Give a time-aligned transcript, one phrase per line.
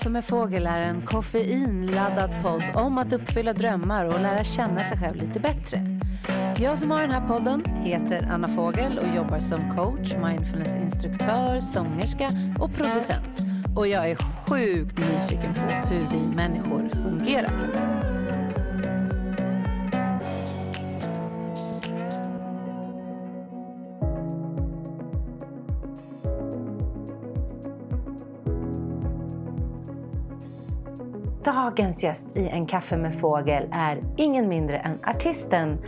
[0.00, 4.98] kaffe med fågel är en koffeinladdad podd om att uppfylla drömmar och lära känna sig
[4.98, 5.98] själv lite bättre.
[6.58, 12.30] Jag som har den här podden heter Anna Fågel och jobbar som coach, mindfulnessinstruktör, sångerska
[12.60, 13.40] och producent.
[13.76, 17.89] Och jag är sjukt nyfiken på hur vi människor fungerar.
[31.70, 35.78] Dagens gäst i En kaffe med fågel är ingen mindre än artisten,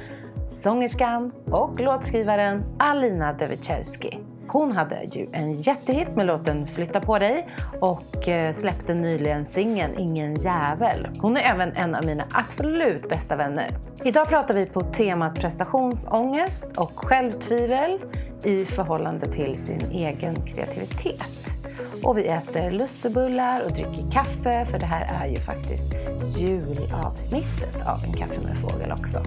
[0.49, 4.19] sångerskan och låtskrivaren Alina Devicherski.
[4.47, 7.49] Hon hade ju en jättehit med låten Flytta på dig
[7.80, 11.09] och eh, släppte nyligen singeln Ingen jävel.
[11.21, 13.69] Hon är även en av mina absolut bästa vänner.
[14.05, 17.99] Idag pratar vi på temat prestationsångest och självtvivel
[18.45, 21.62] i förhållande till sin egen kreativitet.
[22.05, 25.95] Och vi äter lussebullar och dricker kaffe för det här är ju faktiskt
[26.39, 29.23] julavsnittet av En kaffe med fågel också.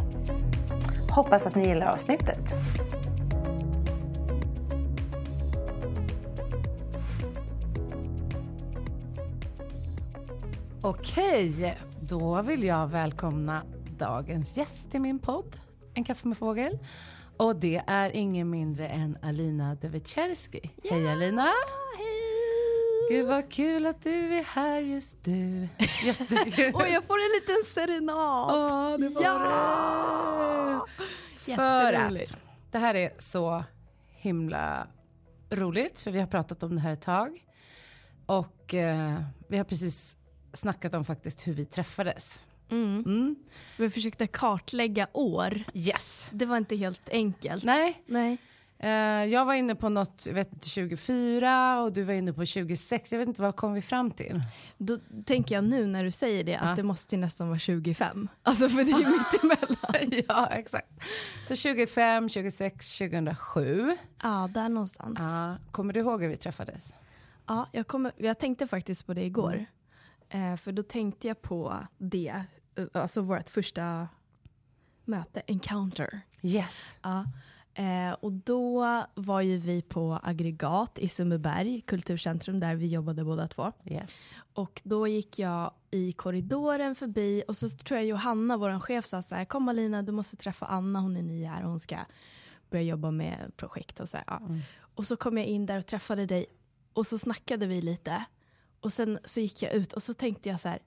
[1.09, 2.53] Hoppas att ni gillar avsnittet.
[10.81, 13.63] Okej, då vill jag välkomna
[13.97, 15.55] dagens gäst i min podd
[15.93, 16.79] En kaffe med fågel.
[17.37, 20.71] Och det är ingen mindre än Alina Devicherski.
[20.83, 21.41] Ja, hej Alina!
[21.97, 22.14] Hej!
[23.09, 25.67] Gud vad kul att du är här just du.
[26.05, 26.73] Jättekul.
[26.73, 28.55] och jag får en liten serenad.
[28.55, 30.87] Åh, det var ja!
[31.45, 31.55] det.
[31.55, 32.35] För att
[32.71, 33.63] det här är så
[34.09, 34.87] himla
[35.49, 37.45] roligt för vi har pratat om det här ett tag.
[38.25, 40.17] Och eh, vi har precis
[40.53, 42.39] snackat om faktiskt hur vi träffades.
[42.71, 43.03] Mm.
[43.05, 43.35] Mm.
[43.77, 45.63] Vi försökte kartlägga år.
[45.73, 46.27] Yes.
[46.31, 47.63] Det var inte helt enkelt.
[47.63, 48.03] Nej.
[48.05, 48.37] Nej.
[48.83, 52.45] Uh, jag var inne på något, jag vet inte, 24 och du var inne på
[52.45, 53.11] 26.
[53.11, 54.41] Jag vet inte, vad kom vi fram till?
[54.77, 58.27] Då tänker jag nu när du säger det att det måste nästan vara 25.
[58.43, 60.23] Alltså för det är ju mitt emellan.
[60.27, 60.87] ja, exakt.
[61.47, 63.97] Så 25, 26, 2007.
[64.23, 65.19] Ja, där någonstans.
[65.19, 66.93] Uh, kommer du ihåg hur vi träffades?
[67.47, 69.65] Ja, jag, kommer, jag tänkte faktiskt på det igår.
[70.29, 70.51] Mm.
[70.51, 72.43] Uh, för då tänkte jag på det,
[72.93, 74.07] alltså vårt första
[75.05, 76.21] möte, encounter.
[76.41, 76.97] Yes.
[77.01, 77.25] Ja.
[77.77, 83.47] Eh, och då var ju vi på Aggregat i Sundbyberg, kulturcentrum där vi jobbade båda
[83.47, 83.71] två.
[83.85, 84.25] Yes.
[84.53, 89.21] Och då gick jag i korridoren förbi och så tror jag Johanna, vår chef, sa
[89.21, 91.97] så här, kom Alina du måste träffa Anna, hon är ny här och hon ska
[92.69, 94.37] börja jobba med projekt och så här, ja.
[94.37, 94.61] mm.
[94.77, 96.45] Och så kom jag in där och träffade dig
[96.93, 98.25] och så snackade vi lite.
[98.79, 100.79] Och sen så gick jag ut och så tänkte jag så här,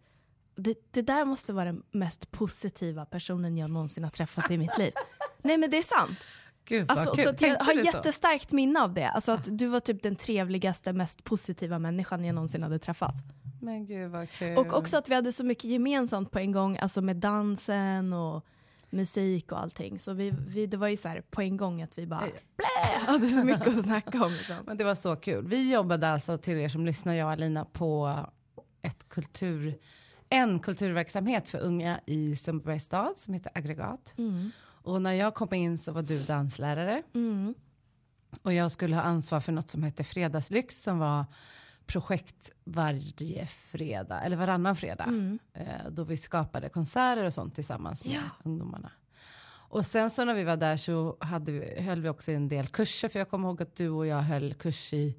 [0.57, 4.79] det, det där måste vara den mest positiva personen jag någonsin har träffat i mitt
[4.79, 4.93] liv.
[5.43, 6.19] Nej men det är sant.
[6.69, 7.17] Gud, alltså.
[7.17, 9.09] Så jag har jättestarkt minne av det.
[9.09, 13.15] Alltså att du var typ den trevligaste, mest positiva människan jag någonsin hade träffat.
[13.61, 14.59] Men gud vad kul.
[14.59, 18.45] Och också att vi hade så mycket gemensamt på en gång, alltså med dansen och
[18.91, 19.99] musik och allting.
[19.99, 23.07] Så vi, vi, det var ju så här på en gång att vi bara blä,
[23.07, 24.33] hade så mycket att snacka om.
[24.33, 24.57] Liksom.
[24.67, 25.47] Men det var så kul.
[25.47, 28.17] Vi jobbade alltså till er som lyssnar, jag och Alina, på
[28.83, 29.79] ett kultur,
[30.29, 34.15] en kulturverksamhet för unga i Sundbybergs stad som heter Aggregat.
[34.19, 34.51] Mm.
[34.83, 37.03] Och när jag kom in så var du danslärare.
[37.15, 37.55] Mm.
[38.43, 41.25] Och jag skulle ha ansvar för något som hette Fredagslyx som var
[41.87, 45.05] projekt varje fredag, eller varannan fredag.
[45.05, 45.39] Mm.
[45.55, 48.21] Eh, då vi skapade konserter och sånt tillsammans med ja.
[48.45, 48.91] ungdomarna.
[49.71, 52.67] Och sen så när vi var där så hade vi, höll vi också en del
[52.67, 53.09] kurser.
[53.09, 55.17] För jag kommer ihåg att du och jag höll kurs i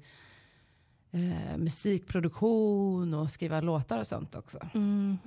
[1.10, 4.58] eh, musikproduktion och skriva låtar och sånt också.
[4.74, 5.18] Mm.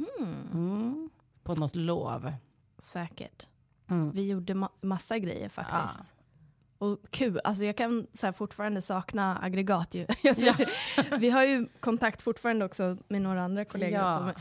[0.51, 1.09] Mm.
[1.43, 2.33] På något lov.
[2.79, 3.47] Säkert.
[3.93, 4.11] Mm.
[4.11, 5.99] Vi gjorde ma massa grejer faktiskt.
[5.99, 6.85] Ja.
[6.87, 10.07] Och kul, alltså jag kan så fortfarande sakna aggregat ju.
[10.23, 10.55] ja.
[11.17, 13.99] Vi har ju kontakt fortfarande också med några andra kollegor.
[13.99, 14.17] Ja.
[14.17, 14.31] Som,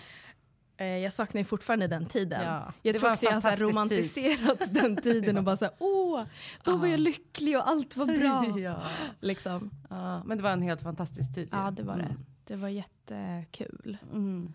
[0.76, 2.42] eh, jag saknar ju fortfarande den tiden.
[2.44, 2.72] Ja.
[2.82, 4.68] Jag tror också jag har romantiserat tid.
[4.82, 6.22] den tiden och bara såhär, åh,
[6.64, 8.58] då var jag lycklig och allt var bra.
[8.58, 8.82] ja.
[9.20, 9.70] liksom.
[10.24, 11.48] Men det var en helt fantastisk tid.
[11.52, 12.02] Ja, det var det.
[12.02, 12.24] Mm.
[12.44, 13.98] Det var jättekul.
[14.12, 14.52] Mm.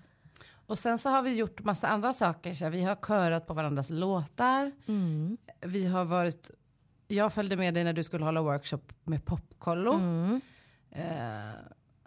[0.67, 2.53] Och sen så har vi gjort massa andra saker.
[2.53, 4.71] Så vi har körat på varandras låtar.
[4.87, 5.37] Mm.
[5.61, 6.51] Vi har varit,
[7.07, 9.93] jag följde med dig när du skulle hålla workshop med Popkollo.
[9.93, 10.41] Mm.
[10.91, 11.53] Eh,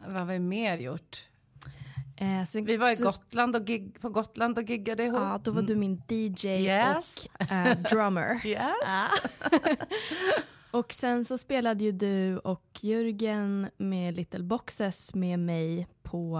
[0.06, 1.28] vad har vi mer gjort?
[2.16, 5.20] Eh, så, vi var i så, Gotland och gig, på Gotland och giggade ihop.
[5.20, 7.26] Ja, då var du min DJ yes.
[7.32, 8.40] och äh, drummer.
[8.46, 9.10] yes.
[10.70, 16.38] och sen så spelade ju du och Jörgen med Little Boxes med mig på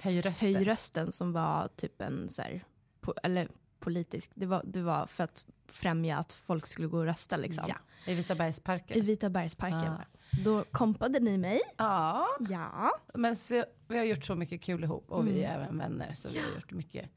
[0.00, 0.54] Höj rösten.
[0.54, 2.64] Höj rösten som var typ en så här,
[3.00, 3.48] po eller
[3.80, 4.30] politisk.
[4.34, 7.64] Det var, det var för att främja att folk skulle gå och rösta liksom.
[7.68, 7.74] Ja,
[8.06, 8.96] i Vita bergsparken.
[8.96, 9.80] I Vita bergsparken.
[9.84, 10.00] Ja.
[10.44, 11.60] Då kompade ni mig.
[11.76, 12.90] Ja, Ja.
[13.14, 15.62] men så, vi har gjort så mycket kul ihop och vi är Mm.
[15.62, 17.10] även vänner så vi har gjort mycket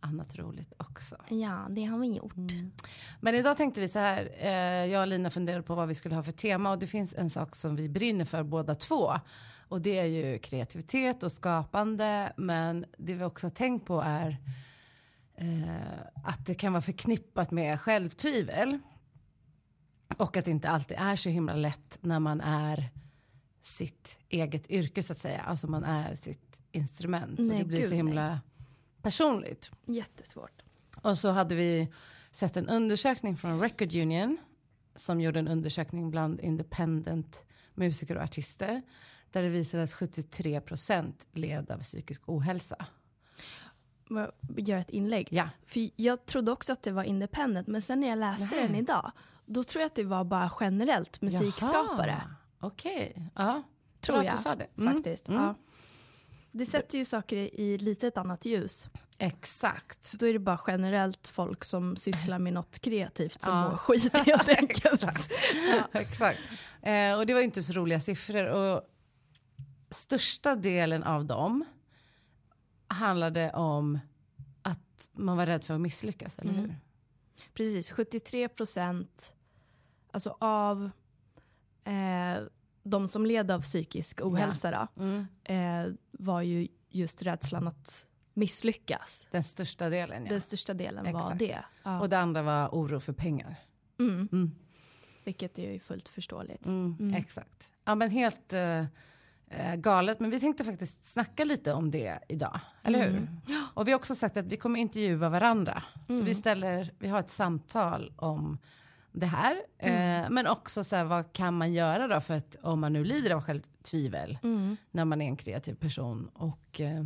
[0.00, 1.16] annat roligt också.
[1.28, 2.34] Ja, det har vi gjort.
[3.20, 4.50] Men idag tänkte vi så här, eh,
[4.92, 7.30] jag och Lina funderade på vad vi skulle ha för tema och det finns en
[7.30, 9.12] sak som vi brinner för båda två.
[9.68, 14.36] Och det är ju kreativitet och skapande men det vi också har tänkt på är
[15.34, 18.78] eh, att det kan vara förknippat med självtvivel.
[20.16, 22.90] Och att det inte alltid är så himla lätt när man är
[23.60, 25.40] sitt eget yrke så att säga.
[25.40, 27.38] Alltså man är sitt instrument.
[27.38, 28.40] och Nej, det blir så gud, himla
[29.02, 29.72] personligt.
[29.86, 30.62] Jättesvårt.
[31.02, 31.92] Och så hade vi
[32.30, 34.38] sett en undersökning från Record Union
[34.94, 37.44] som gjorde en undersökning bland independent
[37.74, 38.82] musiker och artister
[39.32, 42.86] där det visade att 73 procent led av psykisk ohälsa.
[44.56, 45.28] Gör ett inlägg.
[45.30, 48.66] Ja, För jag trodde också att det var independent, men sen när jag läste Nej.
[48.66, 49.12] den idag,
[49.46, 52.22] då tror jag att det var bara generellt musikskapare.
[52.60, 53.62] Okej, ja.
[54.00, 54.66] Tror Bra att jag, du sa det.
[54.78, 54.94] Mm.
[54.94, 55.28] Faktiskt.
[55.28, 55.42] Mm.
[55.42, 55.54] Ja.
[56.52, 58.88] Det sätter ju saker i lite ett annat ljus.
[59.18, 60.12] Exakt.
[60.12, 63.68] Då är det bara generellt folk som sysslar med något kreativt som Ja.
[63.70, 65.04] mår skit helt enkelt.
[65.04, 65.32] Exakt.
[65.92, 66.38] Exakt.
[66.82, 68.46] Eh, och det var ju inte så roliga siffror.
[68.46, 68.82] Och
[69.90, 71.64] största delen av dem
[72.88, 73.98] handlade om
[74.62, 76.62] att man var rädd för att misslyckas, eller Mm.
[76.64, 76.76] hur?
[77.54, 79.32] Precis, 73 procent
[80.10, 80.90] alltså av
[81.84, 82.42] eh,
[82.82, 85.26] de som led av psykisk ohälsa då, Mm.
[85.44, 89.26] eh, var ju just rädslan att misslyckas.
[89.30, 90.30] Den största delen, ja.
[90.30, 91.38] Den största delen var Exakt.
[91.38, 91.64] det.
[91.82, 92.00] Ja.
[92.00, 93.56] Och det andra var oro för pengar.
[93.98, 94.28] Mm.
[94.32, 94.50] Mm.
[95.24, 96.66] Vilket är ju fullt förståeligt.
[96.66, 97.14] Mm.
[97.14, 97.72] Exakt.
[97.84, 98.84] Ja, men helt eh,
[99.50, 100.20] eh, galet.
[100.20, 103.28] Men vi tänkte faktiskt snacka lite om det idag, eller hur?
[103.74, 105.82] Och vi har också sagt att vi kommer intervjua varandra.
[106.06, 108.58] Så vi ställer, vi har ett samtal om
[109.12, 109.56] det här.
[109.78, 113.04] Eh, men också så här, vad kan man göra då för att om man nu
[113.04, 114.38] lider av självtvivel
[114.90, 117.04] när man är en kreativ person och eh,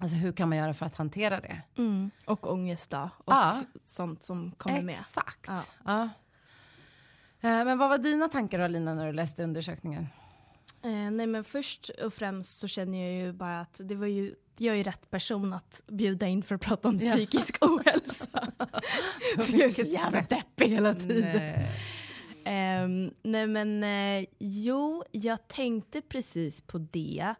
[0.00, 1.62] alltså hur kan man göra för att hantera det?
[1.78, 2.10] Mm.
[2.26, 3.10] Och ångest då.
[3.18, 3.64] Och Ja.
[3.86, 4.92] sånt som kommer med.
[4.92, 5.46] Exakt.
[5.48, 5.62] Ja.
[5.84, 6.02] Ja.
[7.40, 10.06] Eh, Men vad var dina tankar då Lina när du läste undersökningen?
[10.82, 14.34] Eh, nej men först och främst så känner jag ju bara att det var ju
[14.58, 17.12] jag är ju rätt person att bjuda in för att prata om Ja.
[17.14, 18.52] psykisk ohälsa.
[19.38, 21.36] för jag är så jävla deppig hela tiden.
[21.36, 21.66] Nej.
[22.44, 27.34] Ehm, nej men eh, jo, jag tänkte precis på det.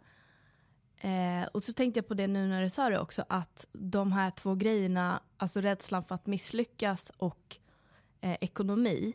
[1.00, 4.12] Eh, och så tänkte jag på det nu när du sa det också, att de
[4.12, 7.56] här två grejerna, alltså rädslan för att misslyckas och
[8.20, 9.12] eh, ekonomi,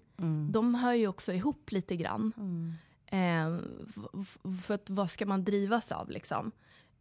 [0.51, 2.33] de hör ju också ihop lite grann.
[3.12, 3.58] Eh,
[4.62, 6.52] för att vad ska man drivas av liksom?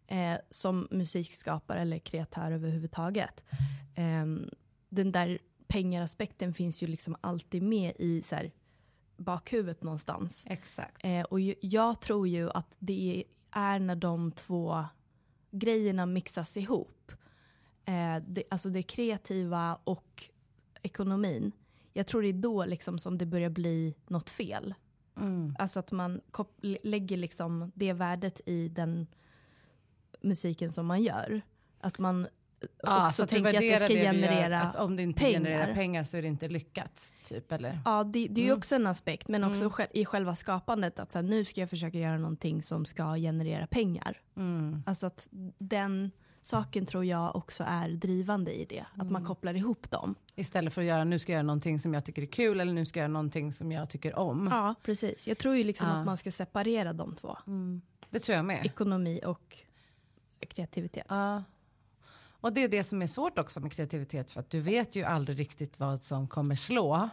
[0.06, 3.44] Eh, som musikskapare eller kreatör överhuvudtaget.
[3.94, 4.26] Eh,
[4.88, 8.52] den där pengaraspekten finns ju liksom alltid med i så här,
[9.16, 10.44] bakhuvudet någonstans.
[10.46, 11.04] Exakt.
[11.04, 14.84] Eh, och ju, jag tror ju att det är när de två
[15.50, 17.12] grejerna mixas ihop.
[17.84, 20.24] Eh, det, alltså det kreativa och
[20.82, 21.52] ekonomin.
[21.92, 24.74] Jag tror det är då liksom som det börjar bli något fel.
[25.20, 25.56] Mm.
[25.58, 26.20] Alltså att man
[26.82, 29.06] lägger liksom det värdet i den
[30.20, 31.40] musiken som man gör.
[31.80, 32.28] Att man
[32.82, 35.32] Ja, också tänker att det ska det du gör, generera att om det inte pengar.
[35.40, 37.80] genererar pengar så är det inte lyckat, typ eller?
[37.84, 38.58] Ja, det, det är ju Mm.
[38.58, 39.88] också en aspekt, men också Mm.
[39.92, 43.66] i själva skapandet att så här, nu ska jag försöka göra någonting som ska generera
[43.66, 44.20] pengar.
[44.36, 44.82] Mm.
[44.86, 46.10] Alltså att den
[46.42, 49.12] saken tror jag också är drivande i det, att Mm.
[49.12, 50.14] man kopplar ihop dem.
[50.36, 52.72] Istället för att göra, nu ska jag göra någonting som jag tycker är kul eller
[52.72, 54.48] nu ska jag göra någonting som jag tycker om.
[54.50, 55.28] Ja, precis.
[55.28, 55.94] Jag tror ju liksom Ja.
[55.94, 57.80] att man ska separera de två, Mm.
[58.10, 58.66] Det tror jag med.
[58.66, 59.56] ekonomi och
[60.48, 61.06] kreativitet.
[61.08, 61.42] Ja.
[62.42, 65.04] Och det är det som är svårt också med kreativitet för att du vet ju
[65.04, 67.08] aldrig riktigt vad som kommer slå.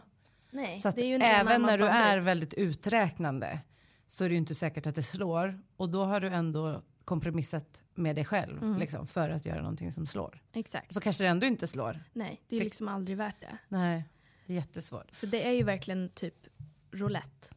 [0.52, 3.60] Nej, Så att även när du är väldigt uträknande
[4.06, 7.84] så är det ju inte säkert att det slår och då har du ändå kompromissat
[7.96, 8.80] med dig själv Mm.
[8.80, 10.42] liksom, för att göra någonting som slår.
[10.54, 10.94] Exakt.
[10.94, 12.04] Så kanske det ändå inte slår.
[12.14, 13.58] Nej, det är Det- liksom aldrig värt det.
[13.68, 14.04] Nej,
[14.46, 15.12] det är jättesvårt.
[15.16, 16.48] För det är ju verkligen typ
[16.92, 17.48] roulette.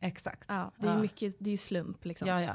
[0.00, 0.44] Exakt.
[0.48, 0.96] Ja, det är Ja.
[0.96, 2.28] ju mycket, det är ju slump liksom.
[2.28, 2.54] Ja, ja.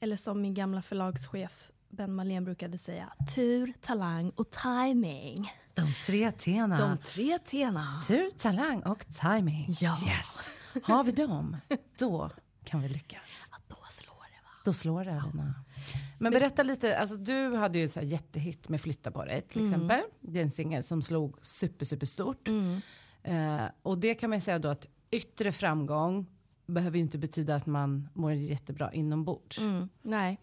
[0.00, 5.52] Eller som min gamla förlagschef Ben Malén brukade säga, tur, talang och timing.
[5.74, 6.78] De tre tena.
[6.78, 8.00] De tre tena.
[8.08, 9.66] Tur, talang och timing.
[9.80, 9.96] Ja.
[10.08, 10.50] Yes.
[10.82, 11.56] Har vi dem,
[11.98, 12.30] då
[12.64, 13.20] kan vi lyckas.
[13.50, 14.50] Ja, då slår det va?
[14.68, 15.54] Då slår det Alina.
[16.18, 19.64] Men berätta lite, alltså du hade ju så här jättehit med Flytta på dig till
[19.64, 20.00] exempel.
[20.20, 22.48] Det är en singel som slog super, super stort.
[23.22, 26.26] Eh, och det kan man ju säga då att yttre framgång
[26.66, 29.58] behöver ju inte betyda att man mår jättebra inombords.
[29.58, 29.88] Mm.
[30.02, 30.38] Nej.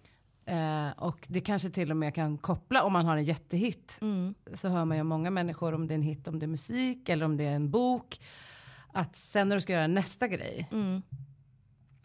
[0.46, 4.36] Eh, och det kanske till och med kan koppla, om man har en jättehit, Mm.
[4.54, 7.10] så hör man ju många människor, om det är en hit, om det är musik
[7.10, 8.20] eller om det är en bok,
[8.94, 11.02] att sen när du ska göra nästa grej Mm.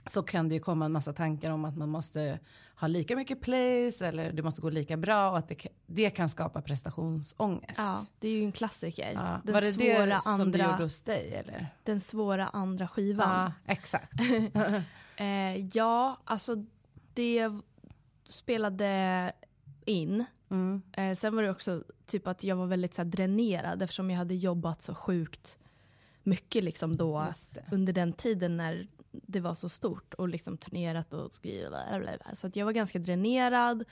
[0.07, 2.38] Så kan det ju komma en massa tankar om att man måste
[2.75, 6.28] ha lika mycket plays eller det måste gå lika bra och att det, det kan
[6.28, 7.78] skapa prestationsångest.
[7.78, 9.12] Ja, det är ju en klassiker.
[9.12, 9.40] Ja.
[9.45, 11.66] Den, Var det svåra det som du gjorde hos dig eller?
[11.85, 13.52] den svåra andra skivan.
[13.66, 14.12] Ja, exakt.
[15.16, 16.64] Eh, ja, alltså
[17.14, 17.50] det
[18.28, 19.33] spelade
[19.85, 20.25] in.
[20.50, 20.83] Mm.
[20.92, 24.19] Eh, sen var det också typ att jag var väldigt så här, dränerad eftersom jag
[24.19, 25.59] hade jobbat så sjukt
[26.23, 27.26] mycket liksom då
[27.73, 31.72] under den tiden när det var så stort och liksom turnerat och skrivit.
[32.34, 33.84] Så att jag var ganska dränerad.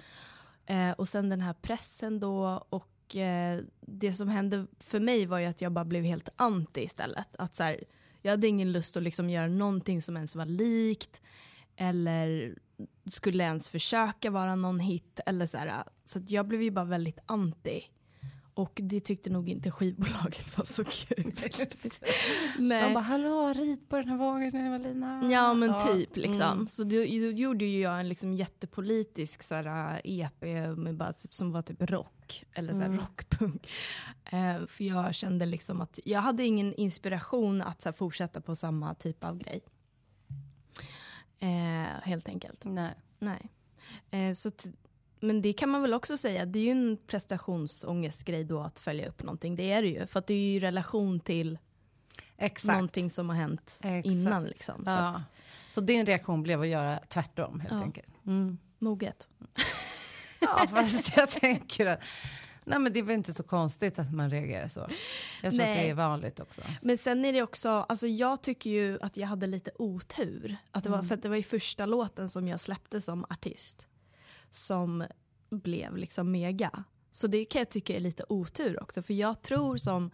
[0.66, 5.38] Eh, och sen den här pressen då och eh, det som hände för mig var
[5.38, 7.37] ju att jag bara blev helt anti istället.
[7.38, 7.84] Att så här,
[8.22, 11.20] jag hade ingen lust att liksom göra någonting som ens var likt
[11.76, 12.58] eller
[13.06, 15.20] skulle ens försöka vara någon hit.
[15.26, 17.84] Eller så här, så att jag blev ju bara väldigt anti.
[18.59, 21.33] Och det tyckte nog inte skivbolaget var så kul.
[22.59, 22.83] Nej.
[22.83, 25.29] De bara, hallå, rid på den här vågen Evelina.
[25.33, 26.43] Ja men typ liksom.
[26.53, 26.69] Mm.
[26.69, 30.41] Så då, då gjorde ju jag en liksom jättepolitisk så här, EP
[30.77, 32.45] med bara, typ, som var typ rock.
[32.53, 32.99] Eller så här, Mm.
[32.99, 33.71] rockpunk.
[34.25, 38.57] Eh, för jag kände liksom att jag hade ingen inspiration att så här, fortsätta på
[38.57, 39.61] samma typ av grej.
[41.38, 42.65] Eh, helt enkelt.
[42.65, 42.95] Nej.
[43.19, 43.50] Nej.
[44.11, 44.50] Eh, så
[45.20, 49.08] men det kan man väl också säga, det är ju en prestationsångestgrej då att följa
[49.08, 49.56] upp någonting.
[49.56, 50.06] Det är det ju.
[50.06, 51.58] För att det är ju i relation till
[52.37, 52.72] Exakt.
[52.72, 54.06] någonting som har hänt Exakt.
[54.06, 54.44] innan.
[54.44, 54.84] Liksom.
[54.84, 54.96] Så Ja.
[55.08, 55.22] att,
[55.68, 57.82] Så din reaktion blev att göra tvärtom helt Ja.
[57.82, 58.08] enkelt?
[58.26, 58.58] Mm.
[58.78, 59.28] moget.
[60.40, 62.02] Ja, fast jag tänker att
[62.64, 64.80] nej, men det är väl inte så konstigt att man reagerar så.
[64.80, 64.88] Jag
[65.52, 65.82] tror att Nej.
[65.84, 66.62] det är vanligt också.
[66.82, 70.56] Men sen är det också, alltså jag tycker ju att jag hade lite otur.
[70.70, 73.87] Att det var, För att det var ju första låten som jag släppte som artist.
[74.50, 75.05] Som
[75.50, 76.85] blev liksom mega.
[77.11, 79.02] Så det kan jag tycka är lite otur också.
[79.02, 80.11] För jag tror som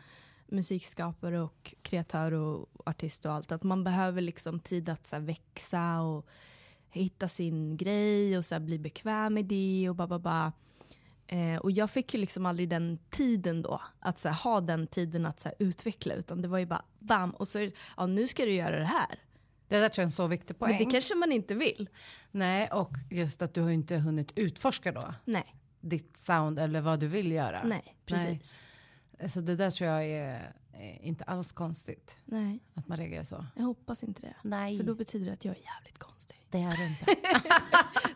[0.47, 5.23] musikskapare och kreatör och artist och allt att man behöver liksom tid att så här,
[5.23, 6.27] växa och
[6.91, 10.53] hitta sin grej och så här, bli bekväm i det och ba, ba, ba.
[11.27, 14.87] Eh, och jag fick ju liksom aldrig den tiden då, att så här, ha den
[14.87, 17.73] tiden att så här, utveckla utan det var ju bara bam och så är det,
[17.97, 19.19] ja nu ska du göra det här.
[19.69, 20.71] Det där tror jag är en så viktig poäng.
[20.77, 21.89] Men det kanske man inte vill.
[22.31, 27.01] Nej, och just att du har inte hunnit utforska då Nej, ditt sound eller vad
[27.01, 27.63] du vill göra.
[27.65, 28.61] nej precis.
[29.29, 30.53] Så det där tror jag är,
[31.01, 32.61] inte alls konstigt Nej.
[32.75, 33.47] att man reagerar så.
[33.57, 34.35] jag hoppas inte det.
[34.43, 36.47] Nej, För då betyder det att jag är jävligt konstig.
[36.51, 37.05] det är du inte.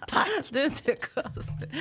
[0.09, 0.29] Tack.
[0.53, 1.75] Du är inte konstig.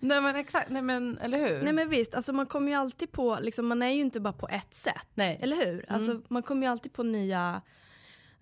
[0.00, 1.62] Nej men exakt, nej men eller hur?
[1.62, 4.32] Nej men visst, alltså man kommer ju alltid på, liksom, man är ju inte bara
[4.32, 5.06] på ett sätt.
[5.14, 5.38] Nej.
[5.42, 5.84] Eller hur?
[5.88, 7.62] Alltså, man kommer ju alltid på nya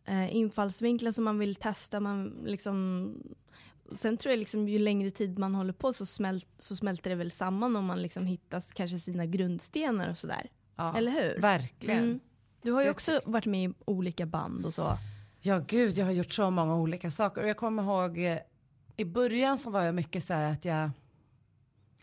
[0.04, 2.00] eh, infallsvinklar som man vill testa.
[2.00, 3.14] Man liksom,
[3.94, 7.16] sen tror jag liksom, ju längre tid man håller på så, smält, så smälter det
[7.16, 10.50] väl samman om man liksom hittar kanske sina grundstenar och sådär.
[10.76, 11.40] ja, Eller hur?
[11.40, 12.04] Verkligen.
[12.04, 12.21] Mm.
[12.62, 14.99] Du har ju också varit med i olika band och så.
[15.40, 17.42] Ja gud, jag har gjort så många olika saker.
[17.42, 18.38] Och jag kommer ihåg eh,
[18.97, 20.90] i början så var jag mycket så här att jag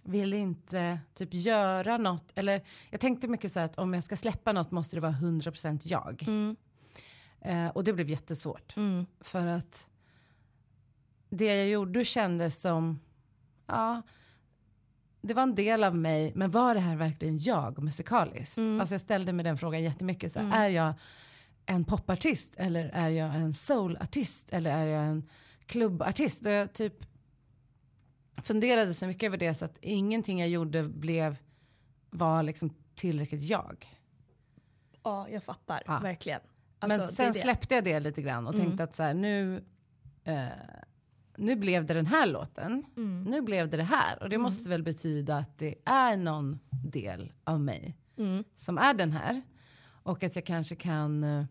[0.03, 2.31] ville inte typ göra något.
[2.35, 5.11] Eller jag tänkte mycket så här att om jag ska släppa något måste det vara
[5.11, 6.23] 100% jag.
[6.27, 6.55] Mm.
[7.41, 8.77] Eh, och det blev jättesvårt.
[8.77, 9.05] Mm.
[9.19, 9.87] För att
[11.29, 12.99] det jag gjorde kändes som,
[13.67, 14.01] ja,
[15.21, 18.57] det var en del av mig, men var det här verkligen jag musikaliskt?
[18.57, 18.79] Mm.
[18.79, 20.31] Alltså jag ställde mig den frågan jättemycket.
[20.31, 20.93] Så här, Är jag
[21.65, 25.29] en popartist eller är jag en soulartist eller är jag en
[25.65, 26.45] klubbartist?
[26.45, 27.05] Och jag typ
[28.43, 31.35] funderade så mycket över det så att ingenting jag gjorde blev,
[32.09, 33.97] var liksom tillräckligt jag.
[35.03, 35.83] Ja, jag fattar.
[35.85, 35.99] Ja.
[35.99, 36.41] Verkligen.
[36.81, 37.39] Men Alltså, det sen är det.
[37.39, 38.65] släppte jag det lite grann och Mm.
[38.65, 39.63] tänkte att så här, nu,
[40.23, 40.47] eh,
[41.37, 42.85] nu blev det den här låten.
[42.97, 43.23] Mm.
[43.23, 44.23] Nu blev det det här.
[44.23, 48.43] Och det måste väl betyda att det är någon del av mig Mm.
[48.55, 49.41] som är den här.
[50.03, 51.45] Och att jag kanske kan eh,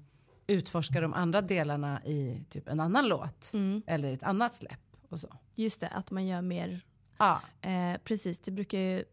[0.46, 3.50] utforska de andra delarna i typ en annan låt.
[3.54, 3.82] Mm.
[3.86, 5.36] Eller ett annat släpp och så.
[5.54, 6.80] Just det, att man gör mer
[7.18, 9.04] Ja, Eh, precis, det brukar ju...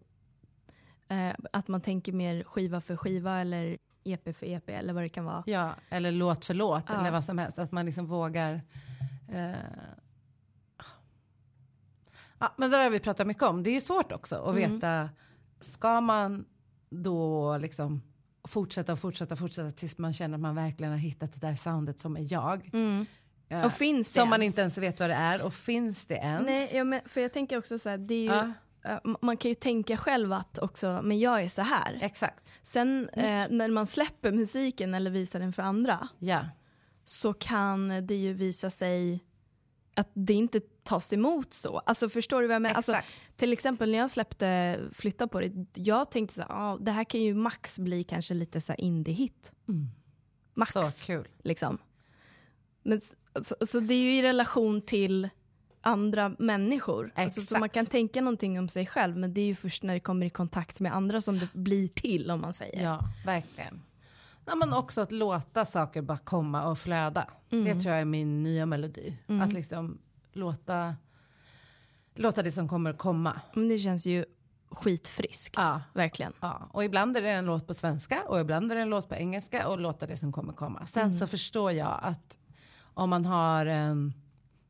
[1.08, 5.10] Eh, att man tänker mer skiva för skiva eller EP för EP eller vad det
[5.10, 5.44] kan vara.
[5.46, 7.00] ja, eller låt för låt Ja.
[7.00, 7.60] eller vad som helst.
[7.60, 8.62] Att man liksom vågar.
[9.32, 9.52] Eh,
[12.40, 13.64] ja, men det där har vi pratat mycket om.
[13.64, 14.74] Det är ju svårt också att Mm.
[14.74, 15.10] veta.
[15.60, 16.46] Ska man
[16.90, 18.02] då liksom
[18.48, 21.56] fortsätta och fortsätta och fortsätta tills man känner att man verkligen har hittat det där
[21.56, 22.72] soundet som är jag.
[23.50, 24.54] Eh, Och finns det som man ens?
[24.54, 26.46] inte ens vet vad det är och finns det ens?
[26.46, 28.52] Nej, ja, men, för jag tänker också så här, det är ju, Ja.
[28.86, 32.00] Eh, man kan ju tänka själv att också, men jag är så här.
[32.02, 32.52] Exakt.
[32.62, 36.46] Sen eh, när man släpper musiken eller visar den för andra Ja.
[37.06, 39.24] så kan det ju visa sig
[39.96, 41.78] att det inte tas emot så.
[41.78, 42.76] Alltså förstår du vad jag menar?
[42.76, 42.96] Alltså,
[43.36, 47.04] till exempel när jag släppte Flytta på det, jag tänkte så här, ah, det här
[47.04, 49.52] kan ju max bli kanske lite så indie-hit.
[50.54, 50.76] Max.
[50.76, 50.88] Mm.
[50.88, 51.28] Så kul.
[51.44, 51.78] Liksom.
[52.84, 53.02] Men,
[53.42, 55.30] så, så det är ju i relation till
[55.86, 57.12] andra människor.
[57.16, 59.94] Alltså, så man kan tänka någonting om sig själv men det är ju först när
[59.94, 62.84] det kommer i kontakt med andra som det blir till om man säger.
[62.84, 63.82] Ja, verkligen.
[64.46, 67.28] Nej, men också att låta saker bara komma och flöda.
[67.52, 67.66] Mm.
[67.66, 69.18] Det tror jag är min nya melodi.
[69.44, 69.98] Att liksom
[70.34, 70.96] låta,
[72.16, 73.42] låta det som kommer komma.
[73.54, 74.26] Men det känns ju
[74.70, 75.54] skitfriskt.
[75.58, 75.82] Ja.
[75.94, 76.34] Verkligen.
[76.40, 79.10] Ja, och ibland är det en låt på svenska och ibland är det en låt
[79.10, 80.86] på engelska och låta det som kommer komma.
[80.86, 81.18] Sen Mm.
[81.18, 82.38] så förstår jag att
[82.82, 84.14] om man har en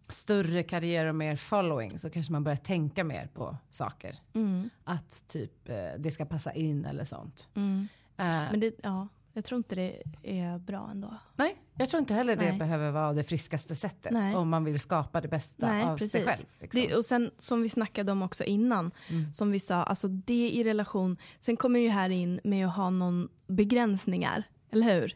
[0.07, 4.15] större karriär och mer following så kanske man börjar tänka mer på saker.
[4.33, 4.69] Mm.
[4.83, 7.47] Att typ eh, det ska passa in eller sånt.
[7.55, 7.88] Mm.
[8.17, 11.13] Eh, Men det, ja, jag tror inte det är bra ändå.
[11.35, 12.59] nej, jag tror inte heller det Nej.
[12.59, 14.35] behöver vara det friskaste sättet Nej.
[14.35, 16.12] om man vill skapa det bästa Nej, av precis.
[16.12, 16.45] sig själv.
[16.59, 16.81] Liksom.
[16.81, 19.33] Det, och sen som vi snackade om också innan, Mm.
[19.33, 22.89] som vi sa, alltså det i relation, sen kommer ju här in med att ha
[22.89, 25.15] någon begränsningar, eller hur?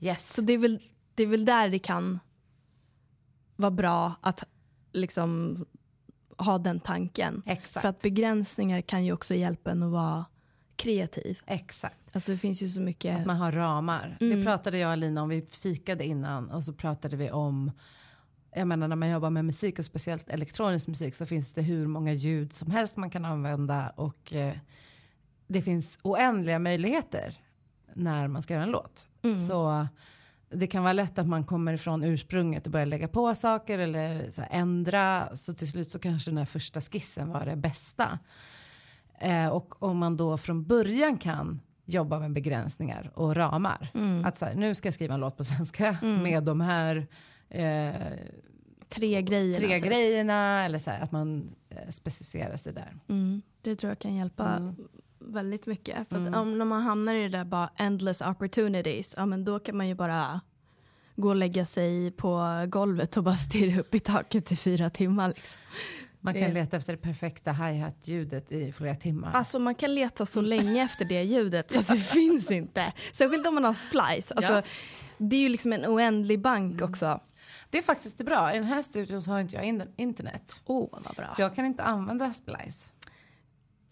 [0.00, 0.34] yes.
[0.34, 0.78] Så det är väl,
[1.14, 2.20] det är väl där det kan
[3.56, 4.44] vara bra att
[4.92, 5.58] liksom
[6.38, 7.42] ha den tanken.
[7.46, 7.82] Exakt.
[7.82, 10.24] För att begränsningar kan ju också hjälpa en att vara
[10.76, 11.38] kreativ.
[11.46, 11.98] Exakt.
[12.12, 13.20] Alltså det finns ju så mycket.
[13.20, 14.16] Att man har ramar.
[14.20, 14.38] Mm.
[14.38, 17.70] Det pratade jag och Lina om, vi fikade innan och så pratade vi om
[18.54, 21.86] jag menar när man jobbar med musik och speciellt elektronisk musik så finns det hur
[21.86, 24.54] många ljud som helst man kan använda och eh,
[25.46, 27.40] det finns oändliga möjligheter
[27.94, 29.08] när man ska göra en låt.
[29.22, 29.38] Mm.
[29.38, 29.86] Så
[30.54, 34.30] det kan vara lätt att man kommer ifrån ursprunget och börjar lägga på saker eller
[34.30, 35.36] så ändra.
[35.36, 38.18] Så till slut så kanske den här första skissen var det bästa.
[39.20, 43.88] Eh, och om man då från början kan jobba med begränsningar och ramar.
[43.94, 44.24] Mm.
[44.24, 47.06] Att så här, nu ska jag skriva en låt på svenska med de här
[47.48, 47.94] eh,
[48.88, 49.54] tre grejer.
[49.54, 49.88] tre alltså.
[49.88, 50.64] grejerna.
[50.64, 52.98] Eller så här, att man eh, specificerar sig där.
[53.08, 53.42] Mm.
[53.62, 54.74] Det tror jag kan hjälpa Mm.
[55.26, 56.08] Väldigt mycket.
[56.08, 59.58] För att om, när man hamnar i det där bara endless opportunities, ja men då
[59.58, 60.40] kan man ju bara
[61.16, 65.28] gå och lägga sig på golvet och bara stirra upp i taket i fyra timmar.
[65.28, 65.60] Liksom.
[66.20, 69.32] Man kan Det- leta efter det perfekta hi-hat-ljudet i flera timmar.
[69.32, 72.92] Alltså man kan leta så länge efter det ljudet så att det finns inte.
[73.12, 74.32] Särskilt om man har splice.
[74.36, 74.62] Alltså, Ja.
[75.18, 77.20] Det är ju liksom en oändlig bank också.
[77.70, 78.52] Det är faktiskt bra.
[78.54, 80.62] I den här studion så har inte jag in- internet.
[80.66, 81.30] Åh oh, vad bra.
[81.36, 82.92] Så jag kan inte använda Splice.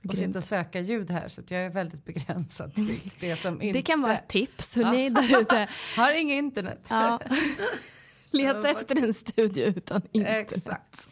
[0.03, 0.19] Och Grymt.
[0.19, 3.79] sitta och söka ljud här så att jag är väldigt begränsad till det som inte
[3.79, 5.69] Det kan vara ett tips hörni där ute.
[5.97, 6.87] har inget internet.
[6.89, 7.21] Ja.
[8.31, 10.53] Leta efter en studio utan internet.
[10.53, 11.09] Exakt.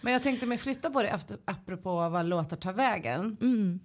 [0.00, 3.36] Men jag tänkte mig flytta på det efter, apropå vad låtar tar vägen.
[3.40, 3.80] Mm.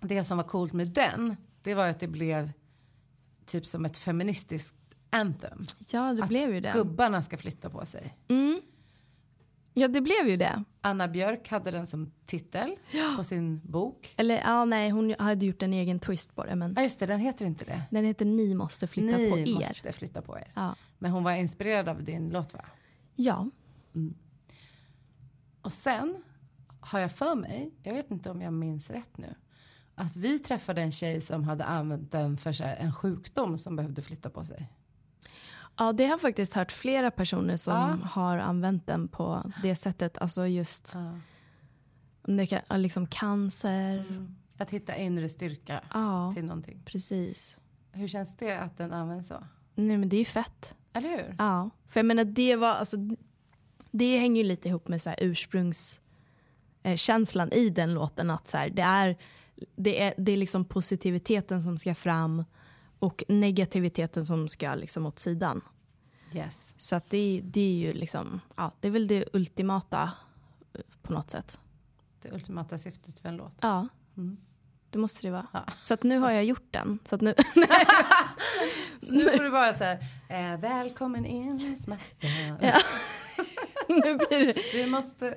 [0.00, 2.52] Det som var coolt med den, det var att det blev
[3.46, 4.76] typ som ett feministiskt
[5.10, 5.66] anthem.
[5.92, 6.70] Ja det att blev ju det.
[6.74, 8.16] gubbarna ska flytta på sig.
[8.28, 8.60] Mm.
[9.78, 10.64] Ja det blev ju det.
[10.80, 12.76] Anna Björk hade den som titel
[13.16, 14.14] på sin bok.
[14.16, 17.06] Eller ja nej hon hade gjort en egen twist på det men Ja just det,
[17.06, 17.82] den heter inte det.
[17.90, 19.54] den heter Ni måste flytta Ni på er.
[19.54, 20.52] måste flytta på er.
[20.54, 20.74] Ja.
[20.98, 22.64] Men hon var inspirerad av din låt va?
[23.14, 23.50] ja.
[25.62, 26.22] Och sen
[26.80, 29.34] har jag för mig, jag vet inte om jag minns rätt nu,
[29.94, 34.02] att vi träffade en tjej som hade använt den för här, en sjukdom som behövde
[34.02, 34.72] flytta på sig.
[35.78, 38.08] Ja, det har jag faktiskt hört flera personer som Ja.
[38.08, 40.18] har använt den på det sättet.
[40.18, 40.94] Alltså just
[42.22, 43.98] om det kan, ja, liksom cancer.
[43.98, 44.36] Mm.
[44.58, 46.82] Att hitta inre styrka Ja, till någonting.
[46.84, 47.58] precis.
[47.92, 49.44] Hur känns det att den används så?
[49.74, 50.74] Nej men det är ju fett.
[50.92, 51.34] Eller hur?
[51.38, 52.96] Ja, för jag menar det var, alltså
[53.90, 56.02] det hänger ju lite ihop med så ursprungskänslan
[56.96, 59.16] känslan i den låten att så här, det är
[59.76, 62.44] det är, det är liksom positiviteten som ska fram
[62.98, 65.60] och negativiteten som ska liksom åt sidan.
[66.34, 66.74] Yes.
[66.78, 70.12] Så att det, det är ju liksom, ja det är väl det ultimata
[70.74, 71.58] eh, på något sätt.
[72.22, 73.52] Det ultimata syftet för en låt.
[73.60, 74.36] Ja, Mm.
[74.90, 75.46] det måste det vara.
[75.52, 75.64] Ja.
[75.80, 76.98] Så att nu har jag gjort den.
[77.04, 77.34] Så att nu,
[79.02, 82.26] Så nu får du vara så här, eh, välkommen in smärta.
[83.88, 85.36] nu blir det, Du måste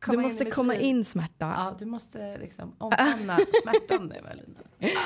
[0.00, 1.54] komma du in måste mitt komma in smärta.
[1.56, 4.60] Ja, du måste liksom omfamna smärtan nu Evelina.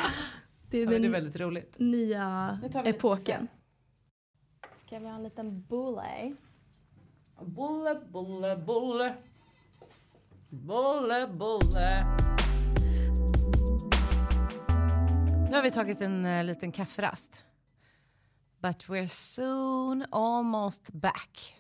[0.71, 1.77] det är Ja, men det är den väldigt roligt.
[1.79, 3.49] nya epoken.
[4.87, 6.37] Ska vi ha en liten bulle?
[7.43, 9.15] Bulle, bulle, bulle.
[10.51, 11.99] Bulle, bulle.
[15.51, 17.43] Nu har vi tagit en uh, liten kafferast.
[18.59, 21.55] But we're soon almost back.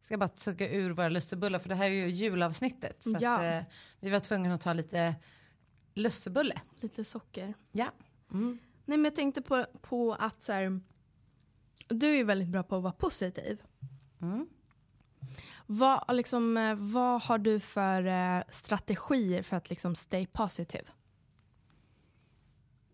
[0.00, 3.02] Ska bara tugga ur våra lussebullar för det här är ju julavsnittet.
[3.02, 3.34] Så Ja.
[3.34, 5.14] att, eh, vi var tvungna att ta lite
[5.94, 6.60] lussebulle.
[6.80, 7.54] Lite socker.
[7.72, 7.90] Ja.
[8.84, 10.80] Nej men jag tänkte på, på att så här,
[11.88, 13.62] du är ju väldigt bra på att vara positiv.
[14.20, 14.48] Mm.
[15.66, 20.84] Vad, liksom, eh, vad har du för eh, strategier för att liksom stay positive?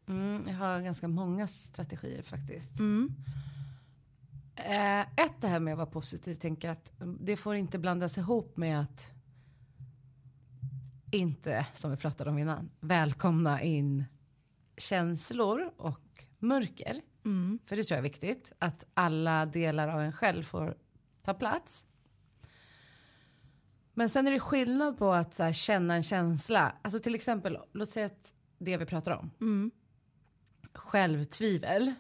[0.09, 2.79] Mm, jag har ganska många strategier faktiskt.
[2.79, 3.15] Mm.
[4.57, 8.57] Eh, ett det här med att vara positiv, tänker att det får inte blandas ihop
[8.57, 9.11] med att
[11.11, 14.05] inte, som vi pratade om innan, välkomna in
[14.77, 17.01] känslor och mörker.
[17.25, 17.59] Mm.
[17.67, 20.77] För det tror jag är viktigt, att alla delar av en själv får
[21.23, 21.85] ta plats.
[23.95, 26.77] Men sen är det skillnad på att här, känna en känsla.
[26.83, 29.31] Alltså till exempel, låt säga att det vi pratar om.
[29.41, 29.71] Mm.
[30.73, 31.95] Självtvivel.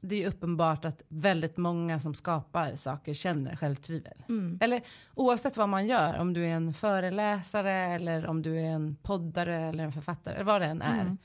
[0.00, 4.24] Det är ju uppenbart att väldigt många som skapar saker känner självtvivel.
[4.28, 4.58] Mm.
[4.62, 4.82] Eller
[5.14, 9.60] oavsett vad man gör, om du är en föreläsare eller om du är en poddare
[9.60, 11.00] eller en författare, eller vad det än är.
[11.00, 11.18] Mm.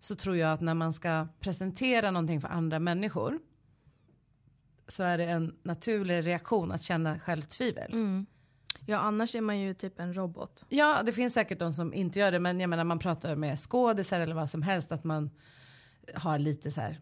[0.00, 3.38] Så tror jag att när man ska presentera någonting för andra människor
[4.88, 7.92] så är det en naturlig reaktion att känna självtvivel.
[7.92, 8.26] Mm.
[8.86, 10.64] Ja, annars är man ju typ en robot.
[10.68, 13.58] Ja, det finns säkert de som inte gör det, men jag menar man pratar med
[13.58, 15.30] skådisar eller vad som helst att man
[16.14, 17.00] har lite så här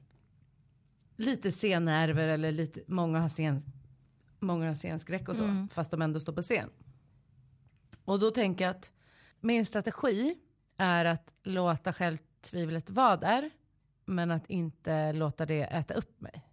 [1.21, 3.61] lite scennerver eller lite, många har scen,
[4.39, 5.69] många har scenskräck och så, Mm.
[5.69, 6.71] fast de ändå står på scen.
[8.05, 8.93] Och då tänker jag att
[9.41, 10.35] min strategi
[10.77, 13.51] är att låta självtvivlet vara där,
[14.05, 16.47] men att inte låta det äta upp mig.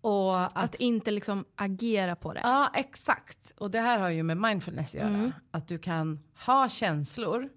[0.00, 2.40] Och att, Att inte liksom agera på det.
[2.44, 3.52] Ja, exakt.
[3.56, 5.08] Och det här har ju med mindfulness att göra.
[5.08, 5.32] Mm.
[5.50, 7.48] Att du kan ha känslor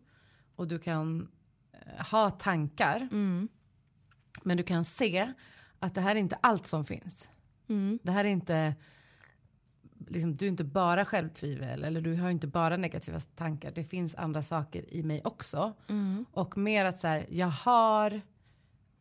[0.56, 1.28] och du kan
[1.74, 2.98] eh, ha tankar.
[3.12, 3.48] Mm.
[4.44, 5.34] Men du kan se
[5.80, 7.30] att det här är inte allt som finns.
[7.68, 8.00] Mm.
[8.04, 8.76] Det här är inte,
[10.08, 13.72] liksom, du är inte bara självtvivel eller du har inte bara negativa tankar.
[13.72, 15.74] Det finns andra saker i mig också.
[15.90, 16.26] Mm.
[16.32, 18.22] Och mer att så här, jag har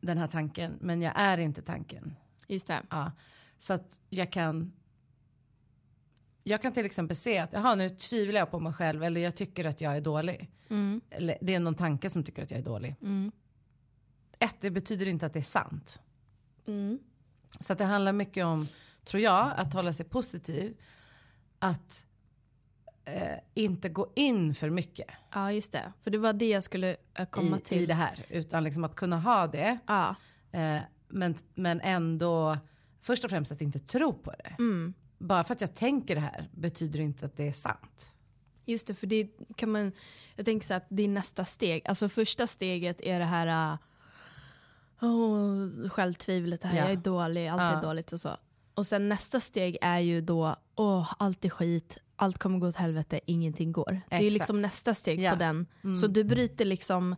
[0.01, 2.17] den här tanken men jag är inte tanken.
[2.49, 2.83] Just det.
[2.91, 3.13] Ja,
[3.59, 4.73] så att jag kan.
[6.47, 9.37] Jag kan till exempel se att jaha, nu tvivlar jag på mig själv eller jag
[9.37, 10.51] tycker att jag är dålig.
[10.69, 11.01] Mm.
[11.11, 12.97] Eller det är någon tanke som tycker att jag är dålig.
[13.01, 13.33] Mm.
[14.39, 16.01] Ett, det betyder inte att det är sant.
[16.67, 16.99] Mm.
[17.61, 18.69] Så det handlar mycket om,
[19.05, 20.77] tror jag, att hålla sig positiv.
[21.59, 22.07] Att
[23.05, 25.93] eh, inte gå in för mycket Ja, just det.
[26.03, 27.83] För det var det jag skulle eh, komma i, till.
[27.83, 28.25] i det här.
[28.29, 29.79] Utan liksom att kunna ha det.
[29.87, 30.15] Ja.
[30.53, 32.59] Eh, men, men ändå
[33.03, 34.55] först och främst att inte tro på det.
[34.59, 34.95] Mm.
[35.19, 38.11] Bara för att jag tänker det här betyder inte att det är sant.
[38.65, 39.93] Just det, för det kan man,
[40.37, 41.83] jag tänker så att det är nästa steg.
[41.85, 43.79] Alltså första steget är det här uh,
[45.05, 46.83] oh, självtvivlet, här, Ja.
[46.83, 47.79] jag är dålig, allt Ja.
[47.79, 48.37] är dåligt och så.
[48.75, 52.77] Och sen nästa steg är ju då, åh, allt är skit, allt kommer gå åt
[52.77, 54.01] helvete, ingenting går.
[54.09, 54.33] Det är Exakt.
[54.35, 55.31] liksom nästa steg Ja.
[55.31, 55.67] på den.
[55.85, 55.97] Mm.
[55.97, 57.17] Så du bryter liksom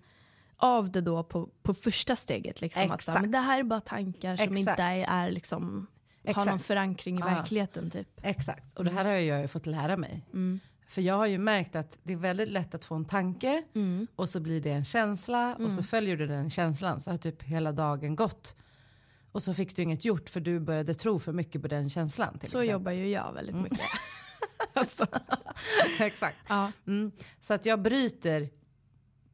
[0.56, 2.60] av det då på, på första steget.
[2.60, 3.20] Liksom, att, så Exakt.
[3.20, 4.58] men det här är bara tankar som Exakt.
[4.58, 5.86] inte är, är liksom,
[6.26, 6.64] har någon Exakt.
[6.64, 7.26] förankring i Ja.
[7.26, 8.08] verkligen typ.
[8.22, 10.22] Exakt, och det här har jag ju fått lära mig.
[10.32, 10.60] Mm.
[10.88, 14.06] För jag har ju märkt att det är väldigt lätt att få en tanke Mm.
[14.16, 17.42] och så blir det en känsla och så följer du den känslan så har typ
[17.42, 18.56] hela dagen gått.
[19.32, 22.32] Och så fick du inget gjort för du började tro för mycket på den känslan.
[22.32, 22.68] Så exempel.
[22.70, 23.62] jobbar ju jag väldigt Mm.
[23.62, 23.80] mycket.
[24.72, 25.06] Alltså.
[26.00, 26.36] Exakt.
[26.48, 26.72] ja.
[26.86, 27.12] Mm.
[27.40, 28.50] Så att jag bryter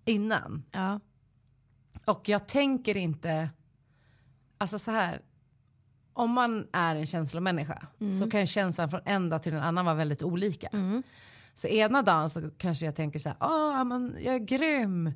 [0.05, 0.63] innan.
[0.73, 1.01] Ja.
[2.05, 3.51] Och jag tänker inte,
[4.59, 5.21] alltså så här.
[6.13, 7.87] Om man är en känslomänniska
[8.21, 10.69] så kan ju känslan från en dag till en annan vara väldigt olika.
[11.55, 15.07] Så ena dagen så kanske jag tänker så här, åh men jag är grym.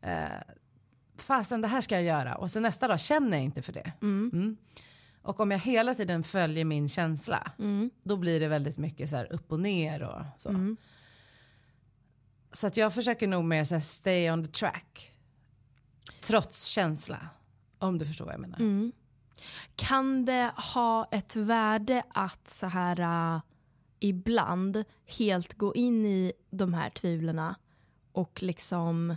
[0.00, 0.26] Eh,
[1.16, 2.34] fasen det här ska jag göra.
[2.34, 3.92] Och sen nästa dag känner jag inte för det.
[4.02, 4.30] Mm.
[4.34, 4.56] Mm.
[5.22, 7.90] Och om jag hela tiden följer min känsla, Mm.
[8.02, 10.48] då blir det väldigt mycket så här upp och ner och så.
[10.48, 10.76] Mm.
[12.52, 15.10] Så att jag försöker nog mer så stay on the track.
[16.20, 17.28] Trots känsla.
[17.78, 18.58] Om du förstår vad jag menar.
[18.58, 18.92] Mm.
[19.76, 23.40] Kan det ha ett värde att så här uh,
[24.04, 24.84] ibland
[25.18, 27.56] helt gå in i de här tvivlarna
[28.12, 29.16] och liksom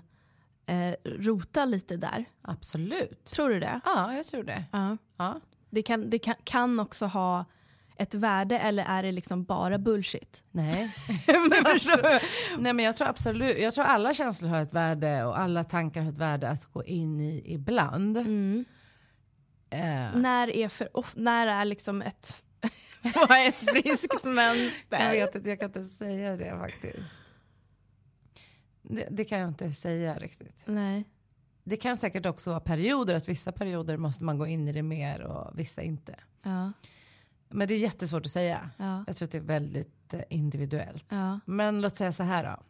[0.66, 2.26] eh, rota lite där?
[2.42, 3.26] Absolut.
[3.26, 3.80] Tror du det?
[3.86, 4.64] Ja, jag tror det.
[4.72, 4.98] Ja.
[5.18, 5.40] Ja.
[5.70, 7.46] Det, kan, det kan, kan också ha
[7.98, 10.44] ett värde eller är det liksom bara bullshit?
[10.52, 10.96] Nej.
[11.28, 12.22] jag tror,
[12.62, 16.02] nej men jag tror absolut, jag tror alla känslor har ett värde och alla tankar
[16.02, 18.18] har ett värde att gå in i ibland.
[18.18, 18.66] Mm.
[19.70, 22.44] Eh, När är för när är liksom ett,
[23.30, 25.00] vad är ett friskt mönster?
[25.00, 27.22] jag vet inte, jag kan inte säga det faktiskt.
[28.82, 30.64] Det, det kan jag inte säga riktigt.
[30.66, 31.04] Nej.
[31.64, 34.84] Det kan säkert också vara perioder, att vissa perioder måste man gå in i det
[34.84, 36.16] mer och vissa inte.
[36.44, 36.72] Ja.
[37.50, 38.70] Men det är jättesvårt att säga.
[38.78, 39.04] Ja.
[39.08, 41.06] Jag tror att det är väldigt eh, individuellt.
[41.10, 41.40] Ja.
[41.46, 42.64] Men låt säga så här då.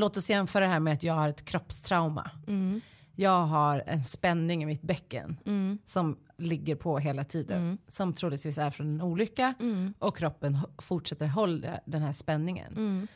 [0.00, 2.30] Låt oss jämföra det här med att jag har ett kroppstrauma.
[2.46, 2.80] Mm.
[3.14, 5.78] jag har en spänning i mitt bäcken Mm.
[5.84, 7.78] som ligger på hela tiden.
[7.86, 9.94] Som troligtvis är från en olycka Mm.
[9.98, 12.72] och kroppen fortsätter hålla den här spänningen.
[12.76, 13.06] Mm.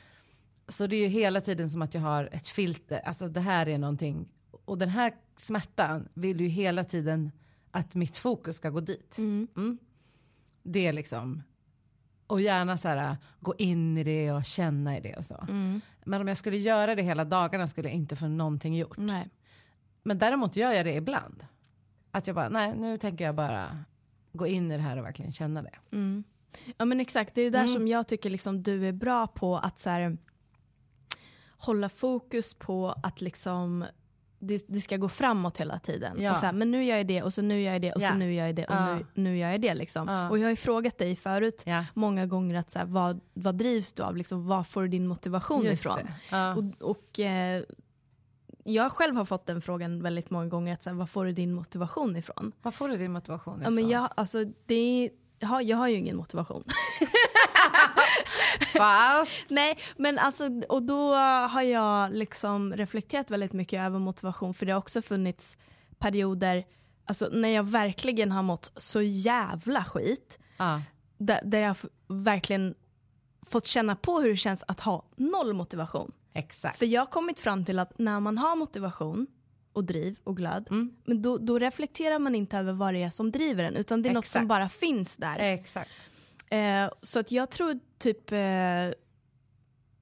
[0.69, 3.69] Så det är ju hela tiden som att jag har ett filter, alltså det här
[3.69, 4.29] är någonting.
[4.65, 7.31] Och den här smärtan vill ju hela tiden
[7.71, 9.19] att mitt fokus ska gå dit.
[9.19, 9.79] Mm.
[10.63, 11.43] Det är liksom,
[12.27, 15.47] och gärna så här gå in i det och känna i det och så.
[15.49, 15.81] Mm.
[16.05, 18.97] Men om jag skulle göra det hela dagarna skulle jag inte få någonting gjort.
[18.99, 19.29] Nej.
[20.03, 21.47] Men däremot gör jag det ibland.
[22.12, 23.79] Att jag bara, nej nu tänker jag bara
[24.33, 25.75] gå in i det här och verkligen känna det.
[25.92, 26.25] Mm.
[26.77, 29.79] Ja men exakt, det är där som jag tycker liksom du är bra på att
[29.79, 30.16] så här,
[31.57, 33.85] hålla fokus på att liksom
[34.38, 36.20] det, det ska gå framåt hela tiden.
[36.22, 36.33] Ja.
[36.33, 38.03] Och så här, men nu gör jag det och så nu gör jag det och
[38.03, 38.09] Ja.
[38.09, 38.94] så nu gör jag det och Ja.
[38.94, 39.75] nu, nu gör jag det.
[39.75, 40.29] Liksom.
[40.31, 43.92] Och jag har ju frågat dig förut många gånger att så här, vad, vad drivs
[43.92, 44.16] du av?
[44.16, 45.98] Liksom, var får du din motivation Just ifrån?
[46.31, 46.55] det.
[46.81, 47.62] Och, och eh,
[48.64, 51.33] jag själv har fått den frågan väldigt många gånger, att så här, var får du
[51.33, 52.53] din motivation ifrån?
[52.62, 53.64] Var får du din motivation ifrån?
[53.64, 56.64] Ja, men jag, alltså, det jag, har, jag har ju ingen motivation.
[58.77, 59.44] Fast.
[59.51, 61.14] Nej, men alltså, och då
[61.48, 65.57] har jag liksom reflekterat väldigt mycket över motivation, för det har också funnits
[65.98, 66.64] perioder,
[67.05, 70.83] alltså när jag verkligen har mått så jävla skit, Ja.
[71.18, 71.77] där, där jag
[72.09, 72.75] verkligen
[73.46, 76.12] fått känna på hur det känns att ha noll motivation.
[76.33, 76.79] Exakt.
[76.79, 79.27] För jag har kommit fram till att när man har motivation
[79.73, 80.97] och driv och glöd, Mm.
[81.05, 84.09] men då, då reflekterar man inte över vad det är som driver en, utan det
[84.09, 84.49] är något som Exakt.
[84.49, 85.38] bara finns där.
[85.38, 86.11] Exakt.
[86.51, 88.37] Eh, så att jag tror typ eh,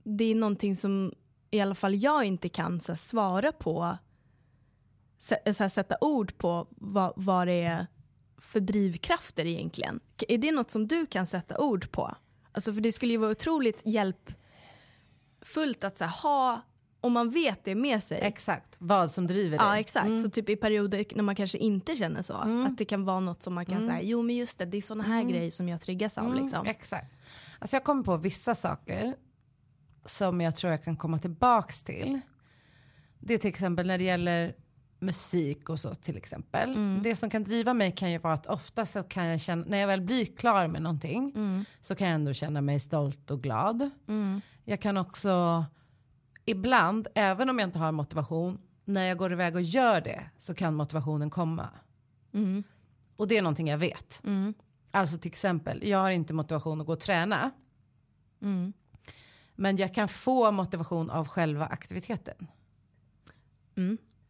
[0.04, 1.12] det är någonting som
[1.50, 3.96] i alla fall jag inte kan så här, svara på,
[5.18, 7.86] så, så här, sätta ord på vad, vad det är
[8.38, 10.00] för drivkrafter egentligen.
[10.28, 12.14] Är det något som du kan sätta ord på?
[12.52, 13.80] Alltså för det skulle ju vara otroligt
[15.40, 16.60] hjälpfullt att så här, ha,
[17.00, 18.20] om man vet det med sig.
[18.20, 18.76] Exakt.
[18.78, 19.66] Vad som driver dig.
[19.66, 23.04] Ja exakt, så typ i perioder när man kanske inte känner så, att det kan
[23.04, 25.50] vara något som man kan säga, jo men just det, det är såna här grejer
[25.50, 26.66] som jag triggas av liksom.
[26.66, 27.14] Exakt.
[27.58, 29.14] Alltså jag kommer på vissa saker
[30.04, 32.20] som jag tror jag kan komma tillbaks till.
[33.18, 34.54] Det är till exempel när det gäller
[34.98, 37.02] musik och så till exempel.
[37.02, 39.78] Det som kan driva mig kan ju vara att ofta så kan jag känna, när
[39.78, 41.34] jag väl blir klar med någonting
[41.80, 43.90] så kan jag ändå känna mig stolt och glad.
[44.64, 45.64] Jag kan också
[46.44, 50.54] ibland, även om jag inte har motivation, när jag går iväg och gör det så
[50.54, 51.68] kan motivationen komma.
[53.16, 54.20] Och det är någonting jag vet.
[54.90, 57.50] Alltså till exempel, jag har inte motivation att gå och träna.
[59.54, 62.46] Men jag kan få motivation av själva aktiviteten.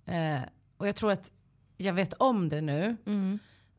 [0.04, 0.40] Eh,
[0.76, 1.32] och jag tror att
[1.76, 2.96] jag vet om det nu.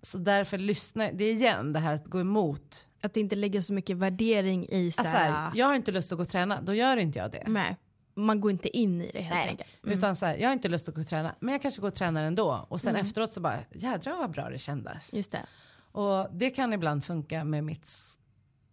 [0.01, 2.87] Så därför lyssnar det är igen det här att gå emot.
[3.01, 6.11] Att inte lägger så mycket värdering i så Alltså, här, här, jag har inte lust
[6.11, 7.43] att gå och träna, då gör inte jag det.
[7.47, 7.77] nej,
[8.15, 9.49] man går inte in i det helt Nej.
[9.49, 9.69] enkelt.
[9.83, 11.87] Utan så här, jag har inte lust att gå och träna, men jag kanske går
[11.87, 12.65] och tränar ändå.
[12.69, 15.13] Och sen efteråt så bara, jädrar vad bra det kändes.
[15.13, 15.45] Just det.
[15.91, 17.89] Och det kan ibland funka med mitt,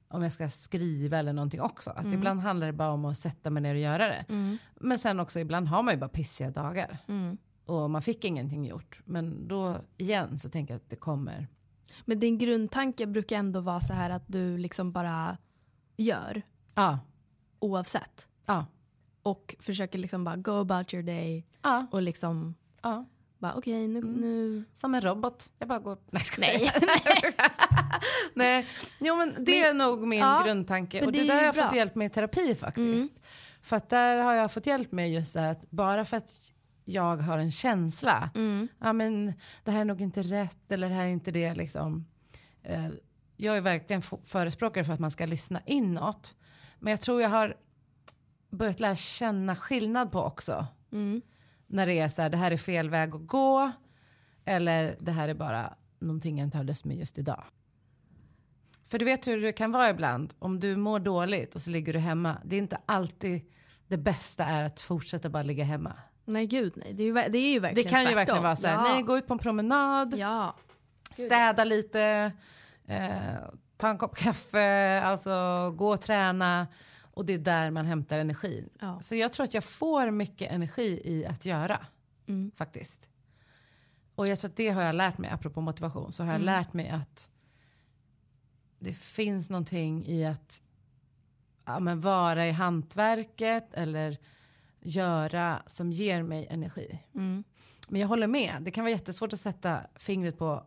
[0.09, 1.91] om jag ska skriva eller någonting också.
[1.91, 4.25] Att ibland handlar det bara om att sätta mig ner och göra det.
[4.81, 6.99] Men sen också ibland har man ju bara pissiga dagar.
[7.67, 9.01] Och man fick ingenting gjort.
[9.05, 11.49] Men då igen så tänker jag att det kommer.
[12.05, 15.37] Men din grundtanke brukar ändå vara så här att du liksom bara
[15.97, 16.43] gör
[16.75, 16.99] Ja,
[17.59, 18.29] oavsett.
[18.47, 18.67] ja,
[19.23, 23.05] Och försöker liksom bara go about your day ja, och liksom ja.
[23.39, 24.65] bara okej nu, nu.
[24.73, 25.51] Som en robot.
[25.59, 25.99] Jag bara går...
[26.11, 26.71] Nej, ska Nej.
[28.35, 28.67] Nej,
[29.01, 30.99] jo men det är nog min ja, grundtanke.
[30.99, 31.63] men Och det det, är där har jag bra.
[31.63, 31.71] Mm.
[31.71, 33.13] fått hjälp med i terapi faktiskt.
[33.63, 36.53] För att där har jag fått hjälp med just så här att bara för att
[36.93, 38.69] jag har en känsla, Mm.
[38.79, 39.33] ja men
[39.65, 42.07] det här är nog inte rätt eller det här är inte det liksom.
[42.63, 42.89] Eh,
[43.37, 46.35] jag är verkligen förespråkare för att man ska lyssna inåt.
[46.79, 47.57] Men jag tror jag har
[48.51, 50.67] börjat lära känna skillnad på också.
[50.93, 51.23] Mm.
[51.67, 53.73] När det är så här, det här är fel väg att gå.
[54.45, 57.45] Eller det här är bara någonting jag inte har lust med just idag.
[58.87, 60.35] För du vet hur det kan vara ibland.
[60.39, 62.37] Om du mår dåligt och så ligger du hemma.
[62.45, 63.41] Det är inte alltid
[63.89, 65.93] det bästa är att fortsätta bara ligga hemma.
[66.29, 68.15] Nej gud nej, det är ju, det är ju Det verkligen kan ju tvärtom.
[68.17, 68.83] verkligen vara så här, ja.
[68.83, 70.57] nej gå ut på en promenad, Ja.
[71.13, 72.33] städa lite,
[72.87, 73.13] eh,
[73.77, 75.31] ta en kopp kaffe, alltså
[75.77, 76.67] gå och träna.
[77.15, 78.69] Och det är där man hämtar energi.
[78.81, 79.01] Ja.
[79.01, 81.87] Så jag tror att jag får mycket energi i att göra.
[82.29, 82.51] Mm.
[82.57, 83.09] Faktiskt.
[84.15, 86.41] Och jag tror att det har jag lärt mig, apropå motivation, så har Mm.
[86.43, 87.31] jag lärt mig att
[88.79, 90.63] det finns någonting i att
[91.65, 94.19] ja, men vara i hantverket eller
[94.89, 96.99] göra som ger mig energi.
[97.15, 97.45] Mm.
[97.89, 100.67] Men jag håller med, det kan vara jättesvårt att sätta fingret på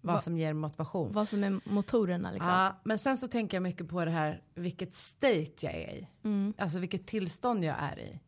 [0.00, 1.12] vad Va- som ger motivation.
[1.12, 2.50] Vad som är motorerna liksom.
[2.50, 6.08] Ja, men sen så tänker jag mycket på det här vilket state jag är i.
[6.24, 6.54] Mm.
[6.58, 8.20] Alltså vilket tillstånd jag är i.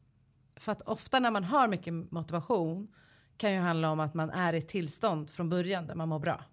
[0.57, 2.89] För att ofta när man har mycket motivation,
[3.37, 6.19] kan ju handla om att man är i ett tillstånd från början där man mår
[6.19, 6.45] bra.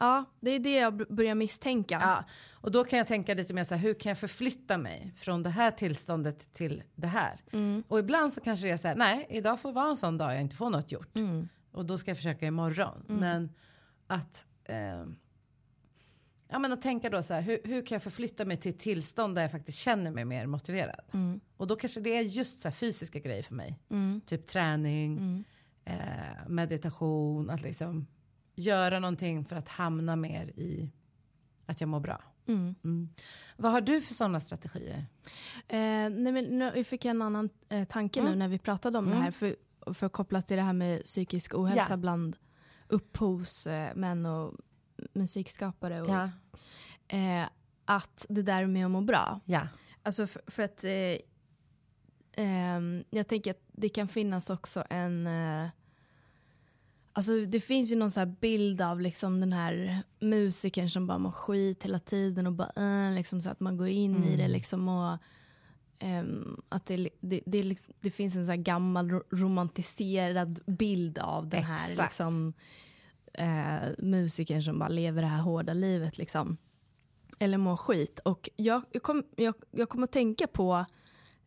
[0.00, 1.98] Ja, det är det jag börjar misstänka.
[2.02, 5.12] Ja, och då kan jag tänka lite mer så här, hur kan jag förflytta mig
[5.16, 7.40] från det här tillståndet till det här?
[7.88, 10.34] Och ibland så kanske det är så här, nej, idag får vara en sån dag
[10.34, 11.16] jag inte får något gjort.
[11.72, 13.04] Och då ska jag försöka imorgon.
[13.20, 13.52] Men
[14.06, 15.04] att, eh,
[16.48, 18.78] ja men att tänka då så här, hur, hur kan jag förflytta mig till ett
[18.78, 21.00] tillstånd där jag faktiskt känner mig mer motiverad?
[21.56, 23.78] Och då kanske det är just så här fysiska grejer för mig.
[24.26, 25.44] Typ träning,
[25.84, 28.06] eh, meditation, att liksom
[28.54, 30.90] göra någonting för att hamna mer i
[31.66, 32.22] att jag mår bra.
[32.46, 33.08] Mm.
[33.56, 35.06] Vad har du för sådana strategier?
[35.68, 39.10] Eh, nej men nu fick jag en annan eh, tanke nu när vi pratade om
[39.10, 39.30] det här.
[39.30, 39.56] För,
[39.94, 41.96] för att koppla till det här med psykisk ohälsa Ja.
[41.96, 42.36] bland
[42.88, 44.54] upphovsmän och
[45.12, 46.02] musikskapare.
[46.02, 46.30] Och, Ja.
[47.16, 47.48] eh,
[47.84, 49.40] att det där med att må bra.
[49.44, 49.68] Ja.
[50.02, 55.68] Alltså för, för att eh, jag tänker att det kan finnas också en eh,
[57.14, 61.30] Alltså det finns ju någon så bild av liksom den här musikern som bara mår
[61.32, 64.88] skit hela tiden och bara äh, liksom så att man går in i det liksom
[64.88, 65.18] och
[65.98, 71.48] ehm, att det, det, det, liksom, det finns en så gammal ro- romantiserad bild av
[71.48, 71.98] den här Exakt.
[72.12, 72.52] liksom,
[73.34, 76.56] eh, musikern som bara lever det här hårda livet liksom.
[77.38, 78.18] Eller mår skit.
[78.24, 80.84] Och jag, jag, kom, jag, jag kom att tänka på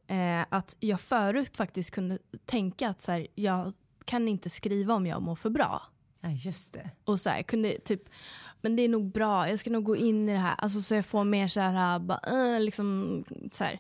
[0.08, 3.74] eh, att jag förut faktiskt kunde tänka att så här, jag
[4.06, 5.82] kan inte skriva om jag mår för bra.
[6.22, 6.90] ja, just det.
[7.04, 8.10] Och så här, kunde typ,
[8.62, 10.96] men det är nog bra, jag ska nog gå in i det här, alltså så
[10.96, 12.20] jag får mer så här, bara,
[12.56, 13.80] äh, liksom så här.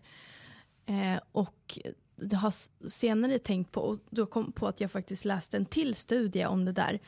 [0.85, 1.79] Eh, och
[2.15, 2.53] jag har
[2.89, 6.65] senare tänkt på, och då kom på att jag faktiskt läste en till studie om
[6.65, 6.99] det där,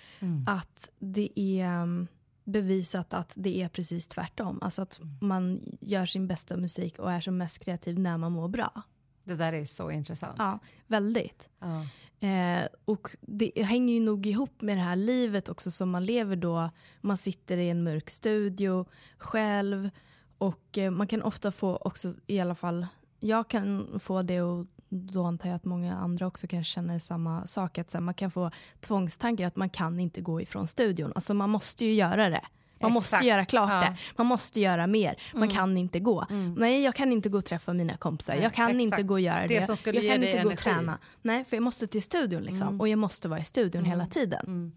[0.47, 2.08] att det är um,
[2.43, 4.60] bevisat att det är precis tvärtom.
[4.62, 8.47] Alltså att man gör sin bästa musik och är som mest kreativ när man mår
[8.47, 8.82] bra.
[9.23, 10.36] Det där är så intressant.
[10.38, 11.49] Ja, väldigt.
[11.60, 11.86] Ja.
[12.19, 16.36] Eh, och det hänger ju nog ihop med det här livet också som man lever
[16.36, 16.69] då.
[17.01, 18.86] Man sitter i en mörk studio
[19.17, 19.89] själv
[20.38, 22.88] och eh, man kan ofta få också, i alla fall
[23.19, 27.47] jag kan få det och då antar jag att många andra också kan känna samma
[27.47, 27.77] sak.
[27.77, 31.12] Att så här, man kan få tvångstankar att man kan inte gå ifrån studion.
[31.15, 32.45] Alltså man måste ju göra det.
[32.80, 33.26] Man måste Exakt.
[33.26, 33.80] göra klart Ja.
[33.82, 33.98] det.
[34.18, 35.16] Man måste göra mer.
[35.34, 36.26] Man kan inte gå.
[36.58, 38.34] Nej, jag kan inte gå och träffa mina kompisar.
[38.34, 39.08] Nej, jag kan inte exakt.
[39.08, 39.60] gå och göra det.
[39.60, 40.98] Det som skulle jag kan inte gå och träna.
[41.22, 42.82] Nej, för jag måste till studion liksom.
[42.82, 44.72] Och jag måste vara i studion hela tiden.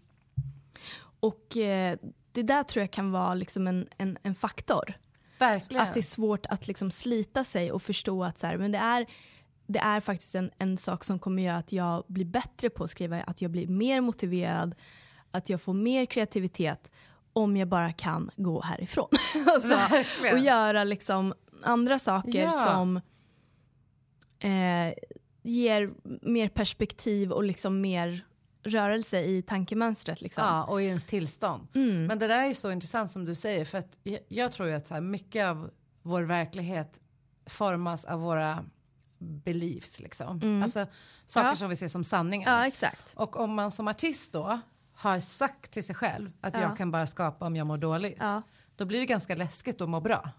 [1.19, 1.97] Och eh,
[2.31, 4.93] det där tror jag kan vara liksom en, en, en faktor.
[5.39, 5.83] Verkligen.
[5.87, 8.77] Att det är svårt att liksom slita sig och förstå att så här, men det
[8.77, 9.05] är,
[9.67, 12.91] det är faktiskt en, en sak som kommer göra att jag blir bättre på att
[12.91, 14.75] skriva, att jag blir mer motiverad,
[15.31, 16.91] att jag får mer kreativitet
[17.33, 19.07] om jag bara kan gå härifrån.
[19.47, 19.77] alltså,
[20.33, 22.51] och göra liksom andra saker Ja.
[22.51, 22.97] som
[24.39, 24.93] eh,
[25.43, 25.91] ger
[26.21, 28.25] mer perspektiv och liksom mer
[28.63, 30.21] rörelse i tankemönstret.
[30.21, 30.43] Liksom.
[30.43, 31.67] Ja, och i ens tillstånd.
[31.73, 32.05] Mm.
[32.05, 33.65] Men det där är så intressant som du säger.
[33.65, 35.69] För att jag, jag tror ju att så här, mycket av
[36.01, 36.99] vår verklighet
[37.45, 38.65] formas av våra
[39.19, 39.99] beliefs.
[39.99, 40.61] Liksom.
[40.63, 40.87] Alltså
[41.25, 41.49] saker Mm.
[41.51, 41.55] Ja.
[41.55, 42.57] som vi ser som sanningar.
[42.57, 43.13] Ja, exakt.
[43.15, 44.59] Och om man som artist då
[45.01, 46.61] har sagt till sig själv att Ja.
[46.61, 48.17] jag kan bara skapa om jag mår dåligt.
[48.19, 48.41] Ja.
[48.75, 50.29] Då blir det ganska läskigt att må bra.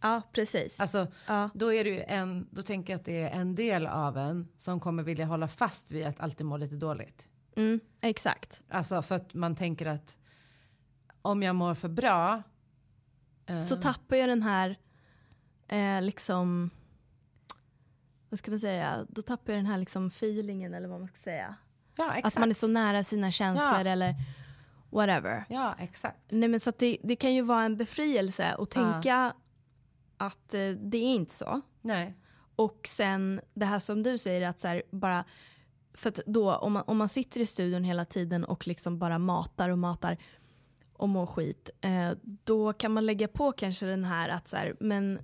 [0.00, 0.80] Ja, precis.
[0.80, 1.50] Alltså, Ja.
[1.54, 4.80] då, är det en, då tänker jag att det är en del av en som
[4.80, 7.26] kommer vilja hålla fast vid att alltid må lite dåligt.
[7.56, 8.62] Mm, exakt.
[8.68, 10.16] Alltså för att man tänker att
[11.22, 12.42] om jag mår för bra.
[13.46, 14.76] eh, Så tappar jag den här,
[15.68, 16.70] eh, liksom,
[18.28, 21.16] vad ska man säga, då tappar jag den här liksom feelingen eller vad man ska
[21.16, 21.54] säga.
[21.98, 22.26] Ja, exakt.
[22.36, 23.90] Att man är så nära sina känslor Ja.
[23.90, 24.14] eller
[24.90, 25.44] whatever.
[25.48, 26.18] Ja, exakt.
[26.28, 29.32] Nej men så det, det kan ju vara en befrielse att tänka
[30.16, 31.60] att eh, det är inte så.
[31.82, 32.14] Nej.
[32.56, 35.24] Och sen det här som du säger att så här, bara
[35.94, 39.18] för att då om man, om man sitter i studion hela tiden och liksom bara
[39.18, 40.16] matar och matar
[40.92, 44.76] och mår skit eh, då kan man lägga på kanske den här att så här,
[44.80, 45.18] men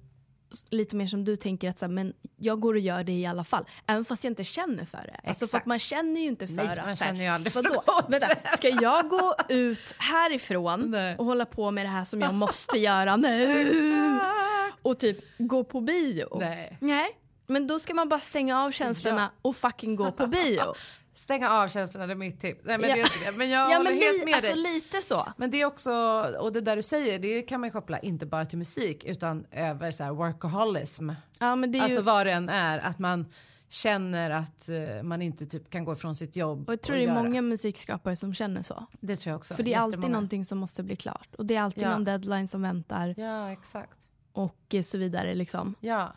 [0.71, 3.27] lite mer som du tänker att så här, men jag går och gör det i
[3.27, 5.29] alla fall även fast jag inte känner för det.
[5.29, 7.63] Alltså för att man känner ju inte för Nej, att man känner ju aldrig för
[7.63, 7.83] vadå?
[8.09, 11.17] Vänta, ska jag gå ut härifrån Nej.
[11.17, 13.75] och hålla på med det här som jag måste göra nu
[14.83, 16.39] och typ gå på bio?
[16.39, 16.77] Nej.
[16.81, 17.09] Nej,
[17.47, 19.39] men då ska man bara stänga av känslorna Ja.
[19.43, 20.75] och fucking gå på bio.
[21.15, 22.61] Stänga av känslorna, det är mitt tips.
[22.65, 22.97] Nej men, Ja.
[23.31, 24.63] det men jag ja håller men helt li- med alltså dig.
[24.75, 25.29] lite så.
[25.37, 25.93] Men det är också,
[26.41, 29.47] och det där du säger, det kan man ju koppla inte bara till musik utan
[29.51, 31.11] över så här workaholism.
[31.39, 33.27] Ja men det är Alltså ju, vad det än är, att man
[33.69, 37.03] känner att eh, man inte typ kan gå ifrån sitt jobb och jag tror det
[37.03, 37.23] är göra.
[37.23, 38.87] många musikskapare som känner så.
[39.01, 39.55] Det tror jag också.
[39.55, 41.35] För det är alltid någonting som måste bli klart.
[41.39, 41.91] Och det är alltid Ja.
[41.91, 43.99] någon deadline som väntar Ja, exakt.
[44.33, 45.75] och så vidare liksom.
[45.81, 46.13] Ja,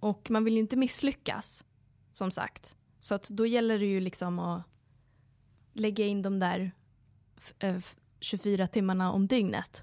[0.00, 1.64] Och man vill ju inte misslyckas,
[2.12, 2.74] som sagt.
[3.08, 4.62] Så att då gäller det ju liksom att
[5.72, 6.70] lägga in de där
[7.38, 9.82] f- eh, f- 24 timmarna om dygnet.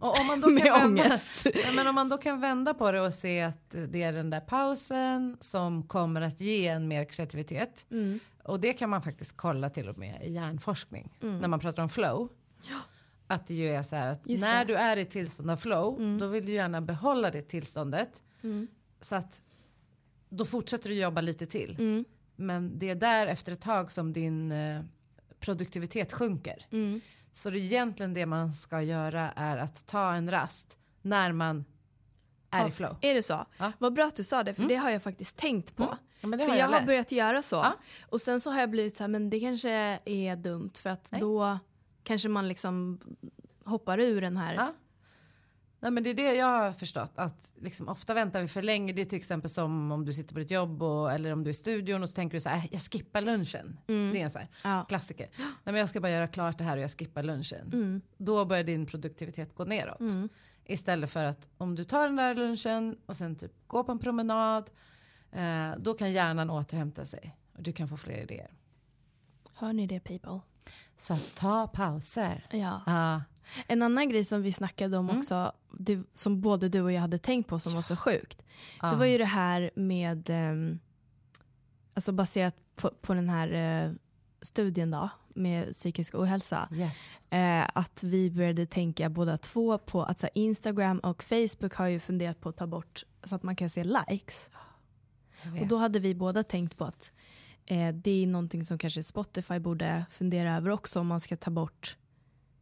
[0.00, 1.46] Och om man då Med kan vända, ångest.
[1.64, 4.30] Ja, men om man då kan vända på det och se att det är den
[4.30, 7.86] där pausen som kommer att ge en mer kreativitet.
[7.90, 8.20] Mm.
[8.44, 11.16] Och det kan man faktiskt kolla till och med i hjärnforskning.
[11.20, 12.28] När man pratar om flow.
[13.26, 14.72] Att det ju är så här att Just när det.
[14.72, 18.22] du är i tillstånd av flow då vill du gärna behålla det tillståndet.
[19.00, 19.42] Så att
[20.28, 22.04] då fortsätter du jobba lite till.
[22.38, 22.46] Mm.
[22.46, 24.82] Men det är där efter ett tag som din eh,
[25.40, 26.66] produktivitet sjunker.
[26.70, 27.00] Mm.
[27.32, 31.64] Så det egentligen det man ska göra är att ta en rast när man
[32.50, 32.96] är Ja, i flow.
[33.00, 33.46] Är det så?
[33.56, 33.72] Ja.
[33.78, 35.98] Vad bra att du sa det, för det har jag faktiskt tänkt på.
[36.20, 37.56] Ja, men det för jag, jag, har börjat göra så.
[37.56, 37.76] Ja.
[38.10, 39.70] Och sen så har jag blivit så här, men det kanske
[40.04, 41.20] är dumt för att Nej.
[41.20, 41.58] då
[42.02, 43.00] kanske man liksom
[43.64, 44.72] hoppar ur den här.
[45.82, 47.12] Nej, men det är det jag har förstått.
[47.14, 48.92] Att liksom, ofta väntar vi för länge.
[48.92, 51.50] Det är till exempel som om du sitter på ditt jobb och, eller om du
[51.50, 53.78] är i studion och så tänker du så här, "Äh, jag skippar lunchen.
[53.86, 54.84] Det är en så här Ja.
[54.88, 55.28] klassiker.
[55.38, 57.66] Nej, men jag ska bara göra klart det här och jag skippar lunchen.
[57.72, 58.00] Mm.
[58.16, 60.00] Då börjar din produktivitet gå neråt.
[60.00, 60.28] Mm.
[60.64, 63.98] Istället för att om du tar den där lunchen och sen typ går på en
[63.98, 64.70] promenad.
[65.32, 67.36] Eh, då kan hjärnan återhämta sig.
[67.56, 68.50] Och du kan få fler idéer.
[69.54, 70.40] Hör ni det people?
[70.96, 72.46] Så ta pauser.
[72.50, 72.80] Ja.
[72.86, 73.22] Ja.
[73.66, 75.10] En annan grej som vi snackade Mm.
[75.10, 78.42] om också, det, som både du och jag hade tänkt på som var så sjukt.
[78.82, 78.90] Ja.
[78.90, 80.78] Det var ju det här med, ehm,
[81.94, 83.92] alltså baserat på, på den här eh,
[84.42, 86.68] studien då, med psykisk ohälsa.
[86.72, 87.20] Yes.
[87.30, 91.86] Eh, att vi började tänka båda två på att så här, Instagram och Facebook har
[91.86, 94.50] ju funderat på att ta bort så att man kan se likes.
[95.60, 97.12] Och då hade vi båda tänkt på att
[97.66, 101.50] eh, det är någonting som kanske Spotify borde fundera över också om man ska ta
[101.50, 101.96] bort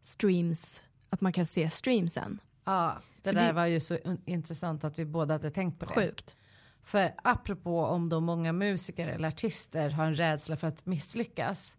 [0.03, 2.41] streams, att man kan se streamsen.
[2.71, 5.85] Ja, det För där det- var ju så intressant att vi båda hade tänkt på
[5.87, 5.93] det.
[5.93, 6.37] Sjukt.
[6.83, 11.77] För apropå om då många musiker eller artister har en rädsla för att misslyckas.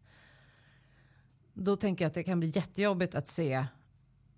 [1.54, 3.66] Då tänker jag att det kan bli jättejobbigt att se.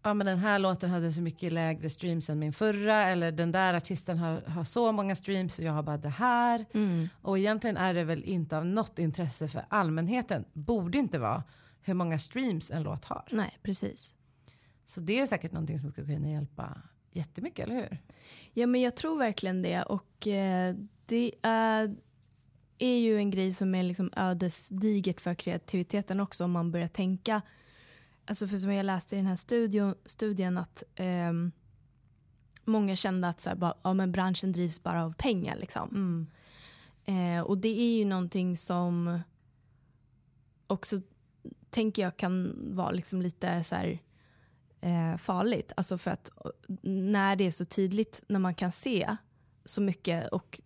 [0.04, 3.01] Ja men den här låten hade så mycket lägre streams än min förra.
[3.04, 6.66] Eller den där artisten har, har så många streams och jag har bara det här.
[6.74, 7.10] Mm.
[7.22, 10.45] Och egentligen är det väl inte av något intresse för allmänheten.
[10.54, 11.43] Borde inte vara
[11.82, 13.28] hur många streams en låt har.
[13.32, 14.14] Nej, precis.
[14.86, 16.81] Så det är säkert någonting som skulle kunna hjälpa
[17.11, 17.97] jättemycket, eller hur?
[18.53, 20.75] Ja men jag tror verkligen det och eh,
[21.05, 21.95] det är,
[22.77, 27.41] är ju en grej som är liksom ödesdigert för kreativiteten också om man börjar tänka.
[28.25, 31.51] Alltså för som jag läste i den här studien att ehm,
[32.63, 35.55] många kände att så här, bara, ja, men branschen drivs bara av pengar.
[35.55, 36.27] Liksom.
[37.05, 39.19] Eh, och det är ju någonting som
[40.67, 41.01] också
[41.69, 43.99] tänker jag kan vara liksom lite så här
[44.84, 45.71] eh, farligt.
[45.77, 46.29] Alltså för att
[46.81, 49.15] när det är så tydligt, när man kan se
[49.65, 50.59] så mycket och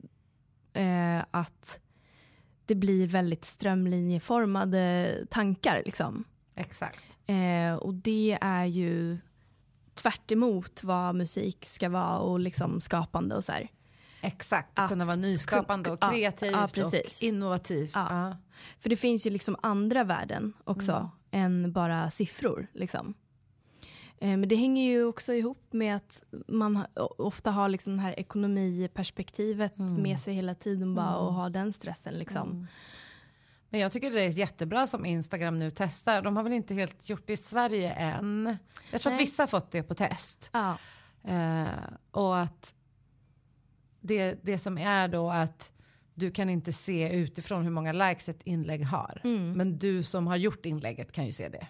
[0.73, 1.79] eh, att
[2.65, 5.81] det blir väldigt strömlinjeformade tankar.
[5.85, 6.23] Liksom.
[6.55, 7.05] Exakt.
[7.25, 9.17] Eh, och det är ju
[9.93, 13.67] tvärt emot vad musik ska vara och liksom skapande och så här.
[14.21, 17.17] Exakt, att kunna vara nyskapande och ja, kreativt ja, precis.
[17.17, 17.91] och innovativt.
[17.95, 18.07] Ja.
[18.09, 18.37] Ja.
[18.79, 21.65] För det finns ju liksom andra värden också Mm.
[21.65, 22.67] än bara siffror.
[22.73, 23.13] Liksom.
[24.19, 26.85] Eh, Men det hänger ju också ihop med att man
[27.17, 30.01] ofta har liksom det här ekonomiperspektivet Mm.
[30.01, 32.13] med sig hela tiden bara och har den stressen.
[32.13, 32.67] Liksom.
[33.69, 36.21] Men jag tycker det är jättebra som Instagram nu testar.
[36.21, 38.57] De har väl inte helt gjort det i Sverige än.
[38.91, 39.17] Jag tror Nej.
[39.17, 40.49] att vissa har fått det på test.
[40.53, 40.77] Ja.
[41.23, 41.67] Eh,
[42.11, 42.75] och att
[44.01, 45.73] det, det som är då att
[46.13, 49.21] du kan inte se utifrån hur många likes ett inlägg har.
[49.23, 49.51] Mm.
[49.51, 51.67] Men du som har gjort inlägget kan ju se det.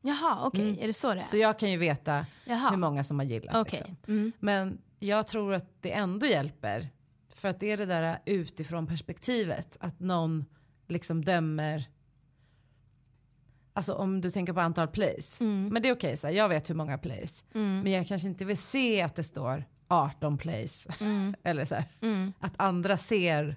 [0.00, 0.68] Jaha, okej.
[0.68, 0.82] Mm.
[0.82, 1.24] Är det så det är?
[1.24, 2.70] Så jag kan ju veta Jaha.
[2.70, 3.56] hur många som har gillat.
[3.56, 3.78] Okej.
[3.78, 3.96] Liksom.
[4.08, 4.32] Mm.
[4.38, 6.88] Men jag tror att det ändå hjälper.
[7.34, 9.76] För att det är det där utifrån perspektivet.
[9.80, 10.44] Att någon
[10.88, 11.88] liksom dömer.
[13.72, 15.40] Alltså om du tänker på antal plays.
[15.40, 15.68] Mm.
[15.68, 17.44] Men det är okej, så här, jag vet hur många plays.
[17.54, 17.80] Mm.
[17.80, 20.86] Men jag kanske inte vill se att det står 18 plays.
[21.00, 21.34] Mm.
[21.42, 22.32] Eller så här, Mm.
[22.40, 23.56] att andra ser.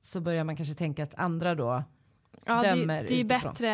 [0.00, 1.84] Så börjar man kanske tänka att andra då.
[2.46, 3.52] Ja, det, Dömer det är ju utifrån.
[3.52, 3.70] bättre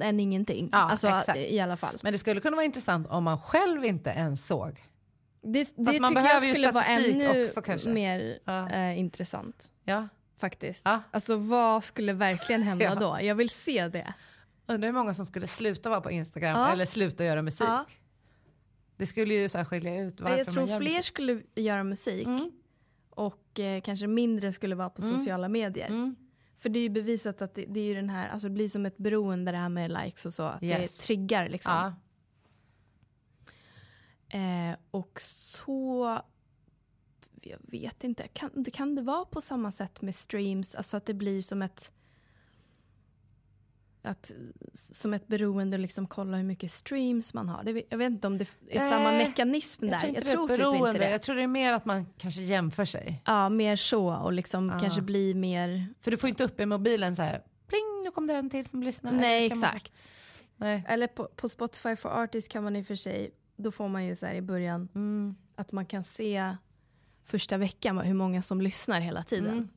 [0.00, 0.68] än ingenting.
[0.72, 1.38] Ja, alltså, exakt.
[1.38, 1.98] I alla fall.
[2.02, 4.82] Men det skulle kunna vara intressant om man själv inte ens såg.
[5.42, 7.88] Det, det man tycker jag behöver ju skulle vara statistik också, kanske.
[7.90, 8.70] mer Ja.
[8.70, 9.70] eh, intressant.
[9.84, 10.08] Ja.
[10.40, 10.82] Faktiskt.
[10.84, 11.02] Ja.
[11.10, 12.94] Alltså vad skulle verkligen hända Ja.
[12.94, 13.18] då?
[13.22, 14.14] Jag vill se det.
[14.66, 16.72] Undrar hur många som skulle sluta vara på Instagram Ja.
[16.72, 17.68] eller sluta göra musik.
[18.96, 21.04] Det skulle ju så skilja ut varför jag man tror gör fler musik.
[21.04, 22.50] skulle göra musik Mm.
[23.10, 25.18] och eh, kanske mindre skulle vara på Mm.
[25.18, 25.86] sociala medier.
[25.88, 26.16] Mm.
[26.64, 28.68] För det är ju bevisat att det, det är ju den här, alltså det blir
[28.68, 30.42] som ett beroende det här med likes och så.
[30.42, 30.98] Att Yes.
[30.98, 31.72] det triggar liksom.
[31.72, 31.94] Ja.
[34.38, 36.20] Eh, och så,
[37.42, 40.74] jag vet inte, kan, kan det vara på samma sätt med streams?
[40.74, 41.92] Alltså att det blir som ett,
[44.04, 44.32] att,
[44.72, 47.64] som ett beroende liksom kolla hur mycket streams man har.
[47.64, 49.92] Det, jag vet inte om det är samma Nej, mekanism där.
[49.92, 50.88] Jag tror inte jag det är tror typ beroende.
[50.88, 51.10] inte det.
[51.10, 53.22] Jag tror det är mer att man kanske jämför sig.
[53.24, 54.78] Ja, mer så och liksom Ja.
[54.80, 55.86] kanske bli mer...
[56.00, 58.64] För du får inte upp i mobilen så här, pling, nu kom det en till
[58.66, 59.12] som lyssnar.
[59.12, 59.92] Nej, kan man- exakt.
[60.56, 60.84] Nej.
[60.88, 64.04] Eller på, på Spotify for Artists kan man i och för sig, då får man
[64.04, 65.36] ju så här i början Mm.
[65.56, 66.56] att man kan se
[67.24, 69.52] första veckan hur många som lyssnar hela tiden.
[69.52, 69.68] Mm.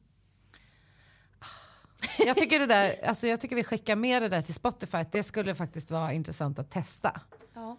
[2.19, 4.97] Jag tycker det där, alltså jag tycker vi skickar med det där till Spotify.
[5.11, 7.21] Det skulle faktiskt vara intressant att testa.
[7.53, 7.77] Ja.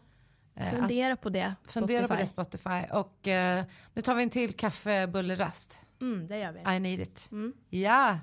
[0.57, 1.55] Eh, Fundera på det.
[1.65, 2.59] att fundera på det Spotify.
[2.59, 2.93] Spotify.
[2.93, 3.65] Och eh,
[3.95, 5.79] nu tar vi en till kaffebullerast.
[6.01, 6.77] Mm, det gör vi.
[6.77, 7.29] I need it.
[7.33, 7.53] Mm.
[7.71, 8.19] Ja.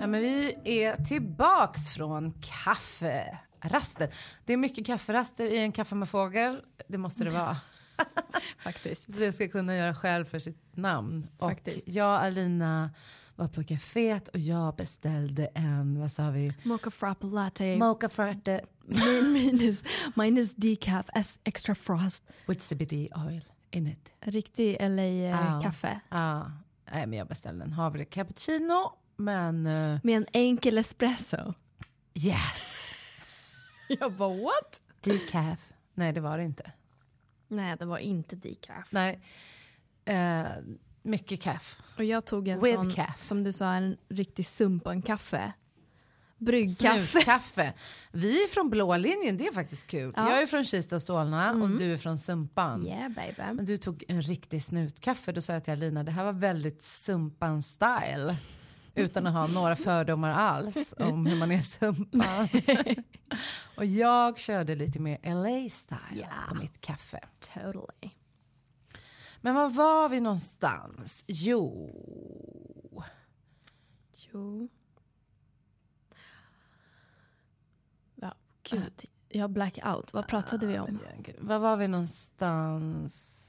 [0.00, 2.32] ja men vi är tillbaks från
[2.64, 4.08] kafferasten.
[4.44, 6.62] Det är mycket kafferaster i en kaffe med fågel.
[6.88, 7.56] Det måste det vara.
[8.58, 9.14] Faktiskt.
[9.16, 11.26] Så jag ska kunna göra själv för sitt namn.
[11.38, 11.88] Och Faktiskt.
[11.88, 12.90] jag och Alina
[13.36, 16.54] var på kaféet och jag beställde en, vad sa vi?
[16.62, 17.76] Mocha frappe latte.
[17.76, 19.84] Mocha frappe Min, minus,
[20.14, 22.24] minus decaf, S extra frost.
[22.46, 22.92] with CBD
[23.26, 24.12] oil in it.
[24.20, 24.88] Riktig Ja.
[24.88, 26.00] LA-kaffe.
[26.08, 26.52] Ja,
[26.92, 28.92] nej men jag beställde en havre cappuccino.
[29.16, 31.54] Men eh, Med en enkel espresso.
[32.14, 32.90] yes,
[33.88, 34.80] Jag bara what?
[35.00, 35.58] decaf.
[35.94, 36.72] Nej det var det inte.
[37.48, 38.86] Nej, det var inte decaf.
[38.90, 39.20] Nej,
[40.04, 40.44] eh,
[41.02, 41.78] mycket kaff.
[41.98, 43.22] Och jag tog en With sån, caff.
[43.22, 45.52] som du sa, en riktig sumpan-kaffe.
[46.38, 47.06] Bryggkaffe.
[47.06, 47.72] Snutkaffe.
[48.12, 50.12] Vi är från blå linjen, det är faktiskt kul.
[50.16, 50.30] Ja.
[50.30, 52.86] Jag är från Kista och Solna och du är från Sumpan.
[52.86, 53.54] Yeah baby.
[53.54, 55.32] Men du tog en riktig snutkaffe.
[55.32, 58.36] Då sa jag till Alina, det här var väldigt Sumpan-style.
[58.94, 62.48] Utan att ha några fördomar alls om hur man är Sumpan.
[63.76, 66.26] och jag körde lite mer LA-style Ja.
[66.48, 67.20] på mitt kaffe.
[67.54, 68.10] Totally.
[69.40, 71.24] Men var var vi någonstans?
[71.26, 71.90] Jo...
[74.32, 74.68] Jo.
[78.14, 79.04] Ja, gud.
[79.28, 80.12] Jag blackout.
[80.12, 80.98] Vad pratade vi om?
[81.38, 83.42] Var var vi någonstans?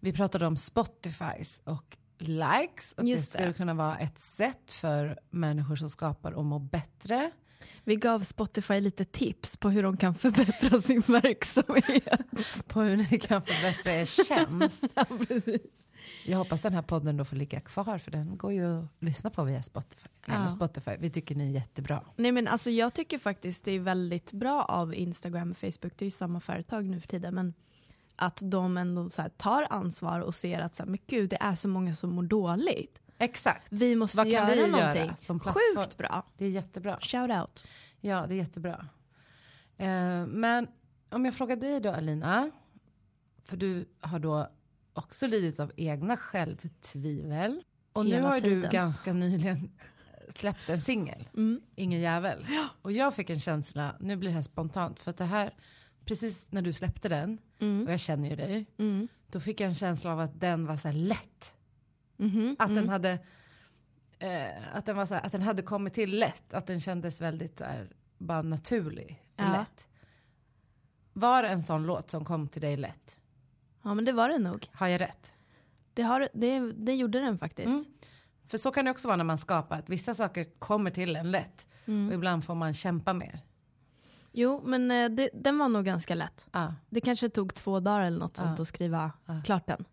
[0.00, 2.94] Vi pratade om Spotifys och likes.
[2.96, 3.42] Att Just det det.
[3.42, 7.30] skulle kunna vara ett sätt för människor som skapar att må bättre.
[7.84, 12.20] Vi gav Spotify lite tips på hur de kan förbättra sin verksamhet.
[12.68, 14.84] På hur ni kan förbättra er tjänst.
[14.94, 15.60] ja, precis.
[16.26, 19.30] Jag hoppas den här podden då får ligga kvar för den går ju att lyssna
[19.30, 20.08] på via Spotify.
[20.26, 20.48] Nej, Ja.
[20.48, 22.04] Spotify, vi tycker ni är jättebra.
[22.16, 26.02] Nej men alltså jag tycker faktiskt det är väldigt bra av Instagram och Facebook, det
[26.02, 27.54] är ju samma företag nu för tiden, men
[28.16, 31.68] att de ändå tar ansvar och ser att så här, men gud det är så
[31.68, 33.00] många som mår dåligt.
[33.20, 33.66] Exakt.
[33.70, 35.12] Vi måste Vad kan göra vi göra någonting.
[35.16, 35.76] som plattform?
[35.84, 36.26] Sjukt bra.
[36.36, 36.98] Det är jättebra.
[37.00, 37.64] Shout out.
[38.00, 38.88] Ja, det är jättebra.
[39.76, 40.66] Eh, men
[41.10, 42.50] om jag frågar dig då Alina,
[43.44, 44.48] för du har då
[44.92, 47.62] också lidit av egna självtvivel.
[47.92, 48.70] Och nu Hela har du tiden.
[48.70, 49.70] ganska nyligen
[50.34, 51.60] släppt en singel, Mm.
[51.74, 52.46] Ingen jävel.
[52.82, 55.54] Och jag fick en känsla, nu blir det här spontant, för att det här,
[56.04, 57.86] precis när du släppte den, Mm.
[57.86, 59.08] och jag känner ju dig, Mm.
[59.26, 61.54] då fick jag en känsla av att den var så här lätt.
[62.20, 62.56] Mhm.
[62.58, 62.76] Att Mm.
[62.82, 63.18] den hade
[64.18, 66.54] eh, att, den var så här, att den hade kommit till lätt.
[66.54, 69.52] Att den kändes väldigt så här, bara naturlig och Ja.
[69.52, 69.88] lätt.
[71.12, 73.18] Var det en sån låt som kom till dig lätt?
[73.82, 74.68] Ja men det var det nog.
[74.72, 75.32] Har jag rätt?
[75.94, 77.68] Det, har, det, det gjorde den faktiskt.
[77.68, 77.84] Mm.
[78.48, 79.78] För så kan det också vara när man skapar.
[79.78, 81.68] Att vissa saker kommer till en lätt.
[81.86, 82.08] Mm.
[82.08, 83.40] Och ibland får man kämpa mer.
[84.32, 86.46] Jo men eh, det, den var nog ganska lätt.
[86.52, 88.62] Ja, Det kanske tog två dagar eller något sånt Ja.
[88.62, 89.42] att skriva Ja.
[89.44, 89.84] klart den.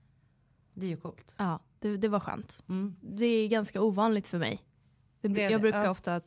[0.74, 1.36] det är ju coolt.
[1.38, 2.60] Ja, det, det var skönt.
[2.70, 2.96] Mm.
[3.02, 4.64] Det är ganska ovanligt för mig.
[5.22, 5.90] Det, Det jag brukar ja.
[5.90, 6.22] ofta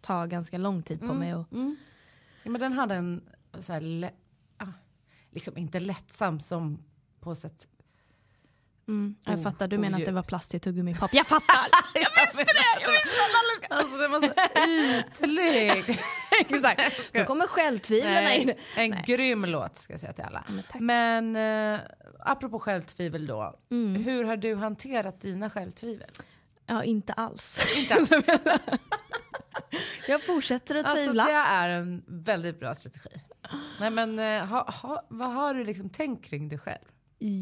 [0.00, 1.18] ta ganska lång tid på Mm.
[1.18, 1.34] mig.
[1.34, 1.76] Och, Mm.
[2.42, 3.22] Ja, men den hade en
[3.60, 4.10] så här,
[4.56, 4.66] ah,
[5.30, 6.84] liksom inte lättsam som
[7.20, 7.68] på sätt.
[8.88, 10.06] mm, jag Oh, fattar, du oh, menar att djup.
[10.08, 11.10] det var plast i tuggummi-pop.
[11.12, 11.66] Jag fattar!
[11.94, 12.80] jag visste det!
[12.82, 14.32] Jag visste att alla Alltså den var så
[14.70, 15.98] ytlig.
[16.48, 17.12] Exakt.
[17.12, 18.52] Då kommer självtvivlarna in.
[18.76, 19.04] En Nej.
[19.06, 20.44] grym låt ska jag säga till alla.
[20.78, 20.86] Men.
[21.32, 21.80] Men eh,
[22.20, 23.58] apropå självtvivel då.
[23.70, 24.04] Mm.
[24.04, 26.10] Hur har du hanterat dina självtvivel?
[26.66, 27.60] Ja, inte alls.
[27.76, 28.10] Inte alls.
[30.08, 31.24] Jag fortsätter att alltså tvivla.
[31.24, 33.20] det är en väldigt bra strategi.
[33.80, 36.84] Nej men eh, ha, ha, vad har du liksom tänkt kring dig själv?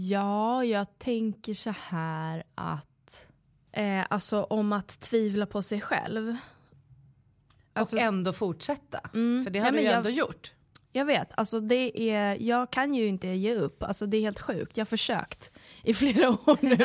[0.09, 3.27] Ja, jag tänker så här att...
[3.73, 6.37] Eh, alltså om att tvivla på sig själv.
[7.77, 9.01] Alltså, och ändå fortsätta.
[9.15, 9.45] Mm.
[9.45, 10.53] För det Ja, har men du ju jag- ändå gjort.
[10.93, 13.83] Jag vet, alltså det är, jag kan ju inte ge upp.
[13.83, 14.77] Alltså det är helt sjukt.
[14.77, 15.51] Jag har försökt
[15.85, 16.77] i flera år nu.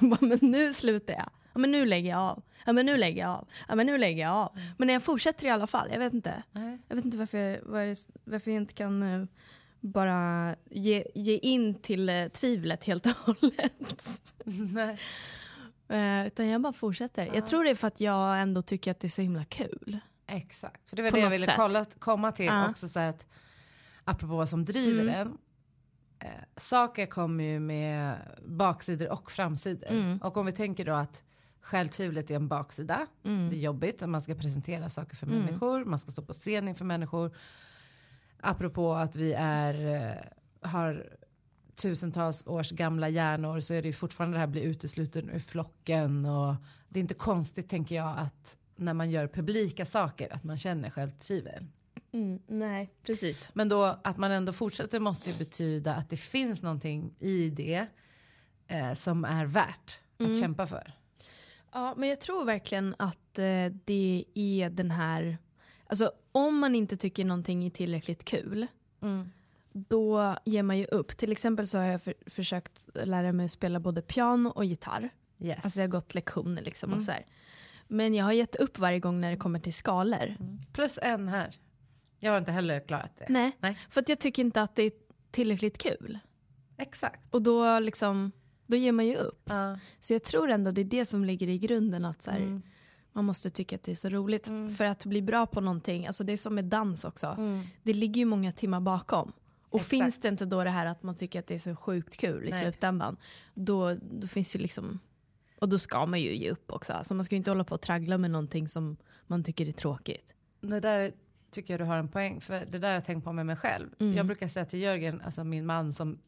[0.00, 1.30] Jag bara, men nu slutar jag.
[1.52, 2.42] Ja, men nu lägger jag av.
[2.66, 3.48] Ja, men nu lägger jag av.
[3.68, 4.58] Ja, men nu lägger jag av.
[4.78, 5.88] Men jag fortsätter i alla fall.
[5.92, 6.42] Jag vet inte.
[6.52, 6.78] Nej.
[6.88, 7.96] Jag vet inte varför, var-
[8.30, 9.24] varför jag inte kan eh,
[9.80, 14.34] bara ge, ge in till eh, tvivlet helt och hållet.
[14.74, 14.98] Nej.
[15.88, 17.30] Eh, utan jag bara fortsätter.
[17.34, 19.98] Jag tror det är för att jag ändå tycker att det är så himla kul.
[20.28, 21.56] Exakt, för det var det jag ville sätt.
[21.56, 22.70] kolla, komma till Ja.
[22.70, 23.26] också så att
[24.04, 25.14] apropå vad som driver Mm.
[25.14, 25.38] den.
[26.18, 28.16] Eh, saker kommer ju med
[28.46, 29.90] baksidor och framsidor.
[29.90, 30.18] Mm.
[30.18, 31.22] Och om vi tänker då att
[31.60, 33.06] självtvivlet är en baksida.
[33.24, 33.50] Mm.
[33.50, 36.68] Det är jobbigt att man ska presentera saker för människor, man ska stå på scen
[36.68, 37.36] inför människor.
[38.40, 41.06] Apropå att vi är, eh, har
[41.74, 46.24] tusentals års gamla hjärnor så är det ju fortfarande det här bli utesluten ur flocken
[46.26, 46.54] och
[46.88, 50.90] det är inte konstigt tänker jag att när man gör publika saker att man känner
[50.90, 51.66] självtvivel.
[52.12, 53.48] Mm, nej, precis.
[53.52, 57.86] Men då att man ändå fortsätter måste ju betyda att det finns någonting i det
[58.66, 60.92] eh, som är värt att kämpa för.
[61.72, 65.38] Ja, men jag tror verkligen att eh, det är den här...
[65.86, 68.66] Alltså om man inte tycker någonting är tillräckligt kul,
[69.72, 71.16] då ger man ju upp.
[71.16, 75.10] Till exempel så har jag för, försökt lära mig att spela både piano och gitarr.
[75.40, 75.64] Yes.
[75.64, 77.26] Alltså jag har gått lektioner liksom och så här.
[77.88, 80.34] Men jag har gett upp varje gång när det kommer till skalor.
[80.72, 81.54] Plus en här.
[82.18, 83.26] Jag har inte heller klarat det.
[83.28, 83.78] Nej, Nej.
[83.90, 84.92] för att jag tycker inte att det är
[85.30, 86.18] tillräckligt kul.
[86.76, 87.34] Exakt.
[87.34, 88.32] Och då liksom,
[88.66, 89.42] då ger man ju upp.
[89.44, 89.78] Ja.
[90.00, 92.62] Så jag tror ändå det är det som ligger i grunden att så här, Mm.
[93.12, 94.46] man måste tycka att det är så roligt.
[94.76, 97.36] För att bli bra på någonting, alltså det är som med dans också.
[97.82, 99.32] Det ligger ju många timmar bakom.
[99.70, 99.80] Och Mm.
[99.80, 99.88] Exakt.
[99.90, 102.48] finns det inte då det här att man tycker att det är så sjukt kul
[102.48, 102.60] i Nej.
[102.60, 103.16] slutändan,
[103.54, 104.98] då, då finns ju liksom,
[105.60, 106.92] och då ska man ju ge upp också.
[106.92, 108.96] Alltså man ska ju inte hålla på och traggla med någonting som
[109.26, 110.34] man tycker är tråkigt.
[110.60, 111.12] Det där
[111.50, 113.56] tycker jag du har en poäng för det där har jag tänkt på med mig
[113.56, 113.88] själv.
[113.98, 116.18] Jag brukar säga till Jörgen, alltså min man som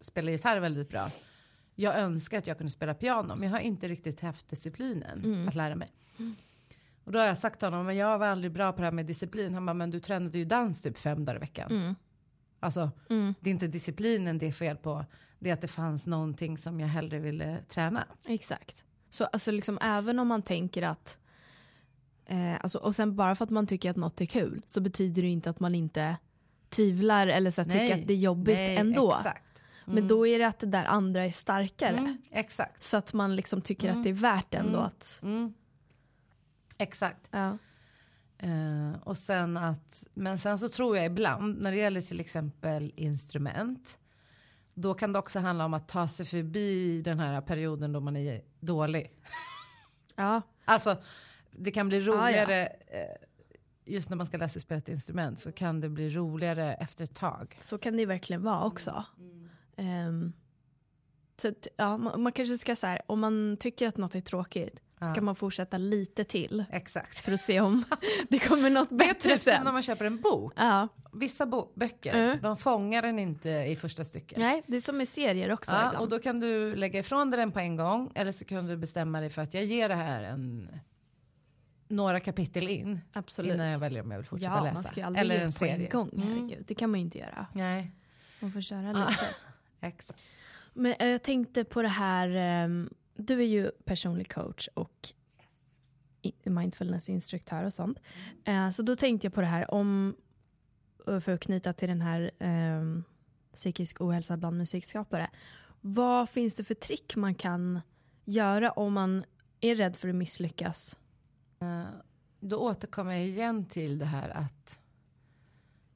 [0.00, 1.06] spelar gitarr väldigt bra.
[1.74, 5.54] Jag önskar att jag kunde spela piano men jag har inte riktigt haft disciplinen att
[5.54, 5.92] lära mig.
[7.04, 8.92] Och då har jag sagt till honom, men jag var aldrig bra på det här
[8.92, 9.54] med disciplin.
[9.54, 11.94] Han bara, men du tränade ju dans typ fem dagar i veckan.
[12.60, 12.90] Alltså,
[13.40, 15.04] det är inte disciplinen det är fel på.
[15.42, 18.06] Det att det fanns någonting som jag hellre ville träna.
[18.24, 18.84] Exakt.
[19.10, 21.18] Så alltså liksom även om man tänker att
[22.26, 25.22] eh, alltså, och sen bara för att man tycker att något är kul så betyder
[25.22, 26.16] det inte att man inte
[26.68, 29.12] tvivlar eller så tycker att det är jobbigt nej, ändå.
[29.12, 29.62] Exakt.
[29.84, 31.96] Men då är det att det där andra är starkare.
[31.96, 32.82] Mm, exakt.
[32.82, 35.20] Så att man liksom tycker att det är värt ändå att...
[35.22, 35.54] Mm.
[36.78, 37.28] Exakt.
[37.30, 37.58] Ja.
[38.38, 42.92] Eh, och sen att, men sen så tror jag ibland när det gäller till exempel
[42.96, 43.98] instrument.
[44.74, 48.16] Då kan det också handla om att ta sig förbi den här perioden då man
[48.16, 49.12] är dålig.
[50.16, 50.42] ja.
[50.64, 50.96] Alltså
[51.50, 52.20] det kan bli Ja, ja.
[52.28, 52.66] roligare.
[52.66, 53.16] eh,
[53.84, 57.04] Just när man ska lära sig spela ett instrument så kan det bli roligare efter
[57.04, 57.58] ett tag.
[57.60, 59.04] Så kan det verkligen vara också.
[59.76, 60.32] Ehm,
[61.42, 64.20] så att, ja, man, man kanske ska så här, om man tycker att något är
[64.20, 64.80] tråkigt
[65.12, 67.18] ska man fortsätta lite till Exakt.
[67.20, 67.84] för att se om
[68.28, 69.64] det kommer något Det är bättre typ som sen.
[69.64, 70.52] när man köper en bok.
[70.56, 70.88] Ja.
[71.12, 72.38] Vissa böcker, Mm.
[72.42, 74.38] de fångar den inte i första stycket.
[74.38, 75.96] Nej, det är som med serier också Ja, ibland.
[76.04, 78.76] och då kan du lägga ifrån dig den på en gång eller så kan du
[78.76, 80.68] bestämma dig för att jag ger det här en
[81.88, 83.54] några kapitel in Absolut.
[83.54, 84.74] innan jag väljer om jag vill fortsätta ja, läsa.
[84.74, 85.88] man ska ju aldrig eller en en serie.
[85.88, 86.10] gång.
[86.12, 86.28] Mm.
[86.28, 86.64] Herregud.
[86.66, 87.46] Det kan man ju inte göra.
[87.54, 87.92] Nej,
[88.40, 89.08] Man får köra Ja.
[89.08, 89.24] lite.
[89.80, 90.20] exakt.
[90.74, 95.08] Men eh, jag tänkte på det här, ehm, du är ju personlig coach och
[96.44, 97.98] mindfulnessinstruktör och sånt.
[98.44, 100.16] Eh, Så då tänkte jag på det här om,
[101.04, 103.04] för att knyta till den här ehm,
[103.54, 105.30] psykisk ohälsa bland musikskapare.
[105.80, 107.80] Vad finns det för trick man kan
[108.24, 109.24] göra om man
[109.60, 110.98] är rädd för att misslyckas?
[111.60, 111.84] Eh,
[112.40, 114.80] Då återkommer jag igen till det här att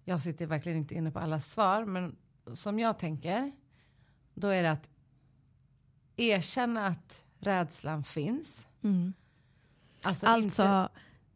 [0.05, 2.17] jag sitter verkligen inte inne på alla svar men
[2.55, 3.53] som jag tänker
[4.35, 4.91] då är det att
[6.17, 8.67] erkänna att rädslan finns.
[10.03, 10.89] Alltså, Alltså, inte,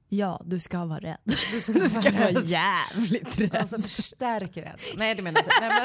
[0.09, 1.17] ja, du ska vara rädd.
[1.25, 3.55] du ska, Du ska vara vara jävligt rädd.
[3.57, 4.97] Alltså förstärk rädslan.
[4.99, 5.69] Nej det menar jag inte.
[5.69, 5.81] Nej,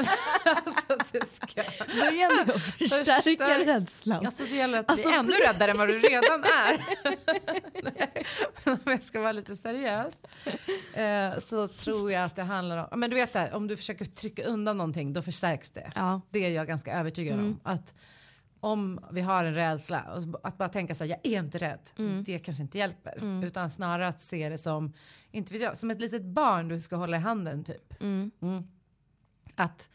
[0.45, 1.63] men, alltså, du ska,
[1.99, 4.25] Börja med att förstärka Förstärk- rädslan.
[4.25, 6.85] alltså, det gäller att Alltså, bli ännu räddare än vad du redan är.
[7.83, 8.25] Nej,
[8.63, 10.13] men om jag ska vara lite seriös
[10.93, 13.77] eh, så tror jag att det handlar om, men du vet det här, om du
[13.77, 15.91] försöker trycka undan någonting då förstärks det.
[15.95, 16.21] Ja.
[16.31, 17.59] Det är jag ganska övertygad om.
[17.63, 17.93] Att
[18.63, 21.89] om vi har en rädsla, att bara tänka så här, jag är inte rädd,
[22.25, 23.43] det kanske inte hjälper.
[23.45, 24.93] Utan snarare att se det som,
[25.31, 28.01] inte vet jag, som ett litet barn du ska hålla i handen typ.
[28.01, 28.31] Mm.
[29.55, 29.89] Att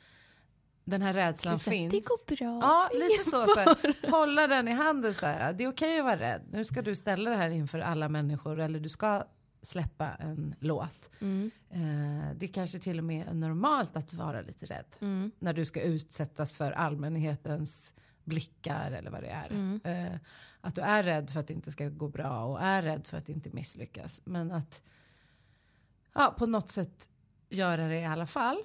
[0.84, 1.90] den här rädslan Typ finns.
[1.90, 2.68] Det går bra.
[2.68, 3.46] Ja, lite så.
[3.46, 5.52] så här, hålla den i handen så här.
[5.52, 6.42] Det är okej att vara rädd.
[6.52, 9.24] Nu ska du ställa det här inför alla människor eller du ska
[9.62, 11.10] släppa en låt.
[11.70, 11.80] Eh,
[12.36, 14.86] det kanske till och med är normalt att vara lite rädd.
[15.38, 17.94] När du ska utsättas för allmänhetens
[18.28, 19.80] blickar eller vad det är.
[19.84, 20.16] Eh,
[20.60, 23.16] att du är rädd för att det inte ska gå bra och är rädd för
[23.16, 24.20] att inte misslyckas.
[24.24, 24.82] Men att
[26.14, 27.08] ja, på något sätt
[27.48, 28.58] göra det i alla fall.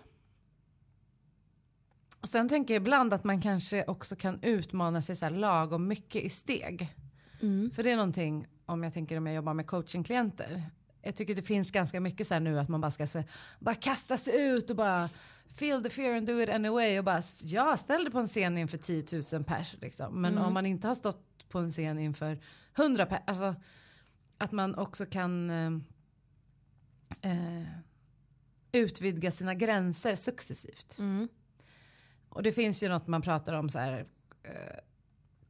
[2.20, 5.88] Och sen tänker jag ibland att man kanske också kan utmana sig så här lagom
[5.88, 6.96] mycket i steg.
[7.42, 7.72] Mm.
[7.72, 10.64] För det är någonting, om jag tänker om jag jobbar med coachingklienter.
[11.02, 13.24] Jag tycker det finns ganska mycket så här nu att man bara ska så,
[13.60, 15.10] bara kasta sig ut och bara
[15.56, 18.58] feel the fear and do it anyway och bara ja, ställ dig på en scen
[18.58, 20.22] inför 10 000 pers liksom.
[20.22, 20.46] Men Mm.
[20.46, 22.40] om man inte har stått på en scen inför
[22.78, 23.56] 100 pers, alltså
[24.38, 25.72] att man också kan eh,
[27.32, 27.68] eh,
[28.72, 30.96] utvidga sina gränser successivt.
[31.00, 31.28] Mm.
[32.30, 34.06] Och det finns ju något man pratar om så här
[34.44, 34.80] eh,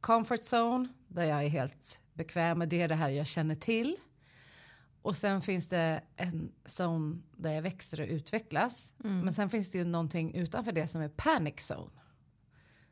[0.00, 3.96] comfort zone där jag är helt bekväm med det, det här jag känner till.
[5.04, 8.92] Och sen finns det en zone där jag växer och utvecklas.
[8.98, 11.90] Men sen finns det ju någonting utanför det som är panic zone.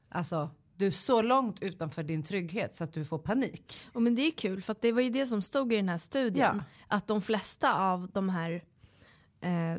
[0.09, 3.81] Alltså du är så långt utanför din trygghet så att du får panik.
[3.93, 5.89] Och men det är kul för att det var ju det som stod i den
[5.89, 6.57] här studien.
[6.57, 6.65] Ja.
[6.97, 8.65] Att de flesta av de här
[9.41, 9.77] eh,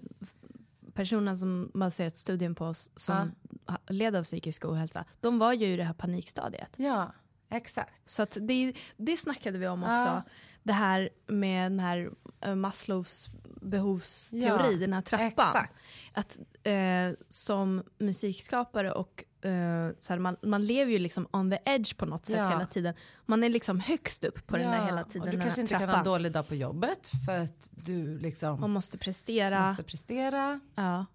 [0.94, 3.16] personerna som baserat studien på s- som
[3.68, 6.70] ha- led av psykisk ohälsa, de var ju i det här panikstadiet.
[6.78, 7.14] Ja,
[7.50, 7.94] exakt.
[8.10, 9.92] Så att det, det snackade vi om också.
[9.94, 10.24] Ja.
[10.64, 12.12] Det här med den här
[12.42, 13.30] eh, Maslows
[13.62, 15.28] behovsteori, Ja, den här trappan.
[15.28, 15.74] exakt.
[16.14, 21.58] Att eh, som musikskapare och eh, så här, man, man lever ju liksom on the
[21.66, 22.50] edge på något sätt Ja.
[22.50, 22.94] hela tiden.
[23.26, 25.22] Man är liksom högst upp på den där hela tiden.
[25.28, 26.06] och du kanske här inte kan ha en trappan.
[26.06, 29.68] dålig dag på jobbet för att du liksom Man måste prestera.
[29.68, 30.60] måste prestera.
[30.76, 31.06] Ja.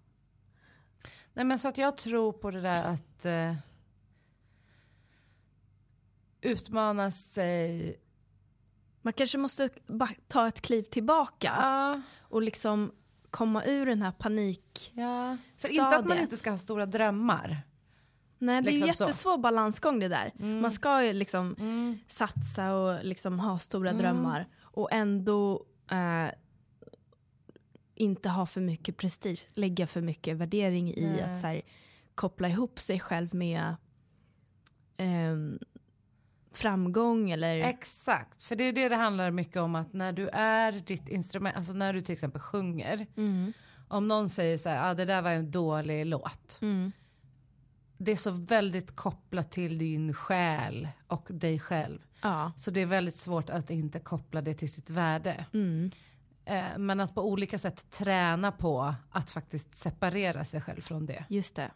[1.33, 3.53] Nej men så att jag tror på det där att eh,
[6.41, 7.95] utmana sig.
[9.09, 9.69] Man kanske måste
[10.27, 12.91] ta ett kliv tillbaka Ja, och liksom
[13.29, 14.91] komma ur den här panik...
[14.95, 15.37] ja.
[15.57, 17.61] För inte att man inte ska ha stora drömmar.
[18.37, 19.03] Nej, det är ju Liksom så.
[19.03, 20.31] jättesvår balansgång det där.
[20.61, 21.99] Man ska ju liksom Mm.
[22.07, 26.31] satsa och liksom ha stora drömmar och ändå eh,
[27.95, 31.21] inte ha för mycket prestige, lägga för mycket värdering i Nej.
[31.21, 31.61] att så här,
[32.15, 33.75] koppla ihop sig själv med
[34.97, 35.59] ehm,
[36.51, 37.57] framgång eller...
[37.59, 41.57] Exakt, för det är det det handlar mycket om att när du är ditt instrument,
[41.57, 43.07] alltså när du till exempel sjunger.
[43.17, 43.53] Mm.
[43.87, 46.59] Om någon säger så här, ah, det där var en dålig låt.
[46.61, 46.91] Mm.
[47.97, 51.99] Det är så väldigt kopplat till din själ och dig själv.
[52.21, 52.51] Ja.
[52.57, 55.45] Så det är väldigt svårt att inte koppla det till sitt värde.
[55.53, 55.91] Mm.
[56.45, 61.25] Eh, men att på olika sätt träna på att faktiskt separera sig själv från det.
[61.29, 61.71] Just det.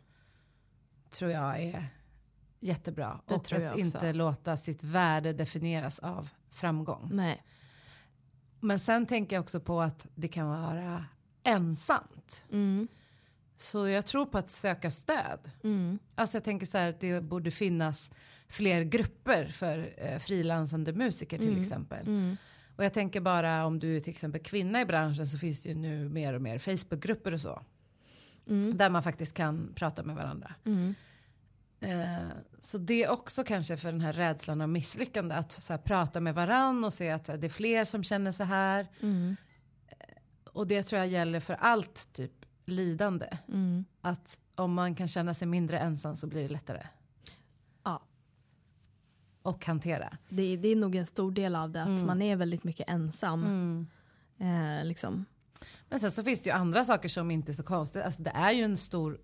[1.12, 1.90] Tror jag är
[2.64, 3.20] jättebra.
[3.26, 7.10] Det och att inte låta sitt värde definieras av framgång.
[7.12, 7.44] Nej.
[8.60, 11.06] Men sen tänker jag också på att det kan vara
[11.44, 12.44] ensamt.
[12.52, 12.88] Mm.
[13.56, 15.52] Så jag tror på att söka stöd.
[15.64, 16.00] Mm.
[16.16, 18.12] Alltså jag tänker så här att det borde finnas
[18.48, 22.08] fler grupper för eh, frilansande musiker till exempel.
[22.08, 22.38] Mm.
[22.76, 25.70] Och jag tänker bara om du är till exempel kvinna i branschen så finns det
[25.70, 27.62] ju nu mer och mer Facebookgrupper och så.
[28.50, 28.78] Mm.
[28.78, 30.56] Där man faktiskt kan prata med varandra.
[31.84, 32.00] Mm.
[32.28, 35.78] Eh, så det är också kanske för den här rädslan av misslyckande att så här,
[35.78, 38.88] prata med varann och se att här, det är fler som känner så här.
[39.02, 39.36] Mm.
[40.54, 42.32] Och det tror jag gäller för allt typ
[42.66, 43.28] lidande.
[43.48, 43.86] Mm.
[44.02, 46.88] Att om man kan känna sig mindre ensam så blir det lättare.
[47.84, 48.04] Ja.
[49.42, 50.18] Och hantera.
[50.30, 52.06] Det, det är nog en stor del av det, att Mm.
[52.06, 53.88] man är väldigt mycket ensam.
[54.40, 55.26] Eh, liksom.
[55.90, 58.04] Men sen så finns det ju andra saker som inte är så konstigt.
[58.04, 59.20] Alltså det är ju en stor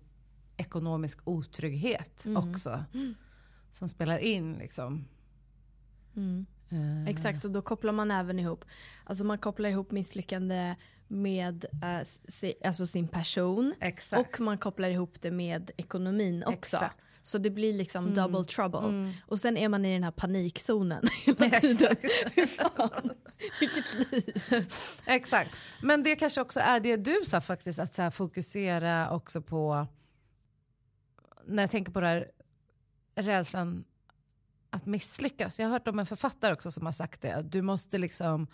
[0.60, 2.84] ekonomisk otrygghet också.
[3.72, 5.04] Som spelar in liksom.
[6.16, 6.46] Mm.
[6.70, 8.64] Eh, Exakt, så då kopplar man även ihop,
[9.04, 10.76] alltså man kopplar ihop misslyckande
[11.10, 14.20] med eh, si, alltså sin person Exakt.
[14.20, 16.76] och man kopplar ihop det med ekonomin också.
[16.76, 17.26] Exakt.
[17.26, 18.78] Så det blir liksom double trouble.
[18.78, 19.12] Mm.
[19.26, 21.96] Och sen är man i den här panikzonen hela tiden.
[22.48, 23.10] Fan,
[23.60, 24.44] vilket liv.
[25.06, 25.56] Exakt.
[25.82, 29.86] Men det kanske också är det du sa faktiskt, att så fokusera också på,
[31.46, 32.30] när jag tänker på det här
[33.14, 33.84] rädslan
[34.70, 35.60] att misslyckas.
[35.60, 38.46] Jag har hört om en författare också som har sagt det, att du måste liksom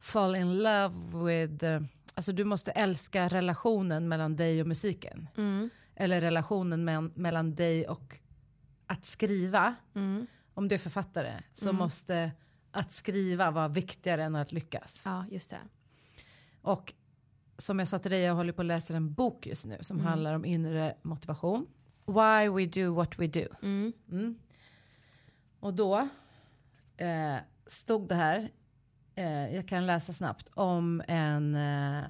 [0.00, 1.82] fall in love with, eh,
[2.14, 5.28] alltså du måste älska relationen mellan dig och musiken.
[5.36, 5.70] Mm.
[5.94, 8.18] Eller relationen med, mellan dig och
[8.86, 9.74] att skriva.
[9.94, 10.26] Mm.
[10.54, 12.30] Om du är författare så måste
[12.70, 15.02] att skriva vara viktigare än att lyckas.
[15.04, 15.60] Ja, just det.
[16.62, 16.94] Och
[17.58, 20.00] som jag sa till dig, jag håller på att läsa en bok just nu som
[20.00, 21.66] handlar om inre motivation.
[22.08, 23.46] Why we do what we do.
[23.62, 23.92] Mm.
[24.10, 24.38] Mm.
[25.60, 26.08] Och då
[26.96, 27.36] eh,
[27.66, 28.50] stod det här,
[29.14, 32.04] eh, jag kan läsa snabbt, om en eh,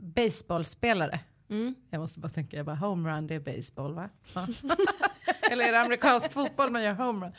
[0.00, 1.20] baseballspelare.
[1.48, 1.74] Mm.
[1.90, 4.08] Jag måste bara tänka, jag bara homerun det är baseball va?
[4.34, 4.46] Ja.
[5.50, 7.32] Eller är det amerikansk fotboll man gör homerun?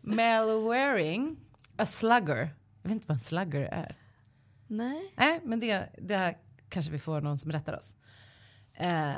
[0.00, 1.36] Mel Waring,
[1.76, 2.54] a slugger.
[2.82, 3.96] Jag vet inte vad en slugger är.
[4.66, 5.14] Nej.
[5.16, 7.94] Nej, men det, det här kanske vi får någon som rättar oss.
[8.74, 9.12] Eh,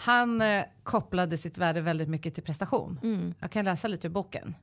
[0.00, 3.00] Han eh, kopplade sitt värde väldigt mycket till prestation.
[3.02, 3.34] Mm.
[3.40, 4.54] Jag kan läsa lite ur boken.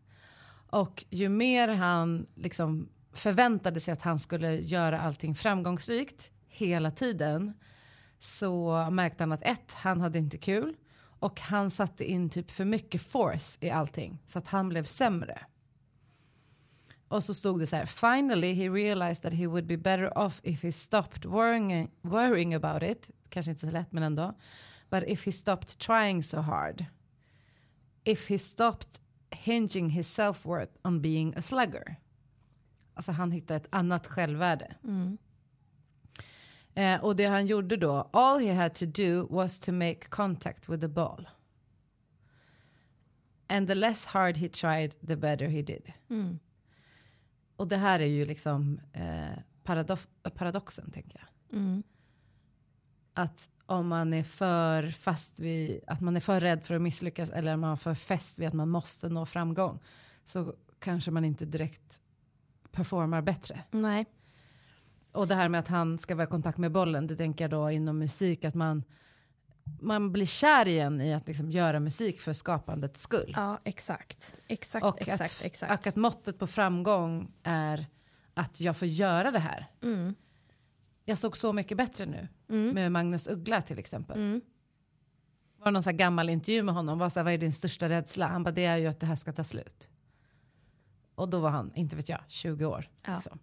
[0.70, 7.54] Och ju mer han liksom förväntade sig att han skulle göra allting framgångsrikt hela tiden
[8.20, 10.76] så märkte han att ett, han hade inte kul
[11.20, 15.40] och han satte in typ för mycket force i allting så att han blev sämre.
[17.08, 20.40] Och så stod det så här, finally he realized that he would be better off
[20.44, 23.10] if he stopped worrying, worrying about it.
[23.30, 24.34] Kanske inte så lätt men ändå.
[24.90, 26.86] But if he stopped trying so hard.
[28.04, 31.96] If he stopped hinging his self-worth on being a slugger.
[32.94, 34.76] Alltså han hittade ett annat självvärde.
[36.74, 40.70] Eh, och det han gjorde då, all he had to do was to make contact
[40.70, 41.30] with the ball.
[43.48, 45.94] And the less hard he tried, the better he did.
[46.10, 46.40] Mm.
[47.56, 51.60] Och det här är ju liksom eh, paradox, paradoxen, tänker jag.
[51.60, 51.84] Mm.
[53.14, 57.30] Att om man är för fast vid, att man är för rädd för att misslyckas
[57.30, 59.80] eller om man är för fäst vid att man måste nå framgång
[60.24, 62.02] så kanske man inte direkt
[62.72, 63.64] performar bättre.
[63.72, 64.06] Nej.
[65.12, 67.52] Och det här med att han ska vara i kontakt med bollen, det tänker jag
[67.52, 68.84] då inom musik att man,
[69.82, 73.34] man blir kär igen i att liksom göra musik för skapandets skull.
[73.36, 74.36] Ja, exakt.
[74.48, 75.72] Exakt, och, exakt, att, exakt.
[75.72, 77.86] och att måttet på framgång är
[78.34, 79.68] att jag får göra det här.
[79.84, 80.16] Mm.
[81.10, 82.70] Jag såg så mycket bättre nu Mm.
[82.76, 84.18] med Magnus Uggla till exempel.
[84.18, 84.42] Mm.
[85.58, 87.90] Det var någon så gammal intervju med honom, var så här, vad är din största
[87.90, 88.28] rädsla?
[88.28, 89.90] Han bara, det är ju att det här ska ta slut.
[91.16, 92.90] Och då var han, inte vet jag, 20 år.
[93.06, 93.14] Ja.
[93.16, 93.40] Liksom.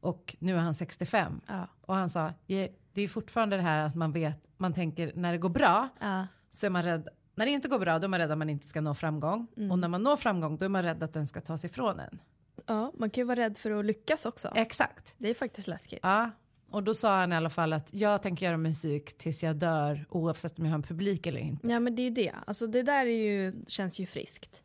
[0.00, 1.40] Och nu är han 65.
[1.46, 1.68] Ja.
[1.80, 5.32] Och han sa, "Je- det är fortfarande det här att man vet, man tänker när
[5.32, 6.26] det går bra Ja.
[6.50, 8.50] så är man rädd, när det inte går bra då är man rädd att man
[8.50, 9.46] inte ska nå framgång.
[9.56, 9.70] Mm.
[9.70, 12.20] Och när man når framgång då är man rädd att den ska tas ifrån en.
[12.66, 14.52] ja, man kan ju vara rädd för att lyckas också.
[14.54, 15.14] Exakt.
[15.18, 16.00] Det är faktiskt läskigt.
[16.02, 16.30] Ja.
[16.70, 20.06] Och då sa han i alla fall att jag tänker göra musik tills jag dör
[20.08, 21.68] oavsett om jag har en publik eller inte.
[21.68, 22.34] Ja men det är ju det.
[22.46, 24.62] Alltså det där är ju, känns ju friskt.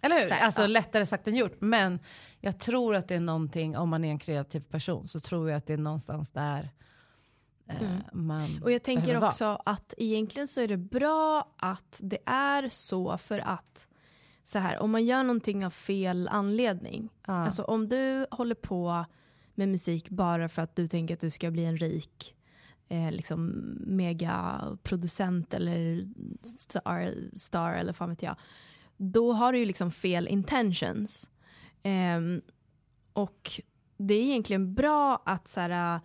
[0.00, 0.32] Eller hur?
[0.32, 1.56] Alltså lättare sagt än gjort.
[1.60, 1.98] Men
[2.40, 5.56] jag tror att det är någonting, om man är en kreativ person så tror jag
[5.56, 6.70] att det är någonstans där
[7.68, 7.76] eh,
[8.12, 8.62] man Mm.
[8.62, 13.38] Och jag tänker också att egentligen så är det bra att det är så för
[13.38, 13.86] att
[14.44, 17.08] så här, om man gör någonting av fel anledning.
[17.26, 17.32] Ja.
[17.32, 19.04] Alltså om du håller på
[19.54, 22.34] med musik bara för att du tänker att du ska bli en rik
[22.88, 23.48] eh, liksom
[23.86, 26.08] megaproducent eller
[26.44, 28.36] star, star eller fan vet jag.
[28.96, 31.28] Då har du ju liksom fel intentions.
[31.82, 32.20] Eh,
[33.12, 33.50] och
[33.96, 36.00] det är egentligen bra att så här, eh,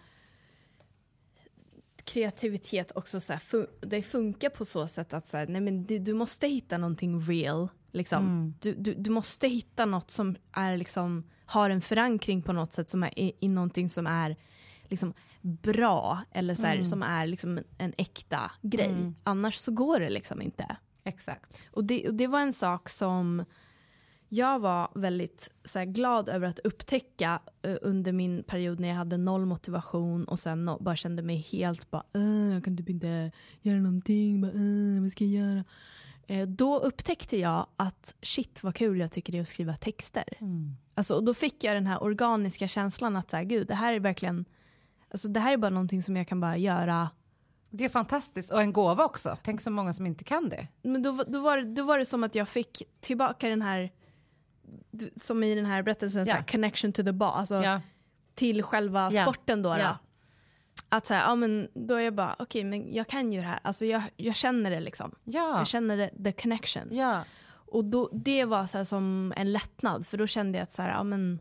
[2.03, 5.85] kreativitet också så här, fun- det funkar på så sätt att så här, nej men
[5.85, 7.69] du, du måste hitta någonting real.
[7.91, 8.53] Liksom.
[8.59, 12.89] Du, du, du måste hitta något som är liksom, har en förankring på något sätt
[12.89, 14.35] som är i, i någonting som är
[14.89, 18.89] liksom, bra eller så här, som är liksom en äkta grej.
[19.23, 20.77] Annars så går det liksom inte.
[21.03, 21.57] Exakt.
[21.71, 23.45] Och det, och det var en sak som
[24.29, 28.95] jag var väldigt så här, glad över att upptäcka eh, under min period när jag
[28.95, 32.89] hade noll motivation och sen no, bara kände mig helt bara "Äh, jag kan typ
[32.89, 33.31] inte
[33.61, 35.63] göra någonting, bara, "Äh, vad ska jag göra?
[36.27, 40.23] Eh, då upptäckte jag att shit vad kul jag tycker det är att skriva texter.
[40.95, 43.93] Alltså, och då fick jag den här organiska känslan att så här, gud det här
[43.93, 44.45] är verkligen
[45.11, 47.09] Alltså det här är bara någonting som jag kan bara göra
[47.69, 49.37] Det är fantastiskt och en gåva också.
[49.43, 50.67] Tänk så många som inte kan det.
[50.81, 53.91] Men då, då, var, det- då var det som att jag fick tillbaka den här,
[55.15, 56.45] som i den här berättelsen, så här, Ja.
[56.51, 57.81] connection to the ball, alltså Ja.
[58.35, 59.21] till själva Ja.
[59.21, 59.69] sporten då.
[59.69, 59.77] Ja.
[59.77, 59.97] då.
[60.89, 63.47] Att så här, ja men då är jag bara, okej men jag kan ju det
[63.47, 65.15] här, alltså jag, jag känner det liksom.
[65.23, 65.57] Ja.
[65.57, 66.87] Jag känner det, the connection.
[66.91, 67.23] ja.
[67.69, 70.89] Och då, det var så som en lättnad, för då kände jag att så här,
[70.89, 71.39] ja men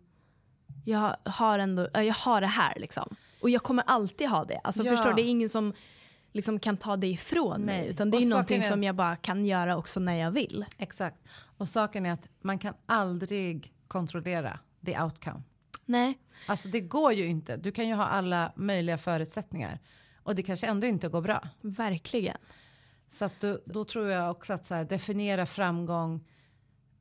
[0.85, 3.17] jag har ändå, ja, jag har det här liksom.
[3.41, 4.59] Och jag kommer alltid ha det.
[4.65, 4.91] Alltså Ja.
[4.91, 5.73] förstår, det är ingen som
[6.33, 7.79] liksom kan ta det ifrån mig.
[7.81, 7.89] Nej.
[7.89, 10.65] Utan det är Och någonting är- som jag bara kan göra också när jag vill.
[10.79, 11.17] Exakt.
[11.59, 15.43] Och saken är att man kan aldrig kontrollera the outcome.
[15.87, 16.19] Nej.
[16.47, 17.57] Alltså det går ju inte.
[17.57, 19.79] Du kan ju ha alla möjliga förutsättningar.
[20.23, 21.49] Och det kanske ändå inte går bra.
[21.61, 22.37] Verkligen.
[23.11, 26.25] Så att då, då tror jag också att så här, definiera framgång.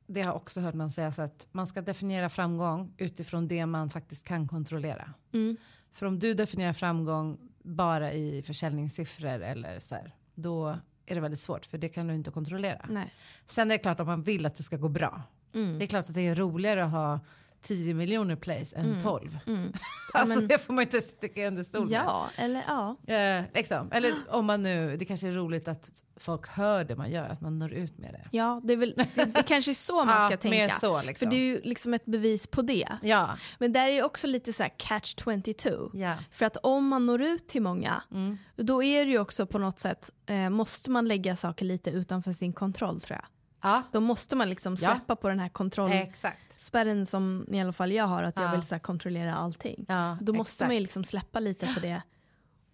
[0.06, 3.66] Det har jag också hört någon säga så att man ska definiera framgång utifrån det
[3.66, 5.12] man faktiskt kan kontrollera.
[5.32, 5.56] Mm.
[5.92, 11.40] För om du definierar framgång bara i försäljningssiffror eller så här, då är det väldigt
[11.40, 12.86] svårt för det kan du inte kontrollera.
[12.90, 13.14] Nej.
[13.46, 15.22] Sen är det klart om man vill att det ska gå bra.
[15.54, 15.78] Mm.
[15.78, 17.20] Det är klart att det är roligare att ha
[17.66, 19.38] 10 miljoner plays än 12.
[19.46, 19.72] Mm.
[20.14, 21.90] alltså men- det får man inte sticka under stol med.
[22.06, 22.96] Ja, eller ja.
[23.14, 23.92] Eh, liksom.
[23.92, 27.40] Eller om man nu, det kanske är roligt att folk hör det man gör, att
[27.40, 28.28] man når ut med det.
[28.32, 30.48] Ja, det är väl det, det kanske är så man Ja, ska tänka.
[30.56, 31.26] mer så, liksom.
[31.26, 32.88] För det är ju liksom ett bevis på det.
[33.02, 33.30] Ja.
[33.58, 35.90] Men där är ju också lite så här catch 22.
[35.94, 36.14] ja.
[36.32, 38.38] För att om man når ut till många, Mm.
[38.56, 42.32] då är det ju också på något sätt, eh, måste man lägga saker lite utanför
[42.32, 43.26] sin kontroll tror jag.
[43.66, 44.90] Ja, Då måste man liksom Ja.
[44.94, 48.52] släppa på den här kontrollspärren som i alla fall jag har, att jag Ja.
[48.52, 49.84] vill så kontrollera allting.
[49.88, 50.68] Ja, Då måste exakt.
[50.68, 52.02] man ju liksom släppa lite på det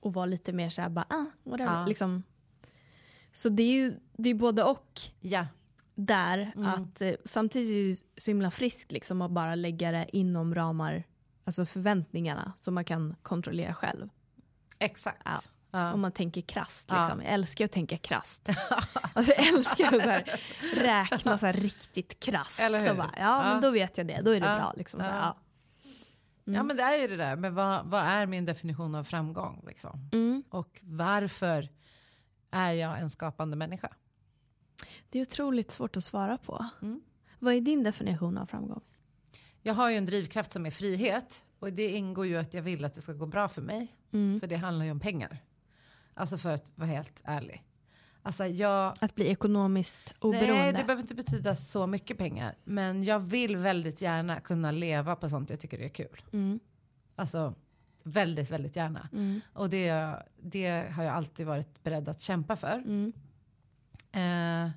[0.01, 1.73] och vara lite mer såhär bara, ah, whatever.
[1.81, 1.87] Ja.
[1.87, 2.23] Liksom.
[3.33, 5.47] Så det är ju det är både och Ja,
[5.95, 6.67] där, Mm.
[6.69, 11.05] att eh, samtidigt är det så himla friskt liksom att bara lägga det inom ramar,
[11.45, 14.09] alltså förväntningarna som man kan kontrollera själv.
[14.79, 15.23] exakt.
[15.25, 15.41] Ja.
[15.75, 15.93] Ja.
[15.93, 16.89] Om man tänker krasst.
[16.91, 17.03] Ja.
[17.03, 17.21] Liksom.
[17.23, 18.49] Jag älskar att tänka krasst.
[19.15, 20.41] alltså, jag älskar att så här,
[20.77, 22.61] räkna så här riktigt krasst.
[22.61, 22.89] Eller hur?
[22.89, 23.53] Så bara, ja, Ja.
[23.53, 24.57] men då vet jag det, då är det Ja.
[24.57, 24.73] bra.
[24.77, 25.37] Liksom, så här, Ja.
[26.45, 26.53] ja.
[26.53, 29.65] ja men det är ju det där, men vad, vad är min definition av framgång?
[29.67, 30.09] Liksom?
[30.13, 30.43] Mm.
[30.51, 31.69] Och varför
[32.51, 33.93] är jag en skapande människa?
[35.11, 36.67] Det är otroligt svårt att svara på.
[36.83, 37.01] Mm.
[37.39, 38.81] Vad är din definition av framgång?
[39.63, 42.85] Jag har ju en drivkraft som är frihet och det ingår ju att jag vill
[42.85, 43.89] att det ska gå bra för mig.
[44.13, 44.41] Mm.
[44.41, 45.39] För det handlar ju om pengar.
[46.15, 47.65] Alltså för att vara helt ärlig.
[48.23, 50.55] Alltså jag, Att bli ekonomiskt oberoende?
[50.55, 52.55] nej det behöver inte betyda så mycket pengar.
[52.65, 56.23] Men jag vill väldigt gärna kunna leva på sånt jag tycker är kul.
[56.33, 56.61] Mm.
[57.17, 57.55] Alltså
[58.03, 59.09] väldigt, väldigt gärna.
[59.13, 59.41] Mm.
[59.53, 62.83] Och det, det har jag alltid varit beredd att kämpa för.
[62.87, 63.13] Mm.
[64.13, 64.71] Eh,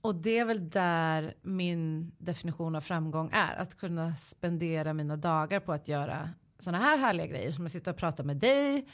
[0.00, 3.56] och det är väl där min definition av framgång är.
[3.56, 7.52] Att kunna spendera mina dagar på att göra sådana här härliga grejer.
[7.52, 8.86] Som att sitta och prata med dig.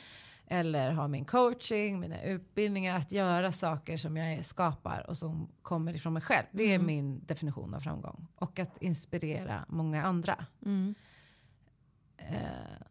[0.53, 2.97] Eller ha min coaching, mina utbildningar.
[2.97, 6.47] Att göra saker som jag skapar och som kommer ifrån mig själv.
[6.53, 6.87] Det är Mm.
[6.87, 8.27] min definition av framgång.
[8.35, 10.45] Och att inspirera många andra.
[10.67, 10.95] Mm.
[12.17, 12.83] Eh,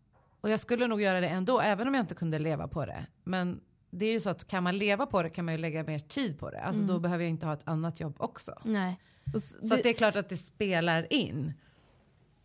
[0.41, 3.05] och jag skulle nog göra det ändå, även om jag inte kunde leva på det.
[3.23, 5.83] Men det är ju så att kan man leva på det kan man ju lägga
[5.83, 6.61] mer tid på det.
[6.61, 8.55] Alltså då behöver jag inte ha ett annat jobb också.
[8.63, 8.99] Nej.
[9.33, 11.53] Och s- Så att det är klart att det spelar in.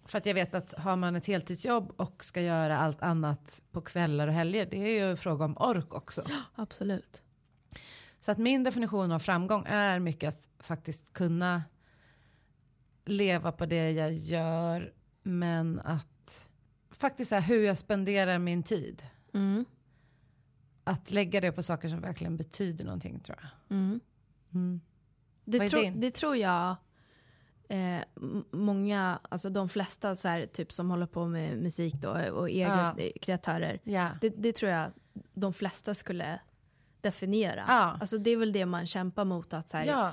[0.05, 3.81] För att jag vet att har man ett heltidsjobb och ska göra allt annat på
[3.81, 6.25] kvällar och helger, det är ju en fråga om ork också.
[6.55, 7.23] Absolut.
[8.21, 11.63] Så att min definition av framgång är mycket att faktiskt kunna
[13.05, 14.93] leva på det jag gör,
[15.23, 16.51] men att
[16.91, 19.07] faktiskt här, hur jag spenderar min tid.
[19.35, 19.65] Mm.
[20.85, 23.77] Att lägga det på saker som verkligen betyder någonting tror jag.
[23.77, 24.01] Mm.
[24.55, 24.81] Mm.
[25.45, 26.77] Det, tro, det tror jag
[27.69, 28.01] eh,
[28.51, 32.95] många, alltså de flesta så här, typ som håller på med musik då och egna
[32.99, 33.11] Ja.
[33.23, 33.81] kreatörer.
[33.85, 34.09] Ja.
[34.21, 34.91] Det, det tror jag
[35.35, 36.41] de flesta skulle
[37.01, 37.65] definiera.
[37.69, 37.97] Ja.
[38.01, 40.13] Alltså det är väl det man kämpar mot, att så här, ja.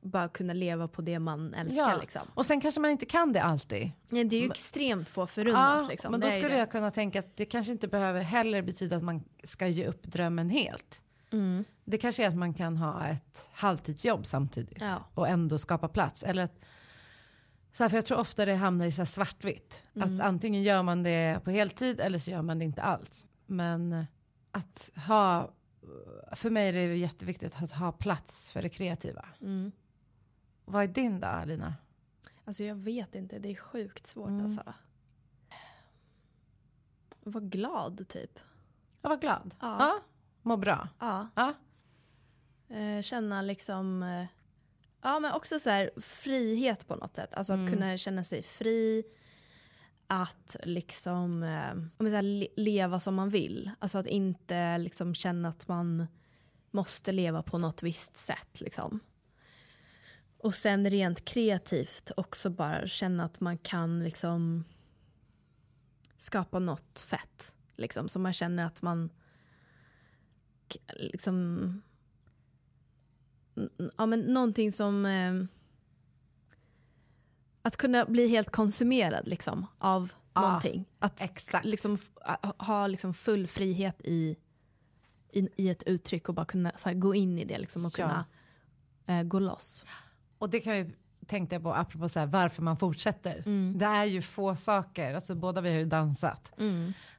[0.00, 2.00] bara kunna leva på det man älskar.
[2.00, 2.22] Liksom.
[2.34, 3.90] Och sen kanske man inte kan det alltid.
[4.08, 5.88] Nej, det är ju extremt få förunnat.
[5.88, 6.10] liksom.
[6.12, 6.58] men då skulle det.
[6.58, 10.02] jag kunna tänka att det kanske inte behöver heller betyda att man ska ge upp
[10.02, 11.02] drömmen helt.
[11.32, 11.64] Mm.
[11.84, 14.82] Det kanske är att man kan ha ett halvtidsjobb samtidigt
[15.14, 16.22] och ändå skapa plats.
[16.22, 16.60] Eller att,
[17.72, 19.84] så här, för jag tror ofta det hamnar i så svartvitt.
[19.94, 20.14] Mm.
[20.14, 23.26] Att antingen gör man det på heltid eller så gör man det inte alls.
[23.46, 24.06] Men
[24.50, 25.52] att ha,
[26.32, 29.24] för mig är det jätteviktigt att ha plats för det kreativa.
[29.40, 29.72] Mm.
[30.64, 31.74] Vad är din då Alina?
[32.44, 34.42] Alltså jag vet inte, det är sjukt svårt Mm.
[34.44, 34.74] alltså.
[37.24, 38.38] Var glad typ.
[39.02, 39.54] Jag var glad.
[39.60, 39.76] Ja.
[39.78, 40.00] ja.
[40.42, 40.88] Må bra.
[40.98, 41.28] Ja.
[41.34, 41.54] Ja.
[42.76, 44.26] Eh, känna liksom, eh,
[45.02, 47.34] ja men också så här frihet på något sätt.
[47.34, 47.72] Alltså att Mm.
[47.72, 49.02] kunna känna sig fri.
[50.06, 51.74] Att liksom eh,
[52.08, 53.70] säger, le- leva som man vill.
[53.78, 56.06] Alltså att inte liksom känna att man
[56.70, 59.00] måste leva på något visst sätt liksom.
[60.38, 64.64] Och sen rent kreativt också bara känna att man kan liksom
[66.16, 67.54] skapa något fett.
[67.76, 69.10] Liksom, så man känner att man
[70.96, 71.82] liksom
[73.98, 75.34] ja, men någonting som eh,
[77.62, 80.84] att kunna bli helt konsumerad liksom av Ja, någonting.
[80.98, 81.64] Att exakt.
[81.66, 81.98] liksom
[82.58, 84.36] ha- liksom full frihet i,
[85.32, 87.98] i, i ett uttryck och bara kunna så här, gå in i det liksom och
[87.98, 88.08] Ja.
[88.08, 88.24] kunna
[89.18, 89.84] eh, gå loss.
[90.38, 90.94] Och det kan vi
[91.26, 93.42] tänkte jag på apropå så här, varför man fortsätter.
[93.78, 96.52] Det är ju få saker, alltså båda vi har ju dansat.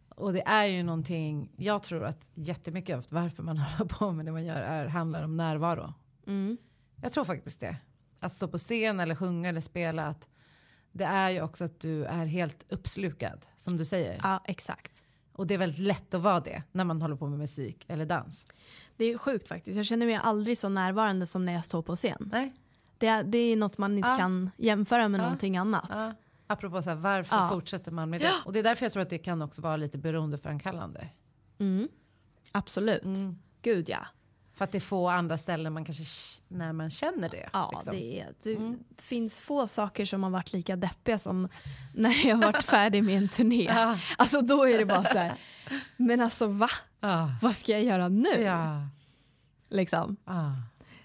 [0.10, 4.26] Och det är ju någonting, jag tror att jättemycket av varför man håller på med
[4.26, 5.94] det man gör är, handlar om närvaro.
[6.32, 6.58] Mm.
[7.02, 7.76] Jag tror faktiskt det.
[8.20, 10.30] Att stå på scen eller sjunga eller spela, att
[10.92, 14.20] det är ju också att du är helt uppslukad, som du säger.
[14.24, 15.04] Ja, exakt.
[15.34, 18.06] Och det är väldigt lätt att vara det när man håller på med musik eller
[18.06, 18.46] dans.
[18.98, 19.76] Det är sjukt faktiskt.
[19.78, 22.30] Jag känner mig aldrig så närvarande som när jag står på scen.
[22.32, 22.54] Nej?
[22.98, 24.18] Det, är, det är något man inte Ja.
[24.18, 25.24] kan jämföra med Ja.
[25.24, 25.86] någonting annat.
[25.90, 26.14] Ja.
[26.48, 27.50] Apropå så här, varför Ja.
[27.50, 28.32] fortsätter man med det?
[28.46, 31.10] Och det är därför jag tror att det kan också vara lite beroendeframkallande.
[31.58, 31.88] Mm.
[32.52, 33.04] Absolut.
[33.04, 33.38] Mm.
[33.62, 34.08] Gud ja.
[34.54, 36.04] För att det är få andra ställen man kanske
[36.48, 37.50] när man känner det.
[37.54, 37.96] Ja, liksom.
[37.96, 38.80] det, är, du, Mm.
[38.90, 41.48] det finns få saker som har varit lika deppiga som
[41.96, 43.64] när jag varit färdig med en turné.
[43.70, 44.00] Ja.
[44.18, 45.34] Alltså då är det bara så här,
[45.98, 46.70] men alltså va?
[47.00, 47.32] Ja.
[47.42, 48.42] Vad ska jag göra nu?
[48.42, 48.88] Ja.
[49.70, 50.18] Liksom.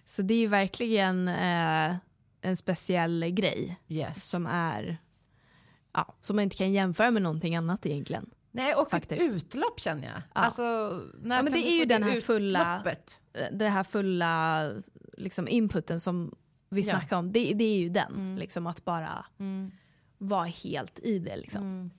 [0.07, 1.97] Så det är verkligen eh,
[2.41, 4.29] en speciell grej Yes.
[4.29, 4.97] som är
[5.93, 8.31] ja, som man inte kan jämföra med någonting annat egentligen.
[8.57, 9.23] Nej, och Faktiskt.
[9.23, 10.17] ett utlopp känner jag.
[10.17, 10.23] Ja.
[10.33, 10.63] Alltså,
[11.23, 12.83] när Ja, men det är ju den här fulla-
[13.53, 14.73] Det här fulla
[15.19, 16.35] liksom, inputen som
[16.69, 16.91] vi Ja.
[16.91, 18.13] snackar om, det, det är ju den.
[18.15, 18.37] Mm.
[18.39, 19.71] Liksom, att bara Mm.
[20.19, 21.37] vara helt i det.
[21.37, 21.63] Liksom.
[21.63, 21.91] Mm.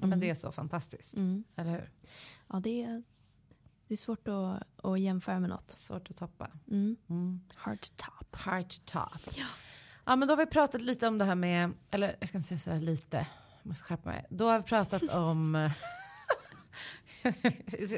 [0.00, 1.44] Ja, men det är så fantastiskt, Mm.
[1.56, 1.90] eller hur?
[2.48, 3.02] Ja, det är,
[3.88, 5.70] det är svårt att, att jämföra med något.
[5.70, 6.48] Svårt att toppa.
[6.70, 6.96] Mm.
[7.10, 7.40] Mm.
[7.54, 8.36] Hard to top.
[8.36, 9.36] Heart top.
[10.04, 10.16] Ja.
[10.16, 12.58] men då har vi pratat lite om det här med, eller jag ska inte säga
[12.58, 13.26] sådär lite,
[13.62, 14.26] jag måste skärpa mig.
[14.30, 15.54] Då har vi pratat om,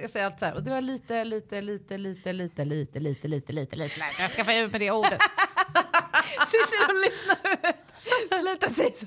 [0.00, 3.28] jag säger allt så här, och det var lite, lite, lite, lite, lite, lite, lite,
[3.28, 5.20] lite, lite, lite, jag ska få ut med det ordet.
[6.46, 7.84] Sitter och lyssnar.
[8.40, 9.06] Sluta säga så.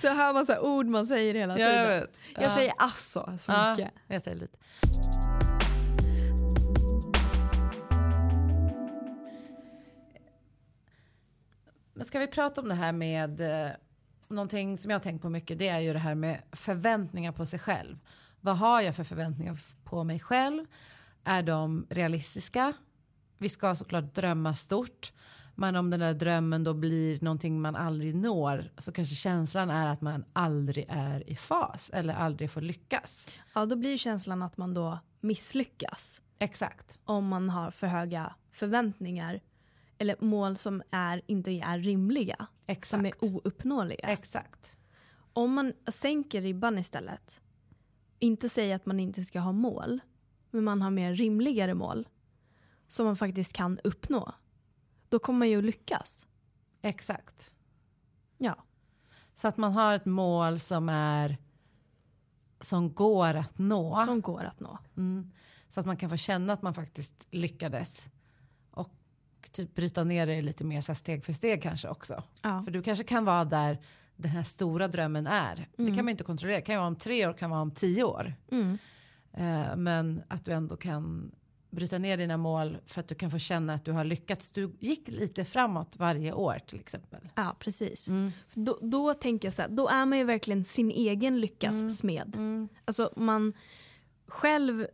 [0.00, 1.72] Så hör man så här ord man säger hela tiden.
[1.74, 2.20] jag Jag, vet.
[2.36, 2.54] Ja.
[2.54, 3.92] säger alltså så Ja, mycket.
[4.06, 4.58] jag säger lite.
[11.94, 13.70] Men ska vi prata om det här med eh,
[14.30, 15.58] någonting som jag har tänkt på mycket.
[15.58, 17.98] Det är ju det här med förväntningar på sig själv.
[18.40, 20.66] Vad har jag för förväntningar på mig själv?
[21.24, 22.72] Är de realistiska?
[23.38, 25.12] Vi ska såklart drömma stort.
[25.54, 29.86] Men om den där drömmen då blir någonting man aldrig når så kanske känslan är
[29.86, 33.28] att man aldrig är i fas eller aldrig får lyckas.
[33.54, 36.98] Ja, då blir känslan att man då misslyckas Exakt.
[37.04, 39.40] om man har för höga förväntningar
[39.98, 42.90] eller mål som är, inte är rimliga, Exakt.
[42.90, 44.08] som är ouppnåeliga.
[44.08, 44.76] Exakt.
[45.32, 47.40] om man sänker ribban istället,
[48.18, 50.00] inte säger att man inte ska ha mål,
[50.50, 52.08] men man har mer rimligare mål
[52.88, 54.32] som man faktiskt kan uppnå,
[55.08, 56.26] då kommer man ju att lyckas.
[56.82, 57.52] Exakt.
[58.38, 58.56] Ja,
[59.34, 61.36] Så att man har ett mål som är
[62.60, 64.04] som går att nå.
[64.06, 64.78] som går att nå.
[64.96, 65.32] Mm.
[65.68, 68.10] Så att man kan få känna att man faktiskt lyckades.
[69.44, 72.22] Och typ bryta ner det lite mer så här steg för steg kanske också.
[72.42, 72.62] Ja.
[72.62, 73.78] För du kanske kan vara där
[74.16, 75.68] den här stora drömmen är.
[75.76, 76.56] Det kan man inte kontrollera.
[76.56, 78.34] Det kan vara om tre år, kan vara om tio år.
[78.50, 78.78] Mm.
[79.32, 81.32] Eh, men att du ändå kan
[81.70, 84.52] bryta ner dina mål för att du kan få känna att du har lyckats.
[84.52, 87.28] Du gick lite framåt varje år till exempel.
[87.34, 88.08] ja, precis.
[88.08, 88.32] Mm.
[88.54, 92.34] Då, då tänker jag så här, då är man ju verkligen sin egen lyckas smed.
[92.36, 92.68] Mm.
[92.84, 93.52] Alltså man
[94.26, 94.86] själv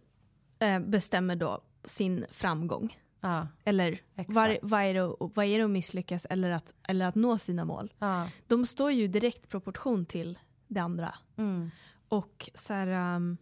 [0.59, 2.97] eh, bestämmer då sin framgång.
[3.21, 7.15] Ja, Eller vad, vad, är det, vad är det att misslyckas eller att, eller att
[7.15, 7.93] nå sina mål?
[7.99, 8.29] ja.
[8.47, 11.15] De står ju direkt proportion till det andra.
[11.37, 11.71] Mm.
[12.09, 13.17] Och så här...
[13.17, 13.37] Um,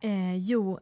[0.00, 0.78] eh, jo,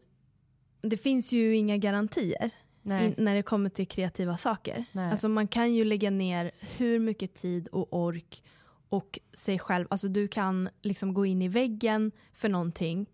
[0.81, 2.51] det finns ju inga garantier
[2.83, 4.85] in, när det kommer till kreativa saker.
[4.93, 5.11] Nej.
[5.11, 8.43] Alltså man kan ju lägga ner hur mycket tid och ork
[8.89, 9.87] och sig själv.
[9.91, 13.07] Alltså du kan liksom gå in i väggen för någonting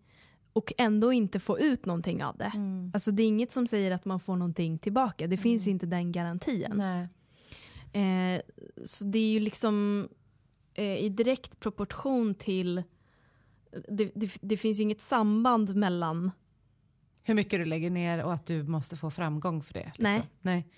[0.61, 2.53] och ändå inte få ut någonting av det.
[2.55, 2.91] Mm.
[2.95, 5.27] Alltså det är inget som säger att man får någonting tillbaka.
[5.27, 6.73] Det finns inte den garantin.
[6.75, 7.09] Nej.
[7.93, 8.41] Eh,
[8.85, 10.09] så det är ju liksom
[10.75, 12.83] eh, i direkt proportion till
[13.89, 16.31] det, det, det finns ju inget samband mellan
[17.23, 19.85] Hur mycket du lägger ner och att du måste få framgång för det.
[19.85, 20.05] liksom.
[20.05, 20.23] Nej.
[20.41, 20.69] Nej.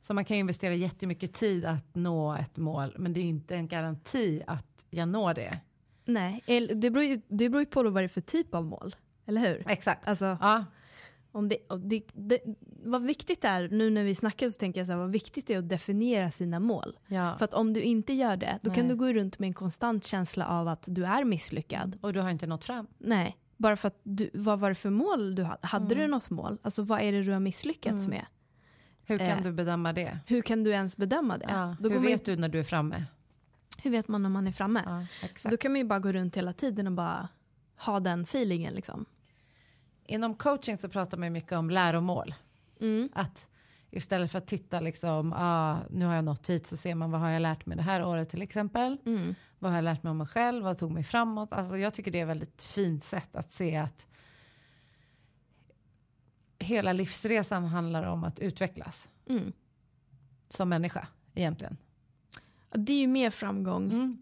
[0.00, 3.68] Så man kan investera jättemycket tid att nå ett mål men det är inte en
[3.68, 5.60] garanti att jag når det.
[6.04, 6.42] Nej,
[6.74, 8.96] det beror, ju, det beror ju på vad det är för typ av mål.
[9.26, 9.64] Eller hur?
[9.68, 10.08] Exakt.
[10.08, 10.64] Alltså, Ja,
[11.32, 12.38] om det, om det, det,
[12.84, 15.54] vad viktigt är, nu när vi snackar så tänker jag så här, vad viktigt det
[15.54, 16.98] är att definiera sina mål.
[17.06, 17.34] ja.
[17.38, 18.92] För att om du inte gör det, då kan Nej.
[18.96, 21.98] du gå runt med en konstant känsla av att du är misslyckad.
[22.02, 22.86] Och du har inte nått fram.
[22.98, 25.66] Nej, bara för att du, vad var det för mål du hade?
[25.66, 25.98] Hade Mm.
[25.98, 26.58] du något mål?
[26.62, 28.26] Alltså vad är det du har misslyckats med?
[29.04, 30.18] Hur kan Eh, du bedöma det?
[30.26, 31.46] Hur kan du ens bedöma det?
[31.48, 31.76] Ja.
[31.80, 33.04] Då Hur går man vet du när du är framme?
[33.82, 34.82] hur vet man när man är framme?
[34.86, 37.28] Ja, då kan man ju bara gå runt hela tiden och bara
[37.78, 39.04] ha den feelingen liksom.
[40.08, 42.34] Inom coaching så pratar man mycket om läromål.
[42.80, 43.08] Mm.
[43.14, 43.48] Att
[43.90, 47.20] istället för att titta liksom, ah, nu har jag nått hit så ser man vad
[47.20, 48.96] har jag lärt mig det här året till exempel.
[49.06, 49.34] Mm.
[49.58, 50.64] Vad har jag lärt mig om mig själv?
[50.64, 51.52] Vad tog mig framåt?
[51.52, 54.08] Alltså jag tycker det är ett väldigt fint sätt att se att
[56.58, 59.52] hela livsresan handlar om att utvecklas Mm.
[60.48, 61.76] som människa egentligen.
[62.70, 64.18] Det är ju mer framgång Mm.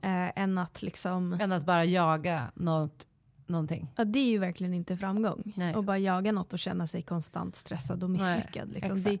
[0.00, 3.08] eh, än att liksom, Än att bara jaga något,
[3.50, 3.88] någonting.
[3.96, 5.52] ja, det är ju verkligen inte framgång.
[5.56, 5.74] Nej.
[5.74, 8.72] Och bara jaga något och känna sig konstant stressad och misslyckad.
[8.72, 9.02] Liksom.
[9.02, 9.18] Det.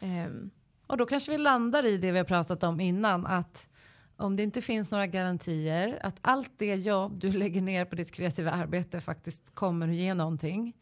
[0.00, 0.50] Ehm,
[0.86, 3.68] Och då kanske vi landar i det vi har pratat om innan att
[4.16, 8.12] om det inte finns några garantier att allt det jobb du lägger ner på ditt
[8.12, 10.72] kreativa arbete faktiskt kommer att ge någonting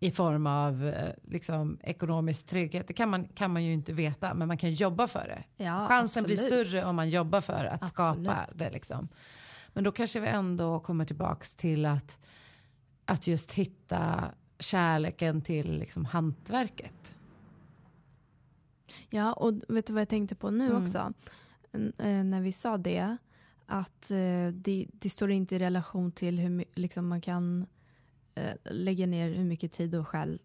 [0.00, 2.86] i form av eh, liksom, ekonomisk trygghet.
[2.88, 5.64] Det kan man, kan man ju inte veta men man kan jobba för det.
[5.64, 6.68] Ja, Chansen blir absolut.
[6.68, 8.58] större om man jobbar för att skapa Absolut.
[8.58, 8.70] det.
[8.70, 9.08] Liksom.
[9.72, 12.18] Men då kanske vi ändå kommer tillbaks till att,
[13.04, 17.16] att just hitta kärleken till liksom, hantverket.
[19.10, 20.82] Ja, och vet du vad jag tänkte på nu Mm.
[20.82, 21.12] också?
[21.72, 23.16] N- eh, när vi sa det,
[23.66, 27.66] att eh, det, det står inte i relation till hur liksom man kan
[28.34, 30.40] eh, lägga ner hur mycket tid och själ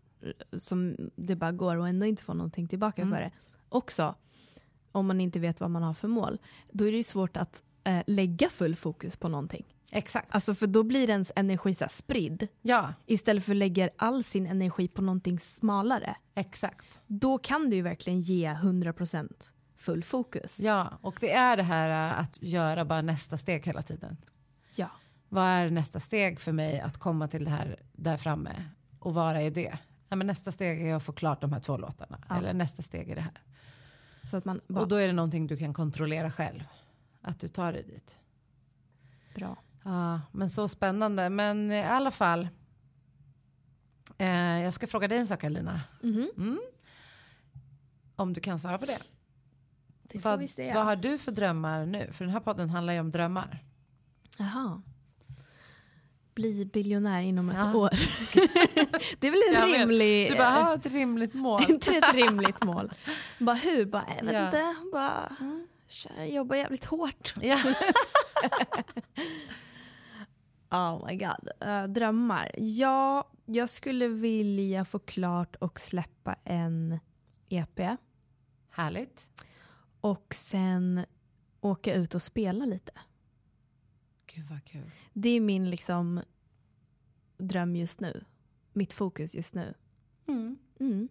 [0.59, 3.13] som det bara går och ändå inte få någonting tillbaka Mm.
[3.13, 3.31] för det.
[3.69, 4.15] Också,
[4.91, 6.37] om man inte vet vad man har för mål,
[6.71, 9.65] då är det ju svårt att eh, lägga full fokus på någonting.
[9.91, 10.35] Exakt.
[10.35, 14.47] Alltså för då blir ens energi så spridd Ja, istället för att lägga all sin
[14.47, 16.15] energi på någonting smalare.
[16.35, 16.99] exakt.
[17.07, 19.29] Då kan du ju verkligen ge 100%
[19.77, 20.59] full fokus.
[20.59, 24.17] Ja, och det är det här äh, att göra bara nästa steg hela tiden.
[24.75, 24.87] Ja.
[25.29, 28.63] Vad är nästa steg för mig att komma till det här där framme
[28.99, 29.77] och vara i det?
[30.09, 32.23] Ja, men nästa steg är att få klart de här två låtarna.
[32.29, 32.35] Ja.
[32.37, 33.41] Eller nästa steg är det här.
[34.23, 36.63] Så att man bara, Och då är det någonting du kan kontrollera själv.
[37.23, 38.19] Att du tar dig dit.
[39.35, 39.57] bra.
[39.83, 41.29] Ja, men så spännande.
[41.29, 42.47] Men i alla fall.
[44.17, 45.81] Eh, jag ska fråga dig en sak Alina.
[46.01, 46.29] Mhm.
[46.37, 46.59] Mm.
[48.15, 48.97] Om du kan svara på det.
[50.03, 50.39] Det vad,
[50.75, 52.09] vad har du för drömmar nu?
[52.13, 53.63] För den här podden handlar ju om drömmar.
[54.37, 54.81] Jaha.
[56.35, 57.75] Bli biljonär inom ett Ja.
[57.75, 57.89] år.
[59.19, 59.79] det är väl en vet.
[59.79, 60.31] rimlig...
[60.31, 61.63] Du bara, ha ett rimligt mål.
[61.69, 62.91] inte ett rimligt mål.
[63.39, 63.85] Bara hur?
[63.85, 64.45] Bara, jag vet Ja.
[64.45, 64.75] inte.
[64.91, 65.35] Bara,
[65.93, 67.33] kör, jobba jävligt hårt.
[67.41, 67.59] ja.
[70.71, 71.49] Oh my god.
[71.59, 72.51] Eh, drömmar.
[72.57, 76.99] Ja, jag skulle vilja få klart och släppa en
[77.49, 77.79] EP.
[78.69, 79.43] Härligt.
[80.01, 81.05] Och sen
[81.61, 82.91] åka ut och spela lite.
[84.25, 84.91] Gud vad kul.
[85.13, 86.21] Det är min liksom
[87.37, 88.25] dröm just nu.
[88.73, 89.73] Mitt fokus just nu.
[90.27, 90.57] Mm.
[90.79, 91.09] Mm.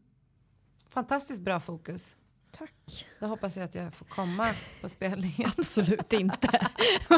[0.88, 2.16] Fantastiskt bra fokus.
[2.58, 3.06] Tack.
[3.20, 4.46] Då hoppas jag att jag får komma
[4.82, 5.50] på spelningen.
[5.58, 6.68] Absolut inte.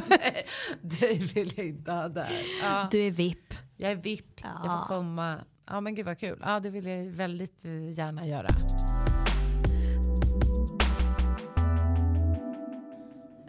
[0.08, 0.46] Nej,
[0.82, 2.30] det vill jag inte ha där.
[2.62, 3.54] Ja, Du är VIP.
[3.76, 4.78] jag är VIP, jag Ja.
[4.88, 5.44] får komma.
[5.66, 6.38] Ja men gud vad kul.
[6.42, 8.48] Ja det vill jag väldigt eh, gärna göra.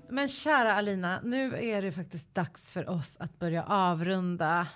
[0.09, 4.67] Men kära Alina, nu är det faktiskt dags för oss att börja avrunda.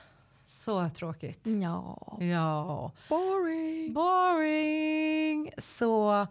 [0.46, 1.42] Så tråkigt.
[1.62, 2.18] Ja.
[2.20, 2.92] Ja.
[3.10, 3.94] Boring.
[3.94, 5.52] Boring!
[5.58, 6.28] Så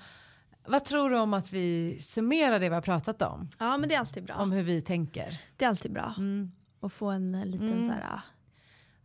[0.68, 3.48] vad tror du om att vi summerar det vi har pratat om?
[3.58, 4.34] Ja men det är alltid bra.
[4.36, 5.40] Om hur vi tänker.
[5.56, 6.14] Det är alltid bra.
[6.16, 6.52] Mm.
[6.80, 7.86] Att få en eh, liten Mm.
[7.88, 8.06] så här...
[8.14, 8.20] ah,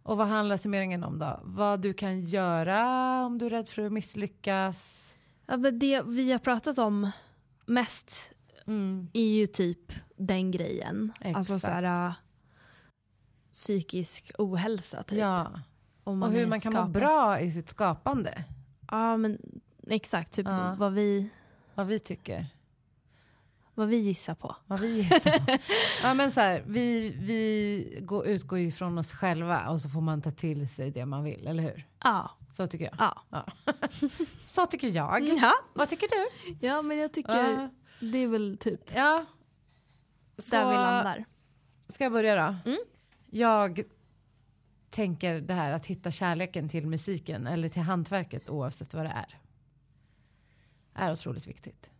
[0.03, 1.39] Och vad handlar summeringen om då?
[1.43, 2.85] Vad du kan göra
[3.25, 5.09] om du är rädd för att misslyckas?
[5.45, 7.11] Ja, men det vi har pratat om
[7.65, 8.29] mest
[8.67, 9.07] Mm.
[9.13, 11.13] är ju typ den grejen.
[11.21, 11.65] Alltså Exakt.
[11.65, 12.13] så här, ah,
[13.51, 15.19] psykisk ohälsa typ.
[15.19, 15.51] Ja,
[16.03, 16.91] Om och hur man kan må skapare.
[17.01, 18.43] bra i sitt skapande.
[18.91, 19.37] Ja men
[19.87, 20.75] exakt, typ Ja.
[20.79, 21.29] vad, vi,
[21.75, 22.45] Vad vi tycker.
[23.75, 24.55] vad vi gissar på.
[24.67, 25.59] Vad vi gissar.
[26.03, 30.01] ja, men så här, vi vi går, utgår ju från oss själva och så får
[30.01, 31.87] man ta till sig det man vill, eller hur?
[32.03, 32.31] Ja.
[32.51, 32.95] Så tycker jag.
[32.99, 33.21] Ja.
[33.29, 33.45] Ja.
[34.45, 35.23] så tycker jag.
[35.27, 35.51] Ja.
[35.73, 36.55] Vad tycker du?
[36.67, 37.69] ja men jag tycker Ja.
[37.99, 39.25] det är väl typ Ja.
[40.37, 41.25] Så där vi landar.
[41.87, 42.55] ska jag börja då?
[42.69, 42.79] Mm.
[43.31, 43.83] Jag
[44.89, 49.39] tänker det här att hitta kärleken till musiken eller till hantverket oavsett vad det är.
[50.93, 51.91] Är otroligt viktigt.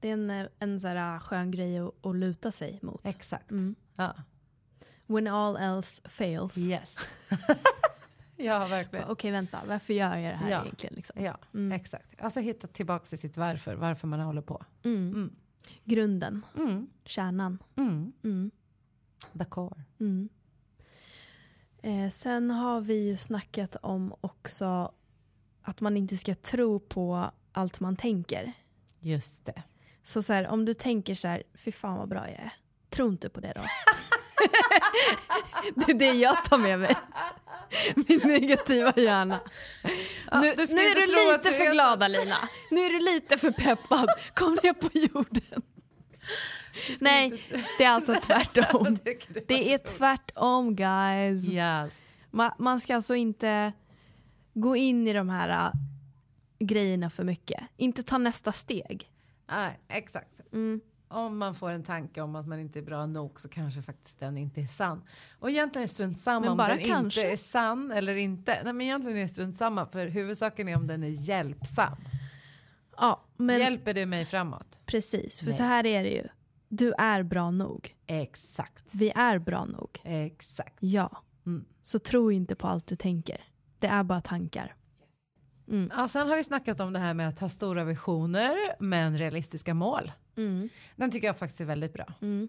[0.00, 3.00] Det är en, eh, en så här skön grej att, att luta sig mot.
[3.06, 3.50] Exakt.
[3.50, 3.74] Mm.
[3.96, 4.14] Ja.
[5.06, 6.58] When all else fails.
[6.58, 7.14] Yes.
[8.36, 9.08] ja, verkligen.
[9.08, 10.62] Okej vänta, varför gör jag det här Ja.
[10.62, 10.94] egentligen?
[10.94, 11.22] Liksom?
[11.24, 11.72] Ja, Mm.
[11.72, 12.20] exakt.
[12.20, 14.64] Alltså hitta tillbaka till sitt varför, varför man håller på.
[14.82, 15.08] Mm.
[15.08, 15.36] Mm.
[15.84, 16.86] Grunden, Mm.
[17.04, 17.58] kärnan.
[17.76, 18.12] Mm.
[18.24, 18.50] Mm.
[19.38, 19.82] The core.
[21.82, 24.92] Eh, sen har vi ju snackat om också
[25.62, 28.52] att man inte ska tro på allt man tänker.
[29.00, 29.62] Just det.
[30.02, 32.52] Så, så här, om du tänker så här, fy fan vad bra jag är.
[32.90, 33.60] Tro inte på det då.
[35.86, 36.96] det är det jag tar med mig.
[37.94, 39.40] Min negativa hjärna.
[40.30, 42.36] Ja, nu nu är du lite för är- glad Alina.
[42.70, 44.08] Nu är du lite för peppad.
[44.34, 45.62] Kom ner på jorden.
[47.00, 47.42] Nej,
[47.78, 48.98] det är alltså tvärtom.
[49.46, 51.48] Det är tvärtom guys.
[51.48, 52.02] Yes.
[52.30, 53.72] Man, man ska alltså inte
[54.54, 55.72] gå in i de här
[56.58, 57.64] grejerna för mycket.
[57.76, 59.10] Inte ta nästa steg.
[59.50, 60.40] Nej, exakt.
[60.52, 60.80] Mm.
[61.08, 64.18] Om man får en tanke om att man inte är bra nog så kanske faktiskt
[64.18, 65.02] den inte är sann.
[65.38, 67.20] Och egentligen är det strunt samma om den kanske.
[67.20, 68.60] inte är sann eller inte.
[68.64, 71.96] Nej men egentligen är det strunt samma för huvudsaken är om den är hjälpsam.
[72.96, 74.78] Ja, men Hjälper det mig framåt?
[74.86, 75.38] precis.
[75.38, 75.54] För Nej.
[75.54, 76.28] så här är det ju.
[76.68, 77.96] Du är bra nog.
[78.06, 78.94] Exakt.
[78.94, 80.00] Vi är bra nog.
[80.04, 80.76] Exakt.
[80.80, 81.22] Ja.
[81.46, 81.64] Mm.
[81.82, 83.40] Så tro inte på allt du tänker.
[83.78, 84.74] Det är bara tankar.
[85.68, 85.90] Mm.
[85.96, 89.74] Ja, sen har vi snackat om det här med att ha stora visioner men realistiska
[89.74, 90.12] mål.
[90.36, 90.68] Mm.
[90.96, 92.06] Den tycker jag faktiskt är väldigt bra.
[92.20, 92.48] Mm.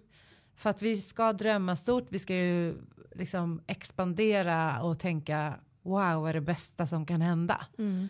[0.55, 2.75] För att vi ska drömma stort, vi ska ju
[3.15, 7.67] liksom expandera och tänka wow vad är det bästa som kan hända.
[7.77, 8.09] Mm.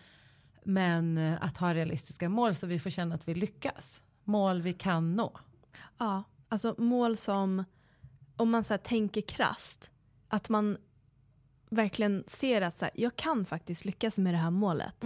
[0.64, 4.02] Men eh, att ha realistiska mål så vi får känna att vi lyckas.
[4.24, 5.38] Mål vi kan nå.
[5.98, 7.64] Ja, alltså mål som,
[8.36, 9.90] om man så tänker krasst,
[10.28, 10.76] att man
[11.70, 15.04] verkligen ser att så här, jag kan faktiskt lyckas med det här målet.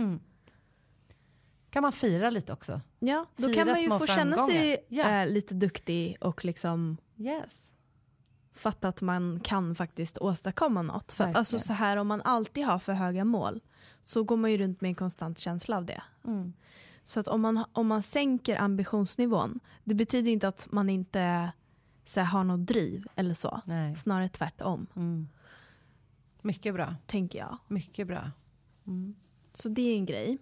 [1.70, 2.80] Kan man fira lite också?
[2.98, 5.10] Ja, då Fira kan man ju få känna sig framgångar.
[5.18, 5.22] Ja.
[5.22, 7.72] eh, lite duktig och liksom Yes.
[8.54, 11.12] fatta att man kan faktiskt åstadkomma något.
[11.12, 13.60] För alltså så här om man alltid har för höga mål
[14.04, 16.02] så går man ju runt med en konstant känsla av det.
[16.24, 16.52] Mm.
[17.04, 21.52] Så att om man, om man sänker ambitionsnivån, det betyder inte att man inte
[22.04, 23.60] så här, har något driv eller så.
[23.66, 23.96] Nej.
[23.96, 25.28] Snarare tvärtom, Mm.
[26.42, 26.94] Mycket bra.
[27.06, 27.56] tänker jag.
[27.68, 28.30] Mycket bra.
[29.52, 30.38] Så det är en grej.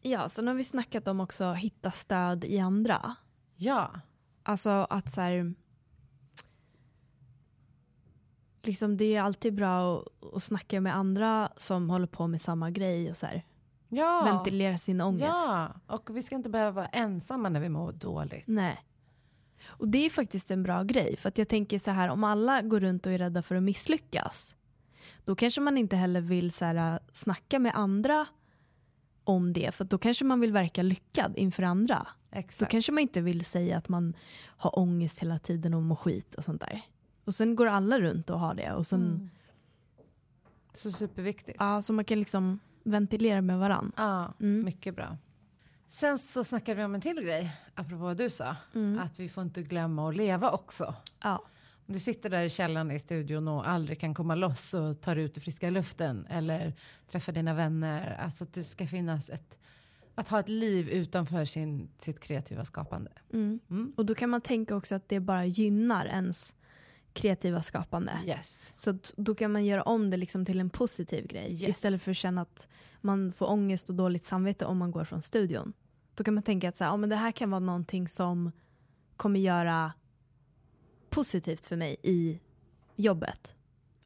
[0.00, 3.16] Ja, sen har vi snackat om också hitta stöd i andra.
[3.56, 3.90] Ja.
[4.42, 5.54] Alltså att så här,
[8.62, 12.70] liksom det är alltid bra att, att snacka med andra som håller på med samma
[12.70, 13.42] grej och så här,
[13.88, 14.22] Ja.
[14.24, 15.22] ventilera sin ångest.
[15.24, 18.44] Ja, och vi ska inte behöva vara ensamma när vi mår dåligt.
[18.46, 18.84] Nej.
[19.68, 22.62] Och det är faktiskt en bra grej för att jag tänker så här om alla
[22.62, 24.54] går runt och är rädda för att misslyckas
[25.24, 28.26] då kanske man inte heller vill så här, snacka med andra
[29.24, 32.06] om det för då kanske man vill verka lyckad inför andra.
[32.32, 32.70] Då Exakt.
[32.70, 34.14] kanske man inte vill säga att man
[34.46, 36.80] har ångest hela tiden och mår skit och sånt där.
[37.24, 39.30] Och sen går alla runt och har det och sen, Mm.
[40.74, 41.56] Så superviktigt.
[41.60, 43.92] ja, så man kan liksom ventilera med varann.
[43.96, 44.64] Ja, Mm.
[44.64, 45.16] mycket bra.
[45.88, 48.56] Sen så snackade vi om en till grej, apropå vad du sa.
[48.74, 48.98] Mm.
[48.98, 50.94] Att vi får inte glömma att leva också.
[51.22, 51.44] Ja.
[51.86, 55.16] Om du sitter där i källaren i studion och aldrig kan komma loss och tar
[55.16, 56.74] ut i friska luften eller
[57.10, 58.16] träffar dina vänner.
[58.20, 59.58] Alltså att det ska finnas ett,
[60.14, 63.10] att ha ett liv utanför sin, sitt kreativa skapande.
[63.32, 63.60] Mm.
[63.70, 63.92] Mm.
[63.96, 66.54] Och då kan man tänka också att det bara gynnar ens
[67.18, 68.12] kreativa skapande.
[68.26, 68.72] Yes.
[68.76, 71.62] Så då kan man göra om det liksom till en positiv grej Yes.
[71.62, 72.68] istället för att känna att
[73.00, 75.72] man får ångest och dåligt samvete om man går från studion.
[76.14, 78.52] Då kan man tänka att så här, ja, men det här kan vara någonting som
[79.16, 79.92] kommer göra
[81.10, 82.40] positivt för mig i
[82.96, 83.54] jobbet.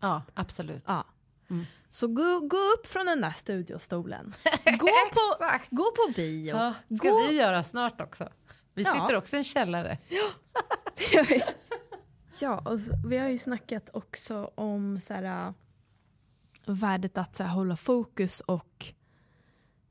[0.01, 0.85] Ja, absolut.
[0.87, 1.05] Ja.
[1.51, 1.65] Mm.
[1.91, 4.35] Så gå, gå upp från den där studiostolen.
[4.65, 6.57] Gå på, gå på bio.
[6.57, 8.29] Ja, ska gå, vi göra snart också.
[8.75, 8.93] Vi Ja.
[8.93, 9.99] sitter också i en källare.
[10.09, 10.29] Ja,
[12.65, 15.53] och vi har ju snackat också om så här, äh,
[16.67, 18.87] värdet att så här, hålla fokus och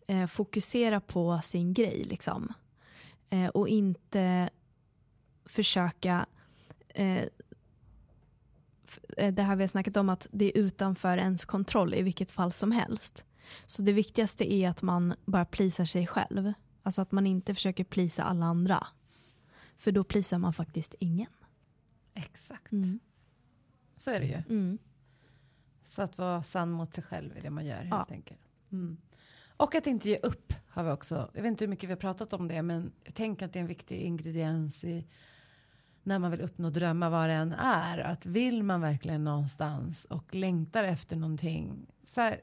[0.07, 2.03] eh, fokusera på sin grej.
[2.03, 2.53] Liksom.
[3.29, 4.49] Eh, och inte
[5.45, 6.25] försöka...
[6.87, 7.25] Eh,
[9.31, 12.51] det här vi har snackat om att det är utanför ens kontroll i vilket fall
[12.51, 13.25] som helst.
[13.67, 16.53] Så det viktigaste är att man bara plisar sig själv.
[16.83, 18.87] Alltså att man inte försöker plisa alla andra.
[19.77, 21.29] För då plisar man faktiskt ingen.
[22.13, 22.71] Exakt.
[22.71, 22.99] Mm.
[23.97, 24.43] Så är det ju.
[24.57, 24.77] Mm.
[25.83, 28.07] Så att vara sann mot sig själv i det man gör helt Ja.
[28.09, 28.41] enkelt.
[28.71, 28.97] Mm.
[29.57, 31.31] Och att inte ge upp har vi också.
[31.33, 33.59] Jag vet inte hur mycket vi har pratat om det men jag tänker att det
[33.59, 35.07] är en viktig ingrediens i
[36.03, 37.97] när man vill uppnå drömmar vad det än är.
[37.99, 41.87] Att vill man verkligen någonstans och längtar efter någonting.
[42.03, 42.41] Så här,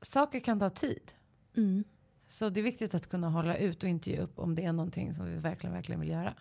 [0.00, 1.12] saker kan ta tid.
[1.56, 1.84] Mm.
[2.26, 4.72] Så det är viktigt att kunna hålla ut och inte ge upp om det är
[4.72, 6.34] någonting som vi verkligen, verkligen vill göra.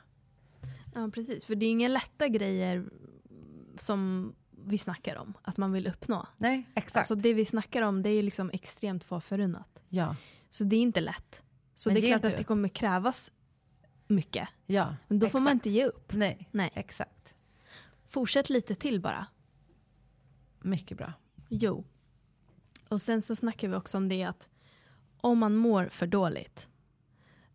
[1.01, 1.45] Ja, precis.
[1.45, 2.85] För det är inga lätta grejer
[3.75, 4.33] som
[4.65, 6.27] vi snackar om, att man vill uppnå.
[6.37, 6.97] Nej, exakt.
[6.97, 9.79] Alltså det vi snackar om det är liksom extremt få förunnat.
[9.89, 10.15] ja,
[10.49, 11.43] Så det är inte lätt.
[11.75, 13.31] Så Men det är klart att det kommer krävas
[14.07, 14.49] mycket.
[14.65, 14.95] ja.
[15.07, 15.65] Men då får man exakt.
[15.65, 16.13] inte ge upp.
[16.13, 16.71] Nej, Nej.
[16.73, 17.35] exakt.
[18.07, 19.27] Fortsätt lite till bara.
[20.59, 21.13] Mycket bra.
[21.49, 21.85] Jo.
[22.89, 24.47] Och sen så snackar vi också om det att
[25.21, 26.67] om man mår för dåligt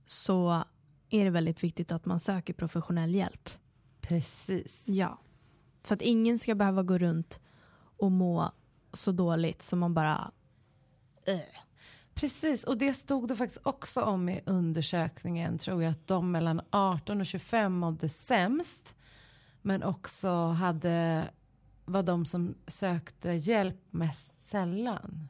[0.06, 0.64] så
[1.12, 3.50] är det väldigt viktigt att man söker professionell hjälp.
[4.00, 4.88] Precis.
[4.88, 5.18] Ja.
[5.82, 7.40] För att ingen ska behöva gå runt
[7.96, 8.52] och må
[8.92, 10.30] så dåligt som man bara...
[11.24, 11.38] Äh.
[12.14, 16.60] Precis, och det stod det faktiskt också om i undersökningen tror jag att de mellan
[16.70, 18.94] 18 och 25 mådde sämst.
[19.62, 21.24] Men också hade,
[21.84, 25.28] var de som sökte hjälp mest sällan.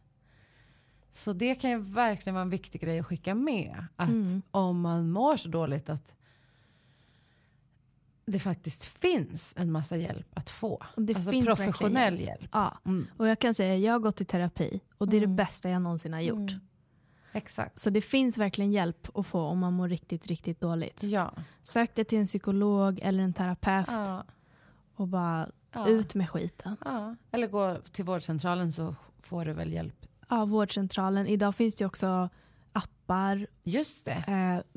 [1.12, 3.86] Så det kan ju verkligen vara en viktig grej att skicka med.
[3.96, 4.42] Att Mm.
[4.50, 6.16] om man mår så dåligt att
[8.24, 10.82] det faktiskt finns en massa hjälp att få.
[10.96, 12.50] Det alltså finns professionell verkligen hjälp.
[12.52, 12.78] Ja.
[12.86, 13.06] Mm.
[13.16, 15.30] Och jag kan säga jag har gått i terapi och det är Mm.
[15.36, 16.50] det bästa jag någonsin har gjort.
[16.50, 16.60] Mm.
[17.32, 17.78] Exakt.
[17.78, 21.02] Så det finns verkligen hjälp att få om man mår riktigt, riktigt dåligt.
[21.02, 21.32] Ja.
[21.62, 24.24] Sök dig till en psykolog eller en terapeut ja.
[24.94, 25.88] och bara ja.
[25.88, 26.76] ut med skiten.
[26.84, 27.16] ja.
[27.30, 30.06] Eller gå till vårdcentralen så får du väl hjälp.
[30.28, 31.26] Ja, vårdcentralen.
[31.26, 32.28] Idag finns det också
[32.72, 34.24] appar, Just det.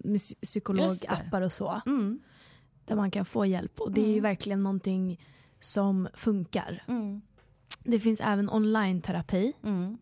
[0.06, 1.82] eh, psykologappar och så.
[1.86, 2.20] Mm.
[2.86, 3.80] Där man kan få hjälp.
[3.82, 4.24] Och det är ju Mm.
[4.24, 5.22] verkligen någonting
[5.60, 6.84] som funkar.
[6.88, 7.22] Mm.
[7.84, 9.98] Det finns även online-terapi Mm.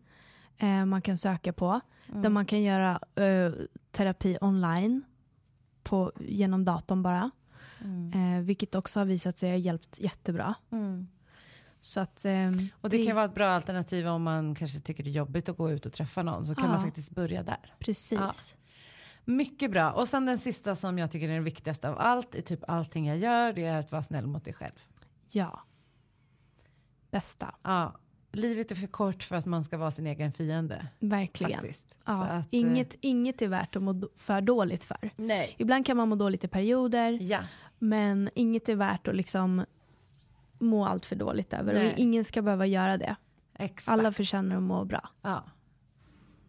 [0.58, 1.80] eh, man kan söka på.
[2.08, 2.22] Mm.
[2.22, 3.52] Där man kan göra eh,
[3.90, 5.02] terapi online
[5.82, 7.30] på, genom datorn bara.
[7.80, 8.12] Mm.
[8.38, 10.54] Eh, vilket också har visat sig ha hjälpt jättebra.
[10.70, 11.06] Mm.
[11.84, 15.10] Så att, ehm, Och det kan vara ett bra alternativ om man kanske tycker det
[15.10, 16.46] är jobbigt att gå ut och träffa någon.
[16.46, 16.70] Så kan Ja.
[16.72, 17.74] man faktiskt börja där.
[17.78, 18.12] Precis.
[18.20, 18.32] Ja.
[19.24, 19.90] Mycket bra.
[19.92, 23.06] Och sen den sista som jag tycker är den viktigaste av allt i typ allting
[23.06, 23.52] jag gör.
[23.52, 24.72] Det är att vara snäll mot dig själv.
[25.32, 25.60] Ja.
[27.10, 27.54] Bästa.
[27.62, 27.96] Ja.
[28.32, 30.86] Livet är för kort för att man ska vara sin egen fiende.
[31.00, 31.52] Verkligen.
[31.60, 31.90] Faktiskt.
[31.92, 32.22] Så Ja.
[32.24, 35.10] att, eh, inget, inget är värt att må för dåligt för.
[35.16, 35.54] Nej.
[35.58, 37.18] Ibland kan man må dåligt i perioder.
[37.22, 37.40] Ja.
[37.78, 39.64] Men inget är värt att liksom
[40.64, 41.74] må allt för dåligt över.
[41.74, 41.92] Nej.
[41.92, 43.16] Och ingen ska behöva göra det.
[43.58, 43.98] Exakt.
[43.98, 45.08] Alla förtjänar att må bra.
[45.22, 45.44] Ja.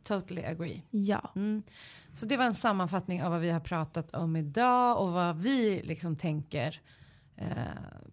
[0.03, 0.81] Totally agree.
[0.89, 1.31] Ja.
[1.35, 1.63] Mm.
[2.13, 5.81] Så det var en sammanfattning av vad vi har pratat om idag och vad vi
[5.83, 6.81] liksom tänker
[7.35, 7.47] eh,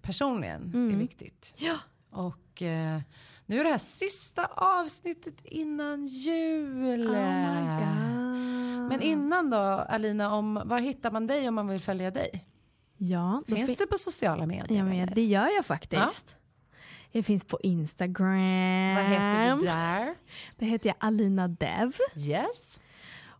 [0.02, 0.98] personligen är Mm.
[0.98, 1.54] viktigt.
[1.56, 1.76] Ja.
[2.10, 3.00] Och eh,
[3.46, 7.08] nu är det här sista avsnittet innan jul.
[7.08, 8.88] Oh my god.
[8.88, 12.46] Men innan då, Alina, om, var hittar man dig om man vill följa dig?
[13.04, 14.78] Ja, Finns fin- det på sociala medier?
[14.78, 16.36] ja men det gör jag faktiskt.
[17.10, 18.94] Jag finns på Instagram.
[18.96, 20.14] Vad heter du där?
[20.58, 21.92] Det heter jag Alina Dev.
[22.16, 22.80] Yes.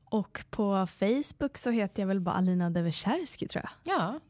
[0.05, 3.95] Och på Facebook så heter jag väl bara Alina Devecherski tror jag.
[3.97, 4.21] Ja.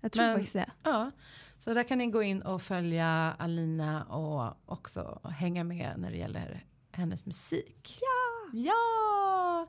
[0.00, 0.70] Jag tror Men- faktiskt det.
[0.82, 1.10] Ja,
[1.58, 6.16] så där kan ni gå in och följa Alina och också hänga med när det
[6.16, 7.98] gäller hennes musik.
[8.00, 8.58] Ja!
[8.58, 9.66] Ja!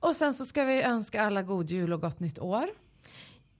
[0.00, 2.68] Och sen så ska vi önska alla god jul och gott nytt år.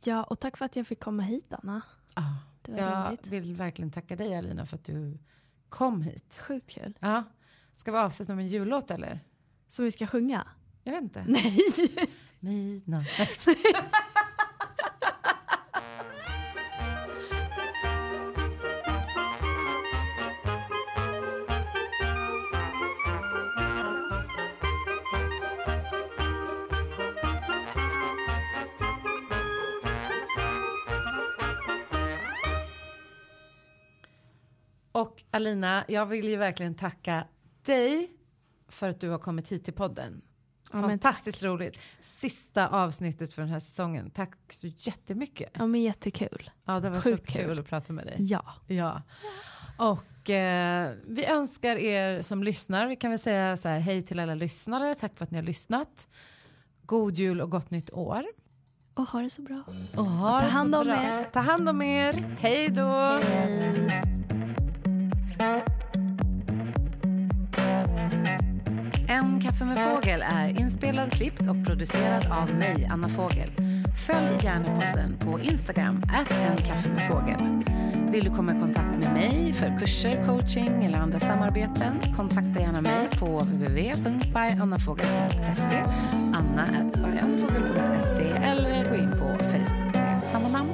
[0.04, 1.82] Ja, och tack för att jag fick komma hit Anna.
[2.68, 3.26] Var jag roligt.
[3.26, 5.18] vill verkligen tacka dig Alina för att du
[5.68, 6.42] kom hit.
[6.48, 6.98] Sjukt kul.
[7.00, 7.24] Ja.
[7.74, 9.20] Ska vi avsluta med en jullåt eller?
[9.68, 10.46] Så vi ska sjunga?
[10.84, 11.24] Jag vet inte.
[11.28, 11.58] Nej.
[12.40, 13.06] Midnatt.
[35.30, 37.24] Alina, jag vill ju verkligen tacka
[37.62, 38.10] dig
[38.68, 40.22] för att du har kommit hit till podden.
[40.72, 41.78] Ja, Fantastiskt roligt.
[42.00, 44.10] Sista avsnittet för den här säsongen.
[44.10, 45.50] Tack så jättemycket.
[45.54, 46.50] Ja men jättekul.
[46.64, 47.58] Ja, det var Sjukt kul kul.
[47.58, 48.16] att prata med dig.
[48.18, 48.44] Ja.
[48.66, 49.02] Ja.
[49.78, 54.18] Och eh, vi önskar er som lyssnar, vi kan väl säga så här, hej till
[54.20, 56.08] alla lyssnare, tack för att ni har lyssnat.
[56.82, 58.24] God jul och gott nytt år.
[58.94, 59.62] Och ha det så bra.
[59.96, 61.30] Och ha Ta hand om er.
[61.32, 62.36] Ta hand om er.
[62.40, 63.20] Hej då.
[69.42, 73.50] Kaffe med fågel är inspelad, klippt och producerad av mig, Anna Fågel.
[74.06, 76.28] Följ gärna podden på Instagram, at
[76.66, 77.64] kaffe med fågel.
[78.12, 82.00] Vill du komma i kontakt med mig för kurser, coaching eller andra samarbeten?
[82.16, 85.84] Kontakta gärna mig på www.byannafogel.se
[86.34, 90.70] anna.byannafogel.se eller gå in på Facebook med samma namn.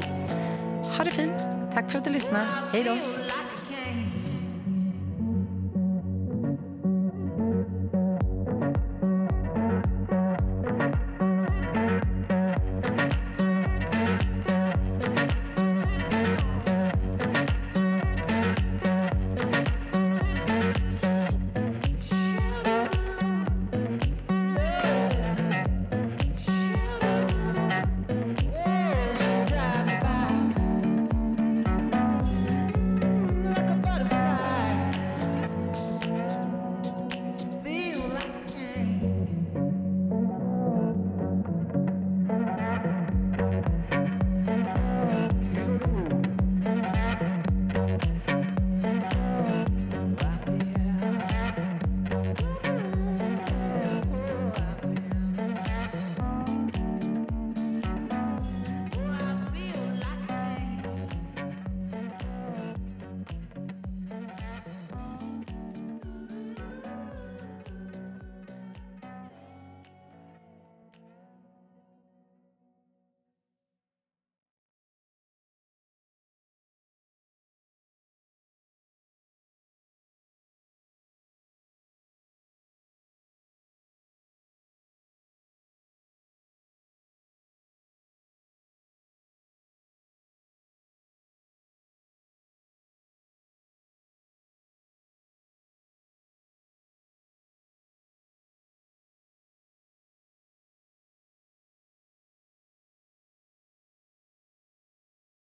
[0.98, 1.42] Ha det fint.
[1.72, 2.46] Tack för att du lyssnade.
[2.72, 2.96] Hej då.